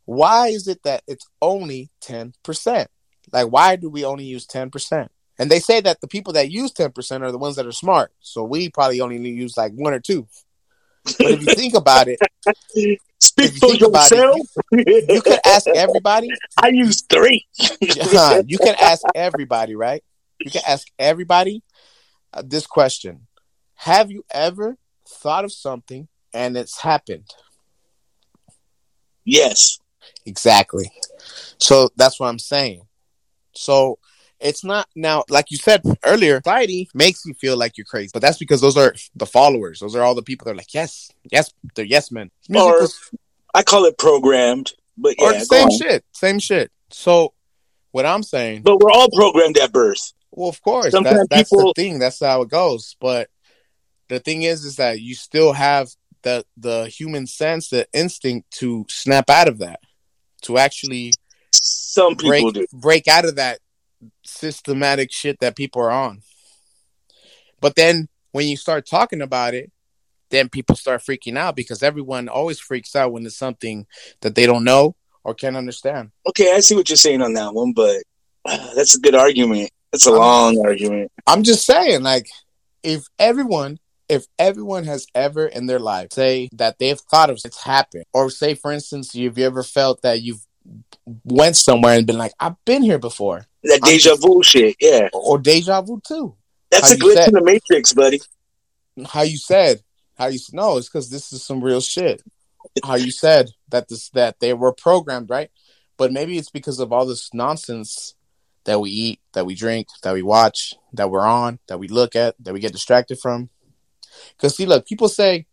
Why 0.06 0.48
is 0.48 0.68
it 0.68 0.82
that 0.84 1.04
it's 1.08 1.28
only 1.42 1.92
10%? 2.02 2.88
Like 3.32 3.48
why 3.48 3.76
do 3.76 3.90
we 3.90 4.06
only 4.06 4.24
use 4.24 4.48
10%? 4.48 5.10
And 5.38 5.52
they 5.52 5.60
say 5.60 5.82
that 5.82 6.00
the 6.02 6.08
people 6.08 6.34
that 6.34 6.50
use 6.50 6.72
10% 6.72 7.22
are 7.22 7.32
the 7.32 7.38
ones 7.38 7.58
that 7.58 7.68
are 7.68 7.72
smart. 7.72 8.12
So 8.22 8.44
we 8.44 8.70
probably 8.70 9.02
only 9.02 9.18
use 9.18 9.58
like 9.58 9.74
one 9.74 9.94
or 9.94 10.00
two. 10.00 10.28
But 11.04 11.32
if 11.32 11.42
you 11.42 11.48
think 11.48 11.74
about 11.74 12.08
it, 12.08 12.20
speak 13.20 13.54
you 13.54 13.60
for 13.60 13.88
about 13.88 14.12
it, 14.12 14.18
yourself 14.18 14.48
you 15.10 15.22
could 15.22 15.40
ask 15.46 15.68
everybody 15.68 16.30
i 16.58 16.68
use 16.70 17.02
three 17.04 17.46
you 18.48 18.58
can 18.58 18.76
ask 18.80 19.02
everybody, 19.16 19.76
right? 19.76 20.04
You 20.40 20.52
can 20.52 20.62
ask 20.68 20.88
everybody 21.00 21.62
uh, 22.34 22.44
this 22.46 22.68
question: 22.68 23.28
Have 23.76 24.12
you 24.12 24.24
ever 24.34 24.78
thought 25.08 25.46
of 25.46 25.52
something 25.52 26.08
and 26.34 26.56
it's 26.58 26.80
happened? 26.82 27.30
yes 29.26 29.80
Exactly. 30.26 30.92
So 31.60 31.90
that's 31.96 32.20
what 32.20 32.28
I'm 32.28 32.40
saying. 32.40 32.82
So 33.56 34.00
It's 34.40 34.64
not 34.66 34.90
now, 34.96 35.24
like 35.30 35.52
you 35.52 35.58
said 35.58 35.82
earlier, 36.04 36.42
society 36.44 36.90
makes 36.94 37.26
you 37.26 37.34
feel 37.34 37.56
like 37.56 37.78
you're 37.78 37.86
crazy, 37.86 38.10
but 38.14 38.22
that's 38.22 38.38
because 38.38 38.60
those 38.60 38.76
are 38.76 38.94
the 39.16 39.26
followers. 39.26 39.80
Those 39.80 39.96
are 39.96 40.02
all 40.04 40.16
the 40.16 40.22
people 40.22 40.44
that 40.46 40.52
are 40.52 40.56
like, 40.58 40.74
yes, 40.74 41.10
yes, 41.32 41.54
they're 41.76 41.86
yes 41.86 42.12
men. 42.12 42.30
Or 42.54 42.88
I 43.54 43.64
call 43.64 43.86
it 43.86 43.98
programmed, 43.98 44.74
but 44.98 45.16
yeah, 45.18 45.40
same 45.44 45.70
shit, 45.72 46.04
same 46.12 46.40
shit. 46.40 46.72
So, 46.90 47.34
what 47.92 48.06
I'm 48.06 48.24
saying, 48.24 48.64
But 48.64 48.80
we're 48.82 48.92
all 48.92 49.10
programmed 49.10 49.58
at 49.58 49.72
birth. 49.72 50.12
well, 50.32 50.50
of 50.50 50.62
course, 50.62 50.92
Sometimes 50.92 51.20
that, 51.22 51.30
that's 51.30 51.50
people- 51.50 51.72
the 51.76 51.82
thing. 51.82 52.00
That's 52.00 52.20
how 52.20 52.42
it 52.42 52.50
goes. 52.50 52.98
But 53.00 53.30
the 54.10 54.20
thing 54.20 54.44
is, 54.44 54.66
is 54.66 54.76
that 54.78 55.00
you 55.02 55.16
still 55.16 55.54
have 55.54 55.90
the 56.24 56.46
the 56.58 56.86
human 56.88 57.28
sense, 57.28 57.70
the 57.70 57.88
instinct 57.94 58.52
to 58.60 58.86
snap 58.90 59.30
out 59.30 59.48
of 59.48 59.60
that, 59.60 59.80
to 60.44 60.58
actually 60.58 61.12
Some 61.52 62.16
people 62.16 62.52
break 62.52 62.54
do. 62.54 62.66
break 62.74 63.08
out 63.08 63.26
of 63.26 63.36
that 63.36 63.60
systematic 64.26 65.12
shit 65.12 65.40
that 65.40 65.56
people 65.56 65.82
are 65.82 65.92
on. 65.92 66.22
But 67.62 67.76
then 67.76 68.08
when 68.32 68.48
you 68.48 68.58
start 68.58 68.86
talking 68.86 69.22
about 69.22 69.54
it, 69.54 69.72
then 70.30 70.50
people 70.50 70.76
start 70.76 71.02
freaking 71.02 71.38
out 71.38 71.56
because 71.56 71.84
everyone 71.84 72.28
always 72.28 72.60
freaks 72.60 72.96
out 72.96 73.12
when 73.12 73.26
it's 73.26 73.38
something 73.38 73.86
that 74.22 74.36
they 74.36 74.46
don't 74.46 74.64
know 74.64 74.96
or 75.24 75.34
can't 75.34 75.56
understand. 75.56 76.12
Okay, 76.28 76.54
I 76.54 76.60
see 76.60 76.76
what 76.76 76.90
you're 76.90 76.98
saying 76.98 77.22
on 77.22 77.34
that 77.34 77.54
one, 77.54 77.72
but 77.72 78.02
uh, 78.46 78.74
that's 78.74 78.96
a 78.96 79.00
good 79.00 79.16
argument. 79.16 79.70
That's 79.92 80.08
a 80.08 80.10
I'm- 80.10 80.20
long 80.20 80.66
argument. 80.66 81.12
I'm 81.28 81.44
just 81.44 81.66
saying, 81.66 82.02
like, 82.02 82.28
if 82.82 83.06
everyone, 83.20 83.80
if 84.14 84.26
everyone 84.40 84.84
has 84.86 85.08
ever 85.16 85.46
in 85.46 85.66
their 85.66 85.80
life 85.80 86.10
say 86.14 86.50
that 86.54 86.80
they've 86.80 87.00
thought 87.00 87.30
of 87.30 87.40
it's 87.44 87.62
happened, 87.64 88.06
or 88.14 88.30
say, 88.30 88.54
for 88.54 88.72
instance, 88.72 89.14
you've 89.16 89.38
you 89.38 89.46
ever 89.46 89.64
felt 89.64 90.02
that 90.04 90.22
you've 90.22 90.46
went 91.26 91.56
somewhere 91.58 91.98
and 91.98 92.08
been 92.08 92.18
like, 92.18 92.34
I've 92.40 92.56
been 92.66 92.84
here 92.84 93.00
before, 93.00 93.46
That 93.64 93.80
I'm 93.84 93.90
deja 93.90 94.16
vu 94.16 94.42
shit. 94.44 94.76
Yeah, 94.80 95.10
or 95.14 95.38
deja 95.40 95.82
vu 95.82 96.02
too. 96.08 96.36
that's 96.72 96.90
How 96.90 96.96
a 96.96 96.98
glitch 96.98 97.14
said- 97.16 97.28
in 97.30 97.34
the 97.34 97.44
matrix, 97.44 97.94
buddy. 97.94 98.22
how 99.08 99.24
you 99.24 99.38
said 99.38 99.82
how 100.20 100.28
you 100.28 100.40
no 100.52 100.78
it's 100.78 100.88
because 100.88 101.10
this 101.10 101.34
is 101.34 101.42
some 101.44 101.64
real 101.64 101.82
shit 101.82 102.22
how 102.86 102.94
you 102.94 103.10
said 103.10 103.50
that 103.70 103.88
this 103.90 104.10
that 104.10 104.40
they 104.40 104.54
were 104.54 104.72
programmed 104.72 105.28
right 105.32 105.50
but 105.98 106.12
maybe 106.14 106.38
it's 106.38 106.52
because 106.52 106.80
of 106.80 106.94
all 106.94 107.04
this 107.08 107.34
nonsense 107.34 108.14
that 108.66 108.80
we 108.80 108.92
eat 108.92 109.20
that 109.34 109.48
we 109.48 109.56
drink 109.56 109.88
that 110.04 110.14
we 110.14 110.22
watch 110.22 110.76
that 110.94 111.10
we're 111.10 111.26
on 111.26 111.58
that 111.68 111.80
we 111.80 111.88
look 111.88 112.16
at 112.16 112.36
that 112.40 112.54
we 112.54 112.60
get 112.60 112.72
distracted 112.72 113.18
from 113.20 113.50
because 114.38 114.56
see 114.56 114.66
look 114.66 114.86
people 114.88 115.10
say 115.10 115.46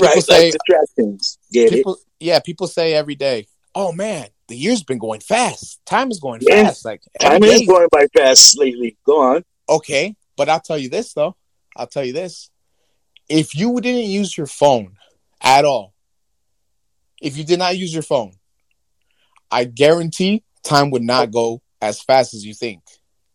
right, 0.00 0.22
say- 0.22 0.50
like 0.50 0.52
distractions. 0.52 1.38
Get 1.52 1.66
it? 1.66 1.76
people 1.76 1.96
yeah 2.18 2.40
people 2.40 2.66
say 2.66 2.94
every 2.94 3.14
day 3.14 3.46
oh 3.74 3.92
man 3.92 4.28
the 4.48 4.56
year's 4.56 4.82
been 4.82 4.98
going 4.98 5.20
fast 5.20 5.80
time 5.86 6.10
is 6.10 6.20
going 6.20 6.40
Yeah. 6.42 6.64
fast 6.64 6.84
like 6.84 7.02
Time 7.20 7.42
is 7.44 7.66
going 7.66 7.88
by 7.92 8.06
fast 8.16 8.58
lately. 8.58 8.96
Go 9.06 9.20
on. 9.20 9.44
Okay, 9.68 10.16
but 10.36 10.48
I'll 10.48 10.60
tell 10.60 10.78
you 10.78 10.88
this 10.88 11.12
though. 11.12 11.36
I'll 11.76 11.86
tell 11.86 12.04
you 12.04 12.12
this. 12.12 12.50
If 13.28 13.54
you 13.54 13.80
didn't 13.80 14.10
use 14.10 14.36
your 14.36 14.48
phone 14.48 14.96
at 15.40 15.64
all, 15.64 15.94
if 17.22 17.36
you 17.36 17.44
did 17.44 17.60
not 17.60 17.76
use 17.76 17.92
your 17.94 18.02
phone, 18.02 18.32
I 19.50 19.64
guarantee 19.64 20.42
time 20.64 20.90
would 20.90 21.02
not 21.02 21.30
go 21.30 21.62
as 21.80 22.00
fast 22.00 22.34
as 22.34 22.44
you 22.44 22.54
think. 22.54 22.82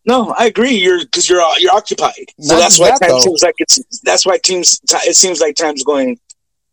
No, 0.06 0.32
I 0.38 0.46
agree. 0.46 0.76
You're 0.76 1.00
because 1.00 1.28
you're 1.28 1.42
you're 1.58 1.74
occupied, 1.74 2.12
so 2.40 2.54
Not 2.54 2.60
that's 2.60 2.78
why 2.78 2.90
that, 2.90 3.08
time 3.08 3.20
seems 3.20 3.42
like 3.42 3.54
it's. 3.58 4.00
That's 4.04 4.24
why 4.24 4.38
teams. 4.38 4.80
It 5.04 5.16
seems 5.16 5.40
like 5.40 5.56
time's 5.56 5.82
going 5.82 6.18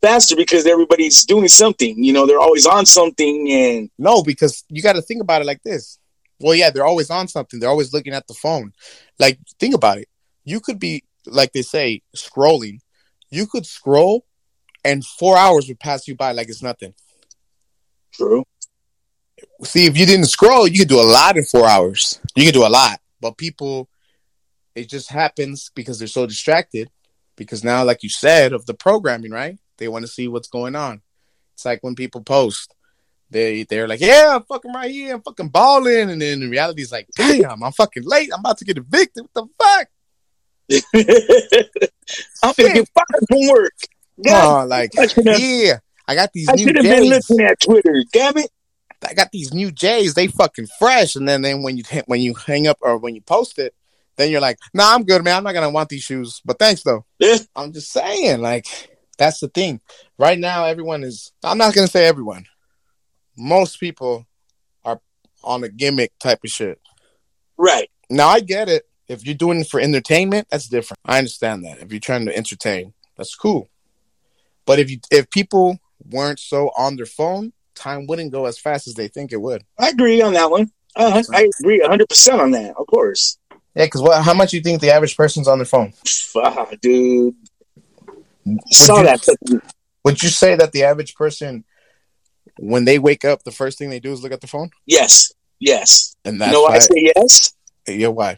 faster 0.02 0.36
because 0.36 0.68
everybody's 0.68 1.26
doing 1.26 1.48
something. 1.48 2.04
You 2.04 2.14
know, 2.14 2.28
they're 2.28 2.40
always 2.40 2.68
on 2.68 2.86
something, 2.86 3.52
and 3.52 3.90
No, 3.98 4.22
because 4.22 4.64
you 4.70 4.84
got 4.84 4.94
to 4.94 5.02
think 5.02 5.22
about 5.22 5.42
it 5.42 5.46
like 5.46 5.64
this. 5.64 5.98
Well, 6.40 6.54
yeah, 6.54 6.70
they're 6.70 6.86
always 6.86 7.10
on 7.10 7.28
something. 7.28 7.60
They're 7.60 7.70
always 7.70 7.92
looking 7.92 8.14
at 8.14 8.28
the 8.28 8.34
phone. 8.36 8.74
Like, 9.18 9.40
think 9.60 9.74
about 9.74 9.98
it. 9.98 10.10
You 10.44 10.60
could 10.60 10.80
be, 10.80 11.04
like 11.26 11.54
they 11.54 11.62
say, 11.62 12.02
scrolling. 12.16 12.80
You 13.32 13.48
could 13.48 13.66
scroll, 13.66 14.26
and 14.86 15.04
four 15.04 15.38
hours 15.38 15.68
would 15.68 15.80
pass 15.80 16.08
you 16.08 16.16
by 16.16 16.34
like 16.34 16.50
it's 16.50 16.62
nothing. 16.62 16.94
true. 18.14 18.44
see 19.64 19.86
if 19.88 19.98
you 19.98 20.06
didn't 20.06 20.26
scroll 20.26 20.68
you 20.68 20.80
could 20.80 20.88
do 20.88 21.00
a 21.00 21.10
lot 21.18 21.36
in 21.36 21.44
four 21.44 21.68
hours 21.68 22.20
you 22.36 22.46
could 22.46 22.54
do 22.54 22.66
a 22.66 22.70
lot 22.70 23.00
but 23.24 23.38
people 23.38 23.90
it 24.76 24.90
just 24.90 25.10
happens 25.10 25.72
because 25.74 25.98
they're 25.98 26.08
so 26.08 26.28
distracted 26.28 26.90
because 27.36 27.64
now 27.64 27.84
like 27.84 28.04
you 28.04 28.10
said 28.10 28.54
of 28.54 28.66
the 28.68 28.74
programming 28.76 29.32
right? 29.32 29.58
They 29.80 29.88
want 29.88 30.04
to 30.06 30.12
see 30.12 30.28
what's 30.28 30.48
going 30.48 30.76
on. 30.76 31.02
It's 31.56 31.66
like 31.66 31.80
when 31.82 31.96
people 31.96 32.22
post 32.22 32.76
they 33.32 33.64
they're 33.64 33.88
like 33.88 34.02
yeah 34.02 34.36
i'm 34.36 34.44
fucking 34.44 34.74
right 34.74 34.92
here. 34.92 35.16
I'm 35.16 35.22
fucking 35.24 35.48
balling 35.50 36.12
and 36.12 36.22
then 36.22 36.44
in 36.44 36.50
reality 36.52 36.84
it's 36.84 36.92
like 36.92 37.08
damn 37.16 37.64
i'm 37.64 37.72
fucking 37.72 38.04
late. 38.06 38.30
I'm 38.32 38.42
about 38.42 38.58
to 38.60 38.66
get 38.66 38.78
evicted. 38.78 39.24
What 39.24 39.34
the 39.34 39.48
fuck? 39.64 39.88
I'm 42.44 42.54
gonna 42.58 42.74
get 42.74 42.90
fired 42.94 43.26
from 43.30 43.48
work. 43.50 43.74
God, 44.24 44.64
oh, 44.64 44.68
like 44.68 44.92
I 45.00 45.08
should 45.08 45.26
have- 45.28 45.40
yeah 45.40 45.80
i 46.08 46.16
got 46.16 46.32
these 46.34 46.50
I 46.50 46.56
should 46.58 46.76
have 46.76 46.84
been 46.84 47.10
looking 47.10 47.42
at 47.42 47.60
Twitter. 47.60 48.04
Damn 48.12 48.38
it! 48.38 48.50
I 49.06 49.14
got 49.14 49.32
these 49.32 49.54
new 49.54 49.72
J's. 49.72 50.14
They 50.14 50.28
fucking 50.28 50.68
fresh. 50.80 51.16
And 51.16 51.28
then, 51.28 51.42
then 51.42 51.64
when 51.64 51.78
you 51.78 51.84
when 52.06 52.22
you 52.22 52.34
hang 52.34 52.68
up 52.68 52.78
or 52.82 52.98
when 52.98 53.16
you 53.16 53.22
post 53.22 53.60
it, 53.60 53.74
then 54.18 54.30
you're 54.30 54.42
like, 54.42 54.60
Nah, 54.74 54.94
I'm 54.94 55.04
good, 55.04 55.24
man. 55.24 55.38
I'm 55.38 55.44
not 55.44 55.54
gonna 55.54 55.70
want 55.70 55.90
these 55.90 56.04
shoes. 56.04 56.42
But 56.46 56.60
thanks 56.60 56.84
though. 56.84 57.06
Yeah. 57.20 57.38
I'm 57.56 57.74
just 57.74 57.92
saying, 57.92 58.42
like, 58.42 58.68
that's 59.18 59.40
the 59.40 59.48
thing. 59.48 59.82
Right 60.18 60.40
now, 60.40 60.66
everyone 60.66 61.04
is. 61.04 61.32
I'm 61.44 61.58
not 61.58 61.74
gonna 61.74 61.88
say 61.88 62.06
everyone. 62.06 62.46
Most 63.38 63.80
people 63.80 64.26
are 64.86 65.00
on 65.44 65.64
a 65.64 65.70
gimmick 65.70 66.12
type 66.20 66.40
of 66.44 66.52
shit. 66.52 66.80
Right. 67.58 67.90
Now 68.10 68.30
I 68.30 68.40
get 68.40 68.70
it. 68.70 68.84
If 69.08 69.26
you're 69.26 69.36
doing 69.36 69.62
it 69.62 69.68
for 69.68 69.80
entertainment, 69.80 70.48
that's 70.50 70.68
different. 70.68 71.00
I 71.06 71.18
understand 71.18 71.66
that. 71.66 71.80
If 71.80 71.92
you're 71.92 72.00
trying 72.00 72.26
to 72.26 72.36
entertain, 72.36 72.94
that's 73.18 73.36
cool. 73.36 73.70
But 74.66 74.80
if 74.80 74.90
you 74.90 75.00
if 75.12 75.30
people 75.30 75.80
weren't 76.10 76.40
so 76.40 76.72
on 76.78 76.96
their 76.96 77.06
phone, 77.06 77.54
time 77.76 78.08
wouldn't 78.08 78.32
go 78.32 78.46
as 78.46 78.58
fast 78.60 78.88
as 78.88 78.94
they 78.96 79.08
think 79.08 79.32
it 79.32 79.42
would. 79.42 79.64
I 79.80 79.90
agree 79.90 80.22
on 80.22 80.34
that 80.34 80.50
one. 80.52 80.72
Uh, 80.96 81.24
I 81.34 81.50
agree 81.60 81.80
100 81.82 82.08
percent 82.10 82.40
on 82.42 82.52
that. 82.52 82.76
Of 82.78 82.88
course. 82.88 83.38
Yeah, 83.76 83.86
because 83.86 84.02
what? 84.02 84.22
How 84.24 84.34
much 84.34 84.52
do 84.52 84.58
you 84.58 84.64
think 84.64 84.82
the 84.82 84.92
average 84.92 85.18
person's 85.18 85.48
on 85.48 85.58
their 85.58 85.66
phone? 85.66 85.94
Ah, 86.36 86.68
dude. 86.82 87.36
Saw 88.72 88.98
you- 89.00 89.04
that. 89.06 89.62
Would 90.06 90.22
you 90.22 90.30
say 90.30 90.56
that 90.56 90.72
the 90.74 90.84
average 90.84 91.16
person, 91.16 91.64
when 92.60 92.84
they 92.86 93.00
wake 93.00 93.24
up, 93.26 93.44
the 93.44 93.52
first 93.52 93.78
thing 93.78 93.90
they 93.90 94.00
do 94.02 94.12
is 94.12 94.22
look 94.22 94.34
at 94.34 94.42
the 94.42 94.48
phone? 94.48 94.70
Yes. 94.86 95.32
Yes. 95.60 96.16
And 96.26 96.36
You 96.36 96.40
that's 96.40 96.52
know 96.54 96.62
why 96.64 96.70
why. 96.72 96.76
I 96.76 96.80
say 96.80 97.12
yes? 97.16 97.54
yeah, 97.88 98.08
why? 98.10 98.38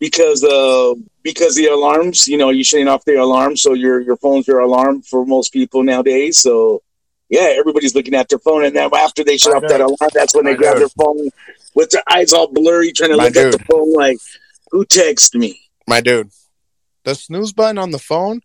because 0.00 0.42
uh 0.42 0.92
because 1.22 1.54
the 1.54 1.66
alarms 1.66 2.26
you 2.26 2.36
know 2.36 2.50
you're 2.50 2.64
shutting 2.64 2.88
off 2.88 3.04
the 3.04 3.14
alarm 3.14 3.56
so 3.56 3.72
your 3.74 4.00
your 4.00 4.16
phone's 4.16 4.46
your 4.46 4.58
alarm 4.58 5.00
for 5.00 5.24
most 5.24 5.52
people 5.52 5.84
nowadays 5.84 6.36
so 6.38 6.82
yeah 7.34 7.54
everybody's 7.58 7.94
looking 7.94 8.14
at 8.14 8.28
their 8.28 8.38
phone 8.38 8.64
and 8.64 8.74
then 8.76 8.88
after 8.94 9.24
they 9.24 9.36
shut 9.36 9.54
off 9.54 9.62
that 9.68 9.80
alarm 9.80 10.10
that's 10.12 10.34
when 10.34 10.44
they 10.44 10.52
My 10.52 10.56
grab 10.58 10.74
dude. 10.74 10.82
their 10.82 10.88
phone 11.04 11.30
with 11.74 11.90
their 11.90 12.02
eyes 12.10 12.32
all 12.32 12.48
blurry 12.52 12.92
trying 12.92 13.10
to 13.10 13.16
My 13.16 13.24
look 13.24 13.36
at 13.36 13.52
the 13.52 13.58
phone 13.70 13.92
like 13.92 14.18
who 14.70 14.84
texted 14.86 15.34
me 15.34 15.60
My 15.86 16.00
dude, 16.00 16.30
the 17.04 17.14
snooze 17.14 17.52
button 17.52 17.78
on 17.78 17.90
the 17.90 17.98
phone 17.98 18.40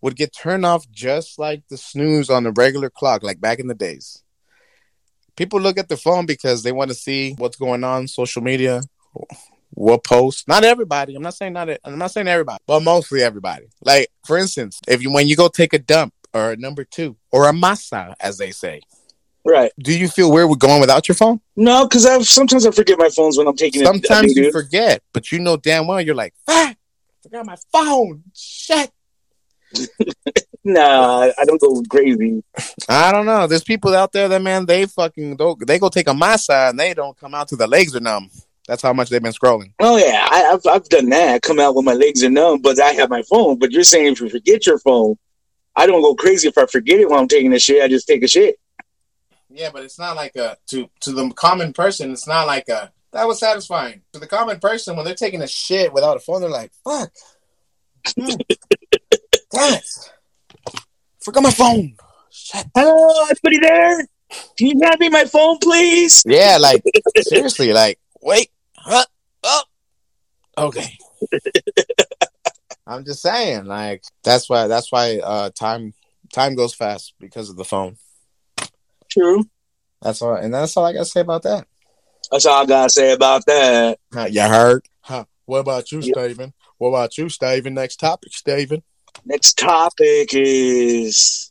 would 0.00 0.16
get 0.16 0.32
turned 0.32 0.64
off 0.64 0.88
just 0.90 1.38
like 1.38 1.62
the 1.68 1.76
snooze 1.76 2.30
on 2.30 2.44
the 2.44 2.52
regular 2.52 2.90
clock, 2.90 3.22
like 3.22 3.40
back 3.40 3.58
in 3.58 3.66
the 3.66 3.74
days. 3.74 4.22
People 5.36 5.60
look 5.60 5.78
at 5.78 5.88
the 5.88 5.96
phone 5.96 6.26
because 6.26 6.62
they 6.62 6.72
want 6.72 6.90
to 6.90 6.94
see 6.94 7.34
what's 7.38 7.56
going 7.56 7.84
on 7.84 8.08
social 8.08 8.42
media, 8.42 8.82
what 9.70 10.04
post. 10.04 10.48
Not 10.48 10.64
everybody. 10.64 11.14
I'm 11.14 11.22
not 11.22 11.34
saying 11.34 11.52
not. 11.52 11.68
I'm 11.84 11.98
not 11.98 12.10
saying 12.10 12.28
everybody, 12.28 12.58
but 12.66 12.80
mostly 12.80 13.22
everybody. 13.22 13.66
Like 13.82 14.08
for 14.24 14.38
instance, 14.38 14.80
if 14.88 15.02
you 15.02 15.12
when 15.12 15.28
you 15.28 15.36
go 15.36 15.48
take 15.48 15.72
a 15.72 15.78
dump 15.78 16.14
or 16.36 16.52
a 16.52 16.56
number 16.56 16.84
two 16.84 17.16
or 17.32 17.48
a 17.48 17.52
masa, 17.52 18.14
as 18.20 18.36
they 18.38 18.50
say, 18.50 18.80
right 19.44 19.72
do 19.78 19.96
you 19.96 20.08
feel 20.08 20.30
weird 20.32 20.48
with 20.50 20.58
going 20.58 20.80
without 20.80 21.08
your 21.08 21.14
phone? 21.14 21.40
no 21.54 21.86
because 21.86 22.04
i 22.04 22.18
sometimes 22.20 22.66
i 22.66 22.70
forget 22.70 22.98
my 22.98 23.08
phones 23.08 23.38
when 23.38 23.46
i'm 23.46 23.56
taking 23.56 23.82
it 23.82 23.86
Sometimes 23.86 24.34
you 24.36 24.50
forget, 24.52 25.02
but 25.12 25.30
you 25.32 25.38
know 25.38 25.56
damn 25.56 25.86
well 25.86 26.00
you're 26.00 26.14
like, 26.14 26.34
ah, 26.48 26.70
I 26.70 26.76
forgot 27.22 27.46
my 27.46 27.56
phone. 27.72 28.22
Shit. 28.34 28.90
nah 30.64 31.30
i 31.38 31.44
don't 31.44 31.60
go 31.60 31.82
crazy 31.90 32.42
I 32.88 33.12
don't 33.12 33.26
know. 33.26 33.46
There's 33.46 33.64
people 33.64 33.94
out 33.94 34.12
there 34.12 34.28
that 34.28 34.42
man, 34.42 34.64
they 34.66 34.86
fucking 34.86 35.36
don't, 35.36 35.64
they 35.66 35.78
go 35.78 35.88
take 35.88 36.08
a 36.08 36.12
masa 36.12 36.70
and 36.70 36.78
they 36.78 36.94
don't 36.94 37.16
come 37.18 37.34
out 37.34 37.48
to 37.48 37.56
the 37.56 37.66
legs 37.66 37.94
are 37.96 38.00
numb. 38.00 38.30
That's 38.68 38.82
how 38.82 38.92
much 38.92 39.10
they've 39.10 39.22
been 39.22 39.32
scrolling. 39.32 39.72
oh 39.80 39.96
yeah 39.96 40.26
I, 40.28 40.38
I've, 40.52 40.66
I've 40.66 40.88
done 40.88 41.08
that 41.10 41.42
come 41.42 41.60
out 41.60 41.74
when 41.76 41.84
my 41.84 41.92
legs 41.94 42.24
are 42.24 42.30
numb 42.30 42.62
but 42.62 42.80
i 42.80 42.92
have 42.92 43.10
my 43.10 43.22
phone 43.22 43.58
but 43.58 43.70
you're 43.72 43.84
saying 43.84 44.12
if 44.12 44.20
you 44.20 44.28
forget 44.28 44.66
your 44.66 44.78
phone 44.80 45.16
i 45.76 45.86
don't 45.86 46.02
go 46.02 46.14
crazy 46.14 46.48
if 46.48 46.58
i 46.58 46.66
forget 46.66 46.98
it 46.98 47.08
while 47.08 47.20
i'm 47.20 47.28
taking 47.28 47.52
a 47.52 47.58
shit 47.58 47.82
i 47.82 47.88
just 47.88 48.06
take 48.06 48.22
a 48.22 48.28
shit 48.28 48.56
Yeah, 49.48 49.70
but 49.72 49.84
it's 49.84 49.98
not 49.98 50.16
like 50.16 50.36
a 50.36 50.56
to 50.70 50.88
to 51.00 51.12
the 51.12 51.30
common 51.32 51.72
person. 51.72 52.12
It's 52.12 52.26
not 52.26 52.46
like 52.46 52.68
a 52.68 52.92
that 53.12 53.26
was 53.26 53.38
satisfying 53.38 54.02
to 54.12 54.18
the 54.18 54.26
common 54.26 54.58
person 54.60 54.96
when 54.96 55.04
they're 55.06 55.14
taking 55.14 55.40
a 55.40 55.46
shit 55.48 55.92
without 55.94 56.16
a 56.16 56.20
phone. 56.20 56.40
They're 56.42 56.50
like, 56.50 56.72
fuck, 56.84 57.10
damn 58.16 58.36
it, 58.50 59.84
forgot 61.24 61.42
my 61.42 61.50
phone. 61.50 61.96
Shit. 62.30 62.66
Hello, 62.74 63.24
anybody 63.30 63.58
there? 63.60 64.06
Can 64.58 64.66
you 64.66 64.80
hand 64.82 65.00
me 65.00 65.08
my 65.08 65.24
phone, 65.24 65.56
please? 65.62 66.22
Yeah, 66.26 66.58
like 66.60 66.82
seriously, 67.20 67.72
like 67.72 67.98
wait, 68.20 68.50
huh, 68.76 69.06
oh, 69.44 69.62
Okay. 70.58 70.98
I'm 72.86 73.04
just 73.04 73.20
saying, 73.20 73.64
like 73.64 74.04
that's 74.22 74.48
why 74.48 74.68
that's 74.68 74.92
why 74.92 75.18
uh 75.18 75.50
time 75.50 75.92
time 76.32 76.54
goes 76.54 76.74
fast 76.74 77.14
because 77.18 77.50
of 77.50 77.56
the 77.56 77.64
phone. 77.64 77.96
True. 79.10 79.44
That's 80.02 80.22
all, 80.22 80.34
and 80.34 80.52
that's 80.54 80.76
all 80.76 80.84
I 80.84 80.92
gotta 80.92 81.04
say 81.04 81.20
about 81.20 81.42
that. 81.44 81.66
That's 82.30 82.46
all 82.46 82.62
I 82.62 82.66
gotta 82.66 82.90
say 82.90 83.12
about 83.12 83.44
that. 83.46 83.98
Huh, 84.12 84.26
you 84.30 84.42
heard? 84.42 84.84
Huh. 85.00 85.24
What 85.46 85.60
about 85.60 85.90
you, 85.90 86.02
Steven? 86.02 86.52
What 86.78 86.88
about 86.90 87.16
you, 87.18 87.28
Steven? 87.28 87.74
Next 87.74 87.96
topic, 87.96 88.32
Steven. 88.32 88.82
Next 89.24 89.54
topic 89.54 90.30
is 90.32 91.50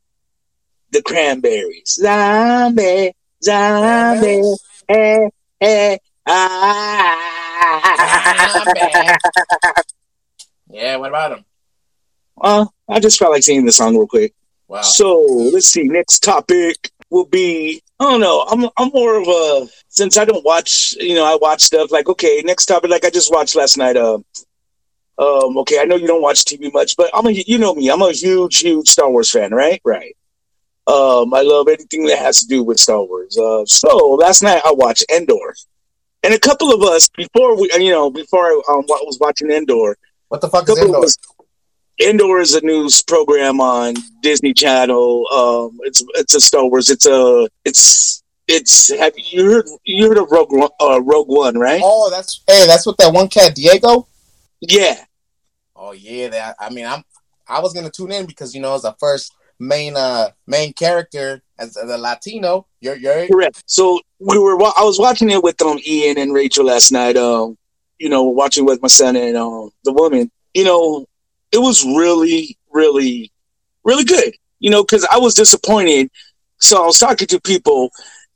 the 0.92 1.02
cranberries. 1.02 1.96
Zombie, 2.00 3.14
zombie, 3.44 4.56
eh, 4.90 5.30
eh, 5.60 5.98
ah. 6.28 7.26
Yeah, 10.76 10.98
what 10.98 11.10
about 11.10 11.38
him? 11.38 11.46
Uh, 12.40 12.66
I 12.90 13.00
just 13.00 13.18
felt 13.18 13.32
like 13.32 13.44
singing 13.44 13.66
the 13.66 13.72
song 13.72 13.96
real 13.96 14.08
quick. 14.08 14.34
Wow. 14.68 14.82
So 14.82 15.22
let's 15.54 15.68
see. 15.68 15.84
Next 15.84 16.20
topic 16.20 16.92
will 17.10 17.26
be. 17.26 17.82
I 17.98 18.04
don't 18.04 18.20
know. 18.20 18.42
I'm 18.42 18.70
I'm 18.76 18.92
more 18.94 19.22
of 19.22 19.26
a 19.26 19.70
since 19.88 20.18
I 20.18 20.26
don't 20.26 20.44
watch. 20.44 20.94
You 21.00 21.16
know, 21.16 21.24
I 21.24 21.38
watch 21.40 21.62
stuff 21.62 21.94
like 21.94 22.10
okay. 22.10 22.42
Next 22.44 22.66
topic, 22.66 22.92
like 22.92 23.06
I 23.06 23.10
just 23.10 23.32
watched 23.32 23.56
last 23.56 23.78
night. 23.78 23.96
Uh, 23.96 24.20
um. 25.18 25.58
Okay, 25.60 25.80
I 25.80 25.86
know 25.86 25.96
you 25.96 26.08
don't 26.08 26.22
watch 26.22 26.44
TV 26.44 26.74
much, 26.74 26.98
but 26.98 27.10
I'm 27.14 27.26
a 27.26 27.32
you 27.32 27.58
know 27.58 27.74
me. 27.74 27.90
I'm 27.90 28.02
a 28.02 28.12
huge 28.12 28.60
huge 28.60 28.90
Star 28.90 29.10
Wars 29.10 29.32
fan. 29.32 29.54
Right. 29.54 29.80
Right. 29.86 30.18
Um. 30.88 31.34
I 31.34 31.42
love 31.42 31.70
anything 31.70 32.06
that 32.08 32.20
has 32.20 32.42
to 32.42 32.48
do 32.48 32.64
with 32.64 32.82
Star 32.82 33.02
Wars. 33.02 33.38
Uh. 33.38 33.64
So 33.66 34.18
last 34.20 34.44
night 34.44 34.62
I 34.66 34.74
watched 34.74 35.06
Andor, 35.10 35.56
and 36.22 36.34
a 36.34 36.40
couple 36.40 36.74
of 36.74 36.82
us 36.82 37.08
before 37.08 37.58
we 37.58 37.72
you 37.80 37.92
know 37.92 38.10
before 38.10 38.46
I 38.46 38.62
um, 38.68 38.84
was 38.88 39.20
watching 39.22 39.54
Andor. 39.54 39.96
What 40.30 40.42
the 40.42 40.50
fuck 40.50 40.68
is 40.70 40.78
Indoor? 40.78 41.06
Andor? 42.02 42.40
is 42.40 42.56
a 42.56 42.62
news 42.62 43.02
program 43.02 43.62
on 43.62 43.96
Disney 44.22 44.54
Channel. 44.54 45.28
Um, 45.32 45.80
it's 45.84 46.04
it's 46.16 46.36
a 46.36 46.42
Star 46.42 46.66
Wars. 46.68 46.90
It's 46.90 47.06
a 47.06 47.48
it's 47.64 48.24
it's. 48.48 48.94
Have 48.98 49.14
you 49.16 49.50
heard 49.50 49.66
you 49.84 50.08
heard 50.08 50.18
of 50.18 50.30
Rogue 50.30 50.52
One- 50.52 50.70
uh, 50.82 51.02
Rogue 51.02 51.30
One, 51.30 51.58
right? 51.58 51.82
Oh, 51.84 52.10
that's 52.10 52.44
hey, 52.48 52.66
that's 52.68 52.86
what 52.86 52.98
that 52.98 53.14
one 53.14 53.30
cat 53.30 53.56
Diego. 53.56 54.08
Yeah, 54.62 55.06
Oh 55.76 55.92
yeah, 55.92 56.30
that 56.30 56.56
I 56.60 56.70
mean, 56.70 56.86
I'm 56.86 57.04
I 57.48 57.60
was 57.60 57.74
gonna 57.74 57.92
tune 57.92 58.12
in 58.12 58.26
because 58.26 58.56
you 58.56 58.62
know 58.62 58.74
as 58.76 58.84
the 58.84 58.96
first 59.00 59.34
main 59.60 59.96
uh 59.96 60.30
main 60.48 60.74
character 60.74 61.42
as 61.60 61.74
the 61.74 61.98
Latino. 61.98 62.68
You're 62.80 62.96
you're 62.96 63.28
correct. 63.28 63.64
So 63.66 64.00
we 64.20 64.38
were. 64.40 64.56
I 64.64 64.84
was 64.84 65.00
watching 65.00 65.30
it 65.30 65.44
with 65.44 65.62
um 65.62 65.80
Ian 65.86 66.18
and 66.18 66.34
Rachel 66.34 66.66
last 66.66 66.92
night. 66.92 67.18
Um, 67.18 67.58
you 68.00 68.10
know, 68.10 68.24
watching 68.24 68.66
with 68.66 68.82
my 68.82 68.88
son 68.88 69.16
and 69.16 69.38
um 69.38 69.70
the 69.84 69.94
woman. 69.94 70.32
You 70.54 70.64
know, 70.64 71.06
it 71.52 71.58
was 71.58 71.84
really, 71.86 72.58
really, 72.72 73.32
really 73.84 74.04
good. 74.04 74.34
You 74.60 74.70
know, 74.70 74.84
because 74.84 75.06
I 75.12 75.18
was 75.18 75.34
disappointed. 75.34 76.10
So 76.60 76.82
I 76.82 76.86
was 76.86 76.98
talking 76.98 77.28
to 77.28 77.42
people, 77.42 77.90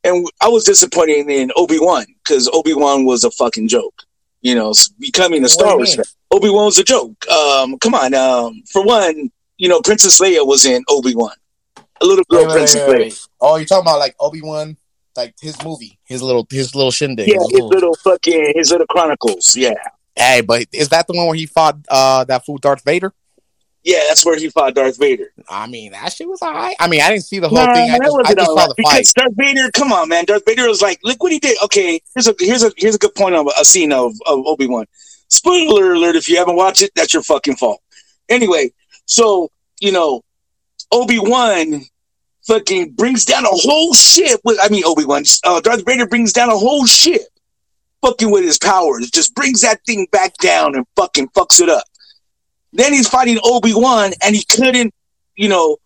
and 0.04 0.28
I 0.42 0.50
was 0.50 0.66
disappointed 0.66 1.30
in 1.30 1.52
Obi 1.56 1.78
Wan 1.80 2.06
because 2.24 2.50
Obi 2.52 2.74
Wan 2.74 3.06
was 3.06 3.24
a 3.24 3.32
fucking 3.32 3.68
joke. 3.70 4.04
You 4.42 4.56
know, 4.56 4.74
becoming 5.00 5.44
a 5.44 5.50
Star 5.50 5.76
Wars 5.76 5.96
fan. 5.96 6.06
Obi 6.32 6.50
Wan 6.50 6.66
was 6.66 6.78
a 6.78 6.84
joke. 6.84 7.28
Um, 7.30 7.78
come 7.80 7.94
on. 7.96 8.14
Um, 8.14 8.62
for 8.72 8.84
one, 8.86 9.32
you 9.58 9.68
know, 9.68 9.82
Princess 9.82 10.20
Leia 10.22 10.46
was 10.46 10.66
in 10.66 10.84
Obi 10.90 11.16
Wan. 11.16 11.32
A 12.02 12.06
little 12.06 12.24
girl, 12.30 12.46
Wait, 12.46 12.54
Princess 12.54 12.88
wait, 12.88 12.96
Leia. 12.96 13.00
wait. 13.00 13.28
Oh, 13.42 13.56
you're 13.58 13.66
talking 13.66 13.82
about 13.82 14.00
like 14.00 14.16
Obi 14.20 14.42
Wan, 14.42 14.78
like 15.20 15.36
his 15.42 15.56
movie, 15.64 16.00
his 16.06 16.22
little 16.22 16.46
his 16.50 16.74
little 16.76 16.92
shindig. 16.92 17.28
Yeah, 17.28 17.36
his 17.36 17.44
his 17.44 17.52
little- 17.54 17.70
little 17.70 17.96
fucking 17.96 18.54
his 18.56 18.72
little 18.72 18.88
chronicles. 18.88 19.56
Yeah, 19.56 19.74
Hey, 20.16 20.42
but 20.42 20.66
is 20.74 20.90
that 20.90 21.08
the 21.08 21.14
one 21.14 21.28
where 21.28 21.36
he 21.36 21.46
fought 21.46 21.78
uh 21.90 22.24
that 22.26 22.46
fool 22.46 22.58
Darth 22.58 22.84
Vader? 22.84 23.14
yeah, 23.84 24.00
that's 24.10 24.26
where 24.26 24.38
he 24.38 24.50
fought 24.50 24.76
Darth 24.76 24.98
Vader. 25.00 25.32
I 25.50 25.66
mean, 25.68 25.94
that 25.94 26.12
shit 26.12 26.28
was 26.28 26.42
alright. 26.42 26.76
I 26.80 26.88
mean, 26.88 27.02
I 27.02 27.10
didn't 27.12 27.24
see 27.24 27.40
the 27.40 27.48
whole 27.48 27.58
Nah, 27.66 27.74
thing. 27.74 27.90
I 27.92 27.98
just, 27.98 28.18
I 28.26 28.34
just 28.34 28.46
saw 28.48 28.56
right, 28.56 28.68
the 28.70 28.74
because 28.78 29.12
fight. 29.12 29.24
Darth 29.24 29.34
Vader, 29.38 29.72
come 29.72 29.94
on, 29.94 30.10
man. 30.10 30.26
Darth 30.26 30.44
Vader 30.46 30.68
was 30.68 30.82
like, 30.82 31.00
look 31.04 31.22
what 31.24 31.32
he 31.32 31.40
did. 31.40 31.58
Okay, 31.64 32.02
here's 32.14 32.28
a 32.28 32.36
here's 32.40 32.64
a 32.64 32.72
here's 32.78 32.96
a 32.96 33.00
good 33.00 33.16
point 33.16 33.36
of 33.36 33.48
a 33.60 33.64
scene 33.64 33.92
of, 33.94 34.12
of 34.26 34.40
Obi 34.46 34.68
Wan. 34.68 34.86
Spoiler 35.30 35.94
alert! 35.94 36.16
If 36.18 36.28
you 36.28 36.38
haven't 36.38 36.56
watched 36.58 36.82
it, 36.82 36.92
that's 36.96 37.14
your 37.14 37.24
fucking 37.24 37.56
fault. 37.56 37.82
Anyway, 38.28 38.72
so 39.06 39.50
you 39.80 39.92
know, 39.94 40.22
Obi 40.92 41.20
Wan 41.20 41.82
fucking 42.50 42.92
brings 42.94 43.26
down 43.26 43.46
a 43.46 43.50
whole 43.50 43.94
ship 43.94 44.42
with. 44.44 44.58
I 44.62 44.70
mean, 44.70 44.84
Obi 44.86 45.06
Wan. 45.06 45.24
Uh, 45.44 45.62
Darth 45.62 45.86
Vader 45.86 46.08
brings 46.08 46.34
down 46.34 46.50
a 46.50 46.58
whole 46.58 46.86
ship, 46.86 47.22
fucking 48.02 48.32
with 48.32 48.44
his 48.44 48.58
powers. 48.58 49.10
Just 49.12 49.36
brings 49.36 49.62
that 49.62 49.80
thing 49.86 50.08
back 50.12 50.36
down 50.38 50.76
and 50.76 50.86
fucking 50.96 51.30
fucks 51.30 51.62
it 51.62 51.70
up. 51.70 51.84
Then 52.74 52.92
he's 52.92 53.08
fighting 53.08 53.40
Obi 53.44 53.74
Wan, 53.74 54.12
and 54.24 54.36
he 54.36 54.44
couldn't, 54.44 54.94
you 55.36 55.48
know, 55.48 55.78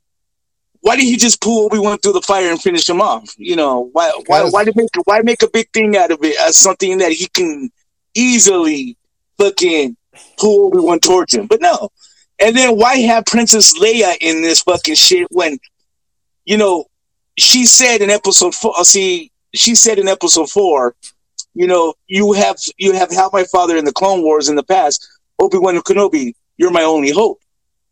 why 0.82 0.96
did 0.96 1.04
he 1.06 1.18
just 1.18 1.42
pull 1.42 1.66
Obi 1.66 1.80
Wan 1.80 1.98
through 1.98 2.14
the 2.14 2.22
fire 2.22 2.50
and 2.50 2.62
finish 2.62 2.90
him 2.90 3.02
off? 3.02 3.34
You 3.38 3.56
know, 3.56 3.90
why 3.92 4.12
why 4.26 4.44
why 4.44 4.64
did 4.64 4.76
make 4.76 4.90
why 5.06 5.20
make 5.22 5.44
a 5.44 5.50
big 5.50 5.70
thing 5.74 5.96
out 5.98 6.12
of 6.12 6.20
it 6.24 6.38
as 6.42 6.58
something 6.58 6.98
that 6.98 7.12
he 7.12 7.28
can 7.28 7.72
easily 8.16 8.98
fucking 9.38 9.98
pull 10.38 10.68
Obi 10.68 10.80
Wan 10.80 11.00
towards 11.00 11.34
him? 11.34 11.48
But 11.48 11.62
no. 11.62 11.90
And 12.40 12.56
then 12.56 12.78
why 12.78 12.98
have 12.98 13.26
Princess 13.26 13.80
Leia 13.80 14.18
in 14.20 14.42
this 14.42 14.64
fucking 14.64 14.96
shit 14.96 15.28
when 15.32 15.60
you 16.46 16.58
know 16.58 16.86
she 17.38 17.66
said 17.66 18.02
in 18.02 18.10
episode 18.10 18.54
four 18.56 18.74
uh, 18.78 18.84
see 18.84 19.32
she 19.56 19.76
said 19.76 20.00
in 20.00 20.08
episode 20.08 20.50
four, 20.50 20.96
you 21.54 21.68
know, 21.68 21.94
you 22.08 22.34
have 22.34 22.58
you 22.78 22.92
have 22.94 23.12
helped 23.12 23.34
my 23.36 23.44
father 23.44 23.78
in 23.78 23.86
the 23.86 23.92
Clone 23.92 24.24
Wars 24.24 24.50
in 24.50 24.56
the 24.56 24.64
past, 24.64 25.08
Obi 25.40 25.60
Wan 25.60 25.78
Kenobi, 25.78 26.34
you're 26.58 26.72
my 26.72 26.82
only 26.82 27.12
hope. 27.12 27.40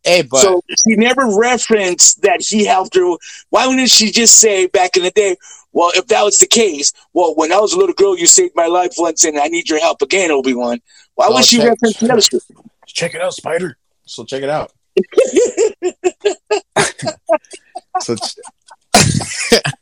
Hey, 0.04 0.24
but 0.24 0.42
so 0.42 0.64
she 0.70 0.96
never 0.96 1.22
referenced 1.38 2.24
that 2.24 2.42
he 2.42 2.66
helped 2.66 2.96
her. 2.96 3.16
Why 3.52 3.68
wouldn't 3.68 3.92
she 3.92 4.12
just 4.12 4.40
say 4.40 4.66
back 4.66 4.98
in 4.98 5.04
the 5.04 5.12
day, 5.12 5.38
well, 5.72 5.92
if 5.94 6.08
that 6.08 6.24
was 6.24 6.40
the 6.40 6.48
case, 6.48 6.92
well, 7.14 7.36
when 7.36 7.52
I 7.54 7.60
was 7.60 7.74
a 7.74 7.78
little 7.78 7.94
girl, 7.94 8.18
you 8.18 8.26
saved 8.26 8.56
my 8.56 8.66
life 8.66 8.94
once 8.98 9.24
and 9.24 9.38
I 9.38 9.46
need 9.48 9.70
your 9.70 9.80
help 9.80 10.02
again, 10.02 10.32
Obi 10.32 10.56
Wan. 10.56 10.80
Why 11.14 11.28
Well, 11.28 11.36
would 11.38 11.46
she 11.46 11.58
check- 11.58 11.70
reference 11.70 12.00
the 12.00 12.12
other 12.12 12.22
shit? 12.22 12.42
check 12.88 13.14
it 13.14 13.22
out, 13.22 13.36
Spider. 13.36 13.78
So 14.08 14.26
check 14.26 14.42
it 14.42 14.50
out. 14.50 14.72
so 18.00 18.16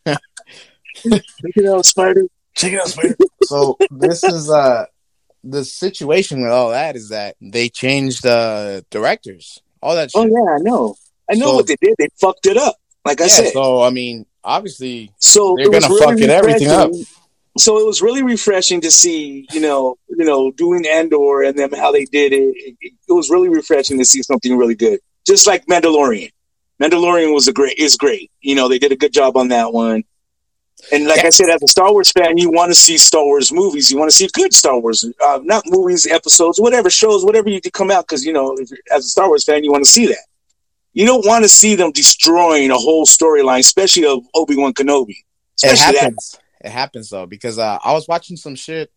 You 0.06 1.64
know, 1.64 1.82
Spider. 1.82 2.24
check 2.56 2.74
it 2.74 2.80
out, 2.82 2.88
Spider. 2.90 3.16
so 3.44 3.78
this 3.92 4.24
is 4.24 4.50
uh 4.50 4.86
the 5.44 5.64
situation 5.64 6.42
with 6.42 6.52
all 6.52 6.72
that 6.72 6.96
is 6.98 7.10
that 7.10 7.36
they 7.42 7.70
changed 7.70 8.26
uh 8.26 8.82
directors, 8.90 9.62
all 9.82 9.96
that 9.96 10.12
shit. 10.12 10.22
Oh 10.22 10.26
yeah, 10.26 10.56
I 10.56 10.58
know. 10.60 10.96
I 11.32 11.36
know 11.36 11.48
So- 11.48 11.56
what 11.56 11.68
they 11.68 11.78
did. 11.82 11.96
They 11.98 12.08
fucked 12.20 12.46
it 12.48 12.58
up. 12.58 12.76
Like 13.06 13.22
I 13.22 13.26
Yeah, 13.26 13.30
said. 13.30 13.54
so 13.54 13.82
I 13.82 13.90
mean, 13.92 14.26
obviously, 14.44 15.12
So 15.20 15.56
They're 15.58 15.68
it 15.68 15.72
gonna 15.82 16.00
fuck 16.00 16.20
it 16.20 16.30
everything 16.30 16.68
up. 16.70 16.92
So 17.58 17.80
it 17.80 17.86
was 17.86 18.02
really 18.02 18.22
refreshing 18.24 18.82
to 18.82 18.92
see, 18.92 19.48
you 19.52 19.60
know, 19.62 19.96
you 20.10 20.24
know, 20.26 20.52
doing 20.52 20.86
Andor 20.86 21.44
and 21.44 21.58
them 21.58 21.72
how 21.74 21.92
they 21.92 22.06
did 22.06 22.32
it. 22.34 22.54
It, 22.56 22.76
it 22.82 23.12
was 23.14 23.30
really 23.30 23.50
refreshing 23.50 23.98
to 24.00 24.06
see 24.06 24.22
something 24.24 24.56
really 24.58 24.76
good, 24.76 25.00
just 25.26 25.48
like 25.48 25.66
Mandalorian. 25.66 26.32
Mandalorian 26.82 27.34
was 27.34 27.48
a 27.48 27.54
great, 27.54 27.78
is 27.78 27.98
great. 27.98 28.32
You 28.42 28.56
know, 28.56 28.68
they 28.70 28.80
did 28.80 28.92
a 28.92 28.96
good 28.96 29.14
job 29.14 29.36
on 29.38 29.50
that 29.50 29.74
one. 29.74 30.04
And 30.94 31.08
like 31.08 31.26
I 31.26 31.30
said, 31.30 31.50
as 31.50 31.62
a 31.62 31.68
Star 31.68 31.92
Wars 31.92 32.10
fan, 32.12 32.38
you 32.38 32.50
want 32.52 32.72
to 32.72 32.76
see 32.76 32.98
Star 32.98 33.24
Wars 33.24 33.52
movies. 33.52 33.92
You 33.92 33.98
want 33.98 34.10
to 34.12 34.16
see 34.16 34.30
good 34.32 34.54
Star 34.54 34.80
Wars, 34.80 35.06
uh, 35.22 35.40
not 35.44 35.64
movies, 35.68 36.08
episodes, 36.08 36.60
whatever 36.60 36.90
shows, 36.90 37.26
whatever 37.26 37.50
you 37.50 37.60
could 37.60 37.74
come 37.74 37.92
out. 37.92 38.08
Because 38.08 38.24
you 38.24 38.32
know, 38.32 38.56
if 38.58 38.70
you're, 38.70 38.80
as 38.92 39.06
a 39.06 39.10
Star 39.10 39.28
Wars 39.28 39.44
fan, 39.44 39.64
you 39.64 39.72
want 39.72 39.84
to 39.84 39.90
see 39.90 40.08
that. 40.08 40.26
You 40.94 41.06
don't 41.06 41.26
want 41.26 41.44
to 41.44 41.50
see 41.50 41.76
them 41.76 41.92
destroying 41.92 42.72
a 42.72 42.78
whole 42.78 43.06
storyline, 43.06 43.60
especially 43.60 44.06
of 44.06 44.24
Obi 44.34 44.56
Wan 44.56 44.74
Kenobi. 44.74 45.10
it 45.10 45.16
Especially 45.64 45.94
that. 45.94 46.02
happens. 46.02 46.40
It 46.62 46.72
happens 46.72 47.10
though 47.10 47.26
because 47.26 47.60
uh, 47.60 47.78
I 47.84 47.94
was 47.94 48.08
watching 48.08 48.38
some 48.38 48.56
shit 48.56 48.92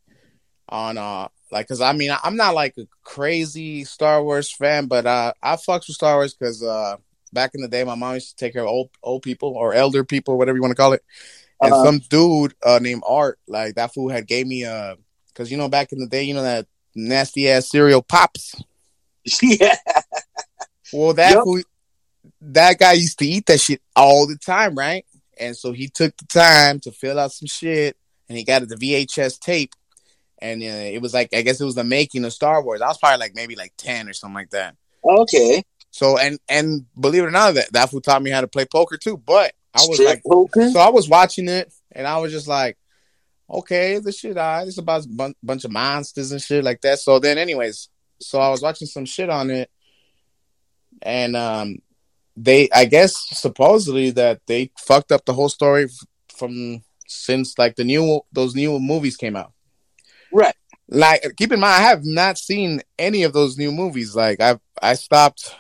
on 0.69 0.97
uh 0.97 1.29
like 1.51 1.67
because 1.67 1.81
I 1.81 1.93
mean 1.93 2.13
I'm 2.25 2.37
not 2.37 2.55
like 2.55 2.77
a 2.79 2.87
crazy 3.05 3.85
Star 3.85 4.23
Wars 4.23 4.51
fan, 4.51 4.87
but 4.87 5.05
uh 5.07 5.33
I 5.43 5.57
fucks 5.57 5.89
with 5.89 5.97
Star 5.97 6.17
Wars 6.17 6.35
because 6.35 6.63
uh 6.63 6.97
back 7.33 7.53
in 7.55 7.61
the 7.63 7.69
day 7.69 7.85
my 7.85 7.95
mom 7.95 8.15
used 8.15 8.31
to 8.31 8.37
take 8.37 8.53
care 8.53 8.63
of 8.63 8.69
old 8.69 8.91
old 9.03 9.23
people 9.23 9.51
or 9.57 9.75
elder 9.75 10.05
people, 10.05 10.39
whatever 10.39 10.57
you 10.57 10.63
want 10.63 10.73
to 10.73 10.77
call 10.77 10.93
it. 10.93 11.03
And 11.63 11.73
Uh-huh. 11.73 11.85
some 11.85 11.99
dude 12.11 12.55
uh 12.65 12.79
named 12.81 13.03
Art, 13.07 13.39
like 13.47 13.75
that 13.77 13.95
fool 13.95 14.09
had 14.11 14.27
gave 14.27 14.47
me 14.47 14.65
uh 14.65 14.97
because 15.29 15.51
you 15.51 15.57
know 15.57 15.69
back 15.69 15.93
in 15.93 15.99
the 15.99 16.07
day, 16.07 16.23
you 16.25 16.35
know 16.35 16.43
that 16.43 16.67
nasty 16.95 17.49
ass 17.49 17.71
cereal 17.71 18.03
pops. 18.03 18.55
yeah. 19.43 19.77
Well, 20.93 21.15
that 21.15 21.35
Yep. 21.35 21.45
fool, 21.45 21.63
that 22.43 22.79
guy 22.79 22.93
used 22.93 23.19
to 23.21 23.27
eat 23.27 23.47
that 23.47 23.61
shit 23.61 23.81
all 23.97 24.27
the 24.27 24.37
time, 24.37 24.75
right? 24.75 25.07
And 25.39 25.57
so 25.57 25.73
he 25.73 25.89
took 25.89 26.17
the 26.17 26.27
time 26.27 26.81
to 26.81 26.93
fill 26.93 27.19
out 27.19 27.33
some 27.33 27.47
shit, 27.47 27.97
and 28.29 28.37
he 28.37 28.45
got 28.45 28.63
it 28.63 28.69
the 28.69 28.77
VHS 28.77 29.39
tape, 29.41 29.75
and 30.41 30.63
uh, 30.63 30.67
it 30.67 31.01
was 31.01 31.15
like 31.15 31.31
I 31.35 31.43
guess 31.43 31.61
it 31.61 31.65
was 31.65 31.75
the 31.77 31.85
making 31.85 32.25
of 32.25 32.33
Star 32.33 32.63
Wars. 32.63 32.83
I 32.83 32.89
was 32.89 32.99
probably 32.99 33.19
like 33.19 33.35
maybe 33.35 33.57
like 33.57 33.73
ten 33.79 34.09
or 34.09 34.13
something 34.13 34.35
like 34.35 34.51
that. 34.51 34.77
Okay. 35.05 35.65
So 35.93 36.19
and 36.19 36.41
and 36.49 36.87
believe 36.99 37.23
it 37.23 37.27
or 37.27 37.31
not, 37.31 37.55
that 37.55 37.73
that 37.73 37.91
fool 37.91 38.01
taught 38.01 38.23
me 38.23 38.31
how 38.31 38.41
to 38.41 38.49
play 38.49 38.65
poker 38.65 38.97
too. 38.97 39.17
But 39.17 39.53
I 39.75 39.85
was 39.87 40.01
like, 40.01 40.23
poker? 40.25 40.71
so 40.71 40.81
I 40.81 40.89
was 40.89 41.09
watching 41.09 41.49
it, 41.49 41.73
and 41.93 42.07
I 42.07 42.19
was 42.19 42.33
just 42.33 42.49
like, 42.49 42.77
okay, 43.49 43.99
this 43.99 44.19
shit, 44.19 44.35
this 44.35 44.69
is 44.69 44.79
about 44.79 45.05
a 45.05 45.09
bun- 45.09 45.35
bunch 45.43 45.65
of 45.65 45.71
monsters 45.71 46.33
and 46.33 46.41
shit 46.41 46.65
like 46.65 46.81
that. 46.81 46.99
So 46.99 47.19
then, 47.19 47.39
anyways, 47.39 47.91
so 48.21 48.41
I 48.41 48.49
was 48.49 48.63
watching 48.63 48.89
some 48.89 49.05
shit 49.05 49.29
on 49.29 49.51
it, 49.51 49.71
and 51.03 51.37
um, 51.37 51.79
they 52.37 52.69
I 52.75 52.87
guess 52.87 53.15
supposedly 53.39 54.11
that 54.13 54.41
they 54.47 54.71
fucked 54.79 55.13
up 55.13 55.25
the 55.25 55.35
whole 55.35 55.51
story 55.51 55.85
f- 55.85 56.07
from 56.35 56.83
since 57.07 57.59
like 57.59 57.77
the 57.77 57.85
new 57.85 58.23
those 58.33 58.55
new 58.55 58.79
movies 58.79 59.17
came 59.17 59.37
out. 59.37 59.53
Right. 60.33 60.55
Like 60.89 61.23
keep 61.37 61.53
in 61.53 61.61
mind, 61.61 61.75
I 61.75 61.89
have 61.89 62.05
not 62.05 62.39
seen 62.39 62.81
any 62.99 63.25
of 63.25 63.33
those 63.33 63.59
new 63.59 63.73
movies. 63.73 64.17
Like 64.17 64.41
I've 64.41 64.61
I 64.81 64.95
stopped. 64.95 65.55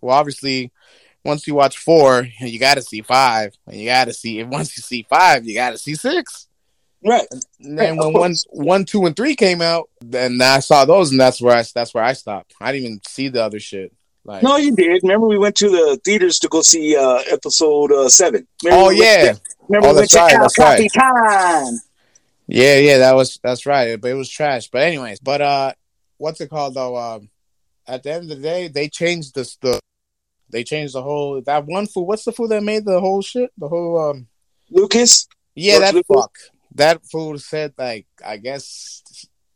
Well, 0.00 0.16
obviously, 0.16 0.70
once 1.24 1.46
you 1.46 1.54
watch 1.54 1.78
four, 1.78 2.26
you 2.40 2.58
got 2.58 2.74
to 2.74 2.82
see 2.82 3.02
five, 3.02 3.54
and 3.66 3.76
you 3.76 3.86
got 3.86 4.06
to 4.06 4.12
see. 4.14 4.42
Once 4.44 4.76
you 4.76 4.82
see 4.82 5.06
five, 5.08 5.46
you 5.46 5.54
got 5.54 5.70
to 5.70 5.78
see 5.78 5.94
six. 5.94 6.48
Right. 7.04 7.26
And 7.60 7.78
then 7.78 7.96
Right, 7.96 8.04
when 8.06 8.12
one, 8.12 8.34
one, 8.50 8.84
two, 8.84 9.06
and 9.06 9.16
three 9.16 9.34
came 9.34 9.62
out, 9.62 9.88
then 10.02 10.40
I 10.42 10.58
saw 10.60 10.84
those, 10.84 11.10
and 11.10 11.20
that's 11.20 11.40
where 11.40 11.56
I 11.56 11.64
that's 11.74 11.94
where 11.94 12.04
I 12.04 12.12
stopped. 12.12 12.54
I 12.60 12.72
didn't 12.72 12.86
even 12.86 13.00
see 13.08 13.28
the 13.28 13.42
other 13.42 13.58
shit. 13.60 13.92
Like, 14.22 14.42
No, 14.42 14.56
you 14.58 14.76
did. 14.76 15.00
Remember, 15.02 15.26
we 15.26 15.38
went 15.38 15.56
to 15.56 15.70
the 15.70 15.98
theaters 16.04 16.38
to 16.40 16.48
go 16.48 16.60
see 16.60 16.94
uh, 16.96 17.22
episode 17.30 17.90
uh, 17.90 18.08
seven. 18.10 18.46
Remember 18.62 18.84
oh 18.84 18.88
we 18.90 19.02
yeah, 19.02 19.32
to- 19.32 19.40
remember 19.68 19.88
Oh, 19.88 19.92
we 19.92 19.98
went 20.00 20.12
right, 20.12 20.30
to 20.30 20.38
that's 20.38 20.58
right. 20.58 20.92
Capitan. 20.92 21.80
yeah, 22.46 22.76
yeah. 22.76 22.98
That 22.98 23.14
was 23.16 23.38
that's 23.42 23.64
right, 23.64 23.98
but 23.98 24.10
it 24.10 24.14
was 24.14 24.28
trash. 24.28 24.68
But 24.68 24.82
anyways, 24.82 25.20
but 25.20 25.40
uh, 25.40 25.72
what's 26.18 26.40
it 26.42 26.50
called 26.50 26.74
though? 26.74 26.96
Um, 26.98 27.30
at 27.86 28.02
the 28.02 28.12
end 28.12 28.24
of 28.24 28.28
the 28.28 28.42
day, 28.42 28.68
they 28.68 28.88
changed 28.88 29.34
the 29.34 29.50
the. 29.62 29.80
They 30.50 30.64
changed 30.64 30.94
the 30.94 31.02
whole 31.02 31.40
that 31.42 31.66
one 31.66 31.86
food. 31.86 32.02
What's 32.02 32.24
the 32.24 32.32
food 32.32 32.50
that 32.50 32.62
made 32.62 32.84
the 32.84 33.00
whole 33.00 33.22
shit? 33.22 33.50
The 33.58 33.68
whole 33.68 34.10
um. 34.10 34.26
Lucas. 34.70 35.28
Yeah, 35.54 35.74
George 35.74 35.82
that 35.82 35.94
Lucas? 35.94 36.16
fuck. 36.16 36.38
That 36.74 37.06
fool 37.06 37.38
said 37.38 37.74
like 37.76 38.06
I 38.24 38.36
guess 38.36 39.02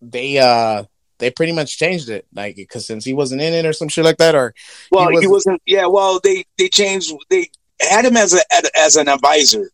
they 0.03 0.39
uh 0.39 0.85
they 1.19 1.31
pretty 1.31 1.53
much 1.53 1.79
changed 1.79 2.09
it 2.09 2.27
like 2.35 2.57
because 2.57 2.87
since 2.87 3.05
he 3.05 3.13
wasn't 3.15 3.41
in 3.41 3.55
it 3.55 3.67
or 3.67 3.73
some 3.73 3.89
shit 3.89 4.05
like 4.05 4.19
that 4.19 4.35
or 4.35 4.55
Well, 4.91 5.09
He 5.11 5.21
he 5.21 5.27
wasn't. 5.27 5.63
Yeah. 5.67 5.87
Well, 5.87 6.21
they 6.23 6.45
they 6.59 6.69
changed. 6.69 7.13
They 7.31 7.51
had 7.81 8.05
him 8.05 8.17
as 8.17 8.35
a 8.35 8.41
as 8.77 8.97
an 8.97 9.09
advisor 9.09 9.71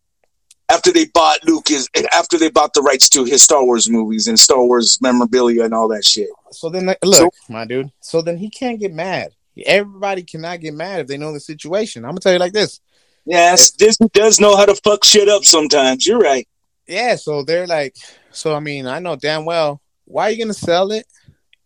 after 0.69 0.91
they 0.91 1.05
bought 1.05 1.39
Lucas. 1.45 1.87
After 2.13 2.37
they 2.37 2.49
bought 2.49 2.73
the 2.73 2.81
rights 2.81 3.09
to 3.09 3.25
his 3.25 3.43
Star 3.43 3.63
Wars 3.63 3.89
movies 3.89 4.27
and 4.27 4.39
Star 4.39 4.63
Wars 4.63 4.99
memorabilia 5.01 5.63
and 5.63 5.73
all 5.73 5.87
that 5.89 6.05
shit. 6.05 6.29
so 6.51 6.69
then 6.69 6.93
look 7.03 7.33
my 7.49 7.65
dude 7.65 7.91
so 8.01 8.21
then 8.21 8.37
he 8.37 8.49
can't 8.49 8.79
get 8.79 8.93
mad. 8.93 9.31
Everybody 9.65 10.23
cannot 10.23 10.59
get 10.59 10.73
mad 10.73 11.01
if 11.01 11.07
they 11.07 11.17
know 11.17 11.33
the 11.33 11.39
situation. 11.39 12.03
I'm 12.05 12.11
gonna 12.11 12.19
tell 12.21 12.33
you 12.33 12.39
like 12.39 12.53
this. 12.53 12.79
Yes, 13.25 13.71
Disney 13.71 14.09
does 14.13 14.39
know 14.39 14.55
how 14.55 14.65
to 14.65 14.75
fuck 14.75 15.03
shit 15.03 15.29
up 15.29 15.43
sometimes. 15.43 16.07
You're 16.07 16.19
right. 16.19 16.47
Yeah, 16.87 17.15
so 17.15 17.43
they're 17.43 17.67
like, 17.67 17.95
so 18.31 18.55
I 18.55 18.59
mean, 18.59 18.87
I 18.87 18.99
know 18.99 19.15
damn 19.15 19.45
well 19.45 19.81
why 20.11 20.27
are 20.27 20.31
you 20.31 20.43
gonna 20.43 20.53
sell 20.53 20.91
it 20.91 21.05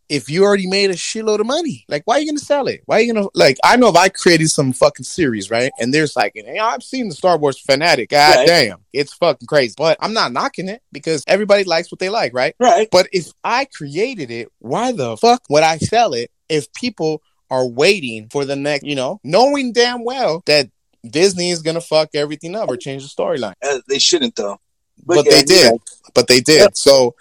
if 0.07 0.29
you 0.29 0.43
already 0.43 0.67
made 0.67 0.91
a 0.91 0.95
shitload 0.95 1.39
of 1.39 1.47
money? 1.47 1.83
Like, 1.87 2.03
why 2.05 2.17
are 2.17 2.19
you 2.19 2.27
gonna 2.27 2.39
sell 2.39 2.67
it? 2.67 2.81
Why 2.85 2.97
are 2.97 3.01
you 3.01 3.13
gonna 3.13 3.27
like? 3.33 3.57
I 3.63 3.75
know 3.75 3.89
if 3.89 3.95
I 3.95 4.09
created 4.09 4.49
some 4.49 4.71
fucking 4.71 5.05
series, 5.05 5.49
right? 5.49 5.71
And 5.79 5.93
there's 5.93 6.15
like, 6.15 6.33
and, 6.35 6.59
I've 6.59 6.83
seen 6.83 7.09
the 7.09 7.15
Star 7.15 7.37
Wars 7.37 7.59
fanatic. 7.59 8.09
God 8.09 8.35
Right. 8.37 8.47
damn, 8.47 8.85
it's 8.93 9.13
fucking 9.13 9.47
crazy. 9.47 9.73
But 9.77 9.97
I'm 9.99 10.13
not 10.13 10.31
knocking 10.31 10.69
it 10.69 10.81
because 10.91 11.23
everybody 11.27 11.63
likes 11.63 11.91
what 11.91 11.99
they 11.99 12.09
like, 12.09 12.33
right? 12.33 12.55
Right. 12.59 12.87
But 12.91 13.07
if 13.11 13.31
I 13.43 13.65
created 13.65 14.29
it, 14.31 14.49
why 14.59 14.91
the 14.91 15.17
fuck 15.17 15.43
would 15.49 15.63
I 15.63 15.77
sell 15.77 16.13
it 16.13 16.29
if 16.49 16.71
people 16.73 17.21
are 17.55 17.67
waiting 17.67 18.27
for 18.29 18.45
the 18.45 18.55
next? 18.55 18.83
You 18.85 18.95
know, 18.95 19.19
knowing 19.23 19.73
damn 19.73 20.03
well 20.03 20.43
that 20.45 20.69
Disney 21.09 21.51
is 21.51 21.61
gonna 21.61 21.81
fuck 21.81 22.09
everything 22.15 22.55
up 22.55 22.69
or 22.69 22.77
change 22.77 23.03
the 23.03 23.09
storyline 23.09 23.53
Uh, 23.63 23.79
they 23.87 23.99
shouldn't 23.99 24.35
though. 24.35 24.59
but 25.05 25.25
yeah, 25.25 25.31
they 25.31 25.43
did. 25.43 25.71
right. 25.71 25.81
But 26.13 26.27
they 26.27 26.39
did. 26.41 26.61
Yeah. 26.61 26.67
So, 26.73 27.15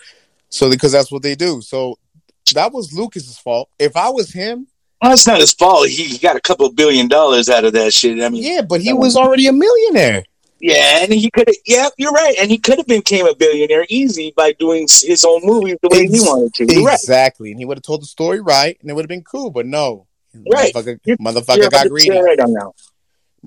so 0.48 0.70
because 0.70 0.92
that's 0.92 1.10
what 1.12 1.22
they 1.22 1.34
do. 1.34 1.60
So 1.60 1.98
that 2.54 2.72
was 2.72 2.92
Lucas's 2.92 3.38
fault. 3.38 3.68
If 3.78 3.96
I 3.96 4.08
was 4.10 4.32
him, 4.32 4.66
Well, 5.02 5.10
that's 5.10 5.26
not 5.26 5.40
his 5.40 5.52
fault. 5.52 5.88
He, 5.88 6.04
he 6.04 6.18
got 6.18 6.36
a 6.36 6.40
couple 6.40 6.70
billion 6.72 7.08
dollars 7.08 7.48
out 7.48 7.64
of 7.64 7.72
that 7.74 7.92
shit. 7.92 8.20
I 8.22 8.28
mean, 8.28 8.42
yeah, 8.42 8.62
but 8.62 8.80
he 8.80 8.92
was 8.92 9.16
already 9.16 9.46
a 9.48 9.52
millionaire. 9.52 10.24
yeah, 10.60 11.02
and 11.02 11.12
he 11.12 11.30
could 11.30 11.48
have. 11.48 11.56
Yeah, 11.66 11.88
you're 11.98 12.12
right. 12.12 12.36
And 12.40 12.50
he 12.50 12.58
could 12.58 12.78
have 12.78 12.86
became 12.86 13.26
a 13.26 13.34
billionaire 13.34 13.84
easy 13.90 14.32
by 14.36 14.52
doing 14.52 14.82
his 15.02 15.24
own 15.24 15.40
movies 15.44 15.76
the 15.82 15.88
way 15.90 16.06
he 16.06 16.20
wanted 16.20 16.54
to. 16.54 16.72
You're 16.72 16.84
right. 16.86 16.94
Exactly, 16.94 17.50
and 17.50 17.58
he 17.58 17.64
would 17.66 17.76
have 17.78 17.82
told 17.82 18.00
the 18.02 18.06
story 18.06 18.40
right, 18.40 18.78
and 18.80 18.88
it 18.88 18.94
would 18.94 19.02
have 19.04 19.08
been 19.16 19.24
cool. 19.24 19.50
But 19.50 19.66
no, 19.66 20.06
Right. 20.50 20.74
motherfucker, 20.74 20.98
motherfucker 21.20 21.70
got 21.70 21.86
100% 21.86 21.90
greedy. 21.90 22.10
Right 22.18 22.40
on 22.40 22.52
now. 22.52 22.72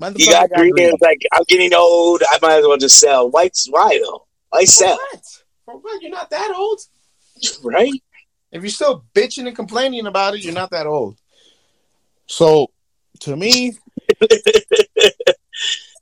Motherfucker 0.00 0.18
He 0.18 0.30
got 0.30 0.50
greedy. 0.50 0.84
and 0.84 0.98
like, 1.00 1.20
I'm 1.32 1.42
getting 1.48 1.74
old. 1.74 2.22
I 2.30 2.38
might 2.40 2.58
as 2.58 2.66
well 2.66 2.76
just 2.76 2.98
sell. 2.98 3.30
White's 3.30 3.66
Why 3.70 4.00
though? 4.02 4.26
For 4.52 4.66
sell? 4.66 4.96
what? 4.96 5.22
For 5.64 5.78
what? 5.78 6.02
You're 6.02 6.10
not 6.10 6.30
that 6.30 6.52
old. 6.54 6.80
Right? 7.62 7.92
If 8.50 8.62
you're 8.62 8.70
still 8.70 9.04
bitching 9.14 9.46
and 9.46 9.54
complaining 9.54 10.06
about 10.06 10.34
it, 10.34 10.42
you're 10.42 10.54
not 10.54 10.70
that 10.70 10.86
old. 10.86 11.16
So, 12.26 12.68
to 13.20 13.36
me, 13.36 13.74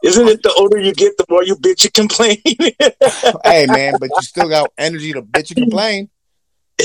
Isn't 0.03 0.29
it 0.29 0.43
the 0.43 0.53
older 0.53 0.79
you 0.79 0.93
get, 0.93 1.17
the 1.17 1.25
more 1.29 1.43
you 1.43 1.57
bitch 1.57 1.85
and 1.85 1.93
complain? 1.95 2.39
hey 3.45 3.67
man, 3.67 3.95
but 3.99 4.11
you 4.15 4.23
still 4.23 4.49
got 4.49 4.71
energy 4.79 5.13
to 5.13 5.23
bitch 5.23 5.51
and 5.57 5.65
complain. 5.65 6.09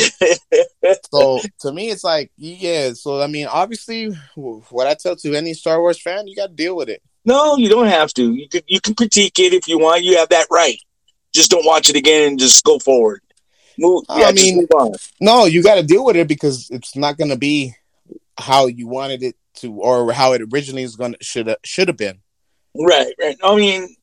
So 1.14 1.40
to 1.60 1.72
me, 1.72 1.90
it's 1.90 2.04
like, 2.04 2.32
yeah. 2.38 2.94
So 2.94 3.22
I 3.22 3.28
mean, 3.28 3.48
obviously, 3.48 4.12
what 4.36 4.88
I 4.88 4.94
tell 4.94 5.16
to 5.18 5.36
any 5.36 5.54
Star 5.54 5.80
Wars 5.80 6.02
fan, 6.02 6.28
you 6.28 6.36
got 6.36 6.48
to 6.48 6.54
deal 6.54 6.76
with 6.76 6.90
it. 6.90 7.02
no, 7.26 7.58
you 7.58 7.70
don't 7.70 7.88
have 7.88 8.14
to. 8.14 8.34
You 8.34 8.48
can 8.50 8.62
you 8.68 8.80
can 8.80 8.96
critique 8.96 9.40
it 9.40 9.54
if 9.54 9.68
you 9.68 9.78
want. 9.80 10.04
You 10.04 10.18
have 10.18 10.30
that 10.30 10.48
right. 10.50 10.78
Just 11.34 11.52
don't 11.52 11.66
watch 11.66 11.90
it 11.90 11.96
again 11.96 12.28
and 12.30 12.40
just 12.40 12.64
go 12.64 12.80
forward. 12.80 13.22
Move. 13.78 14.04
I 14.10 14.22
Yeah, 14.22 14.32
just 14.32 14.56
mean-. 14.56 14.68
No, 15.20 15.46
you 15.46 15.64
got 15.64 15.76
to 15.76 15.84
deal 15.84 16.06
with 16.06 16.16
it 16.16 16.28
because 16.28 16.70
it's 16.70 16.96
not 16.96 17.18
going 17.18 17.30
to 17.30 17.38
be 17.38 17.76
how 18.38 18.68
you 18.68 18.88
wanted 18.88 19.24
it 19.24 19.36
to, 19.56 19.74
or 19.74 20.12
how 20.12 20.34
it 20.34 20.42
originally 20.52 20.84
is 20.84 20.96
going 20.96 21.14
to 21.14 21.24
should 21.24 21.54
should 21.64 21.88
have 21.88 21.98
been. 21.98 22.20
Right, 22.76 23.14
right. 23.20 23.38
I 23.44 23.56
mean, 23.56 23.96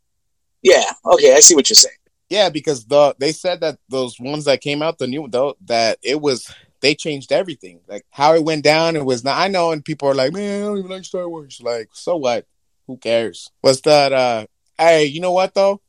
yeah. 0.62 0.84
Okay, 1.04 1.34
I 1.34 1.40
see 1.40 1.54
what 1.54 1.68
you're 1.68 1.74
saying. 1.74 1.96
Yeah, 2.28 2.50
because 2.50 2.84
the 2.84 3.14
they 3.18 3.32
said 3.32 3.60
that 3.60 3.78
those 3.88 4.20
ones 4.20 4.44
that 4.44 4.60
came 4.60 4.82
out, 4.82 4.98
the 4.98 5.06
new 5.06 5.28
though, 5.28 5.56
that 5.66 5.98
it 6.02 6.20
was 6.20 6.52
they 6.80 6.94
changed 6.94 7.32
everything. 7.32 7.80
Like 7.88 8.04
how 8.10 8.34
it 8.34 8.44
went 8.44 8.64
down, 8.64 8.96
it 8.96 9.04
was 9.04 9.24
not. 9.24 9.38
I 9.38 9.48
know, 9.48 9.72
and 9.72 9.84
people 9.84 10.08
are 10.08 10.14
like, 10.14 10.32
man, 10.32 10.62
I 10.62 10.66
don't 10.66 10.78
even 10.78 10.90
like 10.90 11.04
Star 11.04 11.28
Wars. 11.28 11.60
Like, 11.62 11.88
so 11.92 12.16
what? 12.16 12.46
Who 12.86 12.96
cares? 12.98 13.50
What's 13.60 13.80
that? 13.82 14.12
Uh, 14.12 14.46
hey, 14.76 15.04
you 15.06 15.20
know 15.20 15.32
what 15.32 15.54
though? 15.54 15.80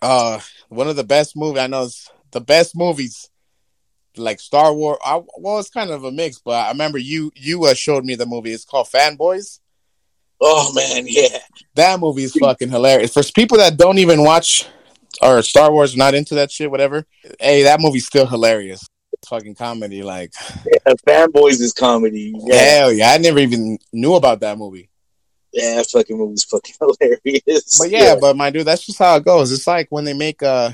Uh, 0.00 0.40
one 0.68 0.88
of 0.88 0.96
the 0.96 1.04
best 1.04 1.36
movies 1.36 1.60
I 1.60 1.66
know 1.66 1.82
is 1.82 2.08
the 2.30 2.40
best 2.40 2.76
movies, 2.76 3.28
like 4.16 4.40
Star 4.40 4.72
Wars. 4.72 4.98
I, 5.04 5.20
well, 5.36 5.58
it's 5.58 5.70
kind 5.70 5.90
of 5.90 6.04
a 6.04 6.12
mix, 6.12 6.38
but 6.38 6.66
I 6.66 6.70
remember 6.70 6.98
you 6.98 7.32
you 7.34 7.64
uh, 7.64 7.74
showed 7.74 8.04
me 8.04 8.14
the 8.14 8.26
movie. 8.26 8.52
It's 8.52 8.64
called 8.64 8.86
Fanboys. 8.86 9.58
Oh 10.40 10.72
man, 10.72 11.04
yeah. 11.08 11.38
That 11.74 12.00
movie 12.00 12.22
is 12.22 12.34
fucking 12.34 12.70
hilarious. 12.70 13.12
For 13.12 13.22
people 13.34 13.58
that 13.58 13.76
don't 13.76 13.98
even 13.98 14.22
watch 14.22 14.66
or 15.22 15.42
Star 15.42 15.70
Wars, 15.72 15.96
not 15.96 16.14
into 16.14 16.34
that 16.36 16.50
shit, 16.50 16.70
whatever. 16.70 17.06
Hey, 17.38 17.64
that 17.64 17.80
movie's 17.80 18.06
still 18.06 18.26
hilarious. 18.26 18.86
It's 19.12 19.28
fucking 19.28 19.54
comedy, 19.56 20.02
like 20.02 20.32
yeah. 20.66 20.94
Fanboys 21.06 21.60
is 21.60 21.72
comedy. 21.72 22.32
Yeah, 22.46 22.54
hell 22.56 22.92
yeah. 22.92 23.10
I 23.12 23.18
never 23.18 23.38
even 23.38 23.78
knew 23.92 24.14
about 24.14 24.40
that 24.40 24.56
movie. 24.56 24.88
yeah. 25.52 25.76
That 25.76 25.90
fucking 25.90 26.16
movie's 26.16 26.44
fucking 26.44 26.74
hilarious. 26.80 27.78
But 27.78 27.90
yeah, 27.90 28.16
but 28.20 28.36
my 28.36 28.50
dude, 28.50 28.66
that's 28.66 28.86
just 28.86 28.98
how 28.98 29.16
it 29.16 29.24
goes. 29.24 29.52
It's 29.52 29.66
like 29.66 29.88
when 29.90 30.04
they 30.04 30.14
make 30.14 30.42
uh 30.42 30.72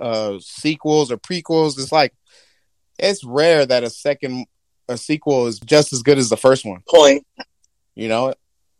uh 0.00 0.38
sequels 0.40 1.12
or 1.12 1.18
prequels, 1.18 1.78
it's 1.78 1.92
like 1.92 2.14
it's 2.98 3.24
rare 3.24 3.64
that 3.66 3.84
a 3.84 3.90
second 3.90 4.46
a 4.88 4.96
sequel 4.96 5.46
is 5.46 5.60
just 5.60 5.92
as 5.92 6.02
good 6.02 6.18
as 6.18 6.28
the 6.28 6.36
first 6.36 6.64
one. 6.64 6.82
point. 6.88 7.24
You 7.94 8.08
know, 8.08 8.34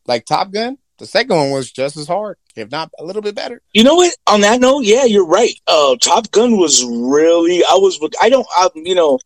like 0.07 0.25
Top 0.25 0.51
Gun, 0.51 0.79
the 0.99 1.07
second 1.07 1.37
one 1.37 1.51
was 1.51 1.71
just 1.71 1.97
as 1.97 2.07
hard, 2.09 2.37
if 2.57 2.71
not 2.71 2.91
a 2.99 3.05
little 3.05 3.23
bit 3.23 3.35
better. 3.35 3.61
You 3.73 3.85
know 3.85 3.95
what? 3.97 4.15
On 4.27 4.41
that 4.43 4.61
note, 4.61 4.81
yeah, 4.85 5.05
you're 5.05 5.27
right. 5.27 5.55
Uh, 5.67 5.97
Top 6.01 6.31
Gun 6.31 6.57
was 6.59 6.85
really. 6.85 7.65
I 7.65 7.75
was. 7.75 7.99
I 8.21 8.29
don't. 8.29 8.47
I, 8.57 8.69
you 8.75 8.95
know. 8.95 9.19